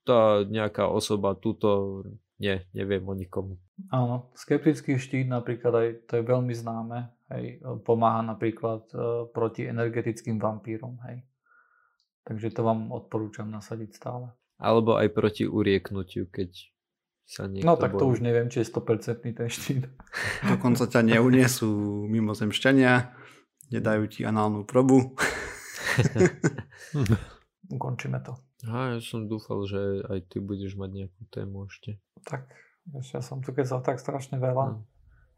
tá 0.04 0.44
nejaká 0.44 0.92
osoba 0.92 1.40
túto 1.40 2.04
nie, 2.40 2.64
neviem 2.72 3.04
o 3.04 3.14
nikomu. 3.14 3.60
Áno, 3.92 4.32
skeptický 4.36 4.96
štít 4.96 5.28
napríklad 5.28 5.74
aj, 5.76 5.88
to 6.08 6.14
je 6.20 6.24
veľmi 6.24 6.56
známe, 6.56 7.12
hej, 7.36 7.60
pomáha 7.84 8.24
napríklad 8.24 8.88
uh, 8.96 9.28
proti 9.30 9.68
energetickým 9.68 10.40
vampírom, 10.40 10.96
hej. 11.08 11.24
Takže 12.24 12.56
to 12.56 12.62
vám 12.64 12.96
odporúčam 12.96 13.52
nasadiť 13.52 13.92
stále. 13.96 14.32
Alebo 14.60 14.96
aj 14.96 15.12
proti 15.12 15.44
urieknutiu, 15.48 16.28
keď 16.32 16.52
sa 17.24 17.48
niekto 17.48 17.68
No 17.68 17.80
tak 17.80 17.96
bojí. 17.96 18.00
to 18.02 18.06
už 18.12 18.20
neviem, 18.26 18.48
či 18.50 18.64
je 18.64 18.72
100% 18.72 19.24
ten 19.24 19.50
štít. 19.50 19.88
Dokonca 20.52 20.88
ťa 20.90 21.02
neunesú 21.06 21.70
mimozemšťania, 22.08 23.16
nedajú 23.70 24.04
ti 24.10 24.24
análnu 24.26 24.64
probu. 24.64 25.14
Ukončíme 27.76 28.20
to. 28.26 28.49
A 28.68 28.98
ja 28.98 29.00
som 29.00 29.30
dúfal, 29.30 29.64
že 29.64 30.04
aj 30.12 30.36
ty 30.36 30.44
budeš 30.44 30.76
mať 30.76 30.92
nejakú 30.92 31.22
tému 31.32 31.72
ešte. 31.72 31.96
Tak, 32.28 32.52
ešte 33.00 33.14
ja 33.16 33.24
som 33.24 33.40
tu 33.40 33.56
keď 33.56 33.80
tak 33.80 34.04
strašne 34.04 34.36
veľa. 34.36 34.66
No. 34.76 34.84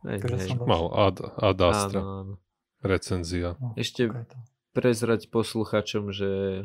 Hej, 0.09 0.17
hej. 0.26 0.49
som 0.49 0.65
Mal 0.65 0.89
Ad, 0.89 1.22
Ad 1.22 1.59
Astra. 1.61 2.01
Áno, 2.01 2.13
áno. 2.26 2.36
Recenzia. 2.82 3.53
No, 3.61 3.78
Ešte 3.78 4.09
prezrať 4.74 5.30
posluchačom, 5.30 6.09
že 6.09 6.63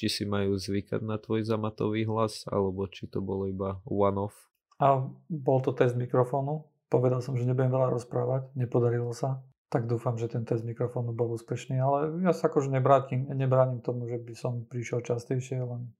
či 0.00 0.06
si 0.08 0.24
majú 0.24 0.56
zvykať 0.56 1.04
na 1.04 1.20
tvoj 1.20 1.44
zamatový 1.44 2.08
hlas, 2.08 2.48
alebo 2.48 2.88
či 2.88 3.04
to 3.04 3.20
bolo 3.20 3.44
iba 3.44 3.84
one-off. 3.84 4.32
A 4.80 5.04
bol 5.28 5.60
to 5.60 5.76
test 5.76 6.00
mikrofónu. 6.00 6.64
Povedal 6.88 7.20
som, 7.20 7.36
že 7.36 7.44
nebudem 7.44 7.68
veľa 7.68 7.92
rozprávať. 7.92 8.48
Nepodarilo 8.56 9.12
sa. 9.12 9.44
Tak 9.72 9.90
dúfam, 9.90 10.14
že 10.20 10.30
ten 10.30 10.44
test 10.46 10.62
mikrofónu 10.62 11.16
bol 11.16 11.34
úspešný. 11.34 11.80
Ale 11.80 12.20
ja 12.22 12.32
sa 12.36 12.46
akože 12.46 12.70
nebrátim, 12.70 13.26
nebránim 13.32 13.80
tomu, 13.82 14.06
že 14.06 14.20
by 14.20 14.34
som 14.36 14.52
prišiel 14.68 15.02
častejšie, 15.02 15.64
len 15.64 15.90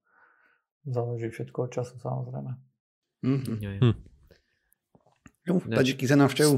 záleží 0.87 1.33
všetko 1.33 1.59
od 1.67 1.71
času 1.73 1.97
samozrejme. 1.99 2.53
Mm-hmm. 3.25 3.81
Hm. 3.81 3.97
Jo, 5.45 5.61
Tadžiky 5.61 6.05
za 6.09 6.17
návštevu. 6.17 6.57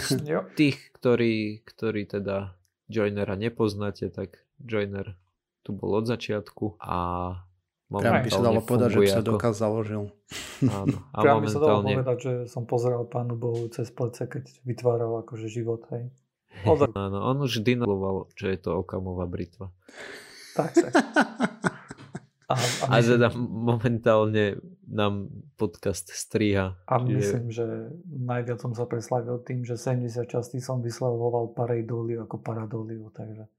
Tých, 0.60 0.76
ktorí, 0.96 1.64
ktorí 1.64 2.04
teda 2.04 2.56
Joinera 2.88 3.36
nepoznáte, 3.36 4.12
tak 4.12 4.44
Joiner 4.60 5.16
tu 5.64 5.72
bol 5.72 5.98
od 5.98 6.06
začiatku 6.08 6.76
a 6.80 6.98
Priam 7.86 8.18
by 8.18 8.30
sa 8.30 8.42
dalo 8.42 8.60
povedať, 8.66 8.98
že 8.98 9.14
sa 9.14 9.22
dokaz 9.22 9.62
založil. 9.62 10.10
Áno, 10.66 11.06
a 11.14 11.18
Priam 11.22 11.38
by 11.38 11.48
sa 11.48 11.60
dalo 11.62 11.86
momentálne... 11.86 12.02
povedať, 12.02 12.18
že 12.18 12.32
som 12.50 12.66
pozeral 12.66 13.06
Pánu 13.06 13.38
Bohu 13.38 13.70
cez 13.70 13.94
plece, 13.94 14.26
keď 14.26 14.42
vytváral 14.66 15.22
akože 15.22 15.46
život, 15.46 15.86
hej. 15.94 16.10
Áno, 16.96 17.18
on 17.20 17.36
už 17.42 17.60
dynaloval, 17.60 18.30
že 18.34 18.54
je 18.54 18.58
to 18.58 18.80
okamová 18.80 19.26
britva. 19.26 19.68
Tak, 20.54 20.72
tak. 20.72 20.92
A, 22.46 22.54
a, 22.54 22.86
A 22.94 23.02
teda 23.02 23.34
momentálne 23.34 24.62
nám 24.86 25.26
podcast 25.58 26.14
striha. 26.14 26.78
a 26.86 26.94
čiže- 27.02 27.10
myslím, 27.18 27.46
že 27.50 27.66
najviac 28.06 28.62
som 28.62 28.70
sa 28.70 28.86
preslavil 28.86 29.42
tým, 29.42 29.66
že 29.66 29.74
70 29.74 30.30
častí 30.30 30.62
som 30.62 30.78
vyslavoval 30.78 31.58
pareidóliu 31.58 32.22
ako 32.22 32.38
paradóliu, 32.38 33.10
takže 33.10 33.50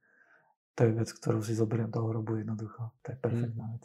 to 0.71 0.87
je 0.87 0.91
vec, 0.95 1.09
ktorú 1.11 1.43
si 1.43 1.51
zoberiem 1.51 1.91
do 1.91 1.99
hrobu 1.99 2.39
jednoducho. 2.39 2.95
To 3.03 3.07
je 3.11 3.17
perfektná 3.19 3.75
vec. 3.75 3.83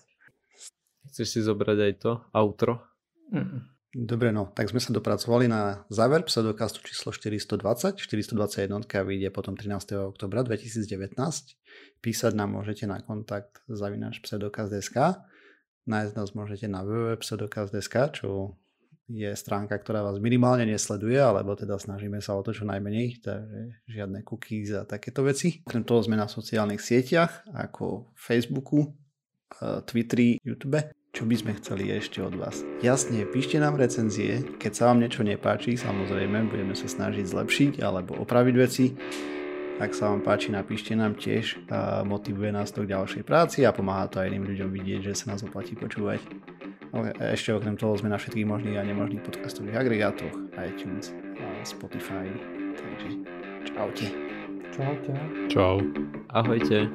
Chceš 1.11 1.27
si 1.27 1.41
zobrať 1.43 1.79
aj 1.83 1.93
to? 1.99 2.13
Outro? 2.31 2.87
Mm. 3.35 3.72
Dobre, 3.93 4.33
no, 4.33 4.49
tak 4.57 4.73
sme 4.73 4.81
sa 4.81 4.89
dopracovali 4.89 5.53
na 5.53 5.85
záver 5.93 6.25
pseudokastu 6.25 6.81
číslo 6.81 7.13
420. 7.13 8.01
421 8.01 8.81
vyjde 9.05 9.29
potom 9.29 9.53
13. 9.53 10.01
oktobra 10.09 10.41
2019. 10.49 11.13
Písať 12.01 12.33
nám 12.33 12.57
môžete 12.57 12.89
na 12.89 13.05
kontakt 13.05 13.61
zavináč 13.69 14.25
pseudokast.sk. 14.25 14.97
Nájsť 15.85 16.13
nás 16.17 16.33
môžete 16.33 16.73
na 16.73 16.81
www.pseudokast.sk, 16.89 17.97
čo 18.17 18.57
je 19.13 19.29
stránka, 19.37 19.77
ktorá 19.77 20.01
vás 20.01 20.17
minimálne 20.25 20.65
nesleduje, 20.65 21.21
alebo 21.21 21.53
teda 21.53 21.77
snažíme 21.77 22.25
sa 22.25 22.33
o 22.33 22.41
to 22.41 22.57
čo 22.57 22.65
najmenej, 22.65 23.21
takže 23.21 23.77
žiadne 23.93 24.25
cookies 24.25 24.73
a 24.73 24.89
takéto 24.89 25.21
veci. 25.21 25.61
Okrem 25.69 25.85
toho 25.85 26.01
sme 26.01 26.17
na 26.17 26.33
sociálnych 26.33 26.81
sieťach, 26.81 27.45
ako 27.53 28.09
Facebooku, 28.17 28.89
eh, 29.61 29.85
Twitteri, 29.85 30.41
YouTube. 30.41 30.81
Čo 31.13 31.29
by 31.29 31.37
sme 31.37 31.53
chceli 31.61 31.93
ešte 31.93 32.25
od 32.25 32.41
vás? 32.41 32.65
Jasne, 32.81 33.29
píšte 33.29 33.61
nám 33.61 33.77
recenzie, 33.77 34.49
keď 34.57 34.73
sa 34.73 34.89
vám 34.89 35.05
niečo 35.05 35.21
nepáči, 35.21 35.77
samozrejme, 35.77 36.49
budeme 36.49 36.73
sa 36.73 36.89
snažiť 36.89 37.29
zlepšiť 37.29 37.85
alebo 37.85 38.17
opraviť 38.17 38.55
veci. 38.57 38.97
Ak 39.77 39.93
sa 39.93 40.09
vám 40.09 40.25
páči, 40.25 40.49
napíšte 40.57 40.97
nám 40.97 41.21
tiež. 41.21 41.69
Motivuje 42.09 42.49
nás 42.49 42.73
to 42.73 42.89
k 42.89 42.97
ďalšej 42.97 43.29
práci 43.29 43.61
a 43.69 43.77
pomáha 43.77 44.09
to 44.09 44.25
aj 44.25 44.33
iným 44.33 44.57
ľuďom 44.57 44.73
vidieť, 44.73 45.13
že 45.13 45.21
sa 45.21 45.37
nás 45.37 45.45
oplatí 45.45 45.77
počúvať. 45.77 46.25
Ešte 47.21 47.53
okrem 47.61 47.77
toho 47.77 47.93
sme 47.93 48.09
na 48.09 48.17
všetkých 48.17 48.49
možných 48.49 48.81
a 48.81 48.89
nemožných 48.89 49.21
podcastových 49.21 49.85
agregátoch, 49.85 50.33
iTunes, 50.65 51.13
Spotify. 51.61 52.25
Takže 52.73 53.09
čaute. 53.69 54.07
Čaute. 54.73 55.13
Čau. 55.53 55.77
Ahojte. 56.33 56.89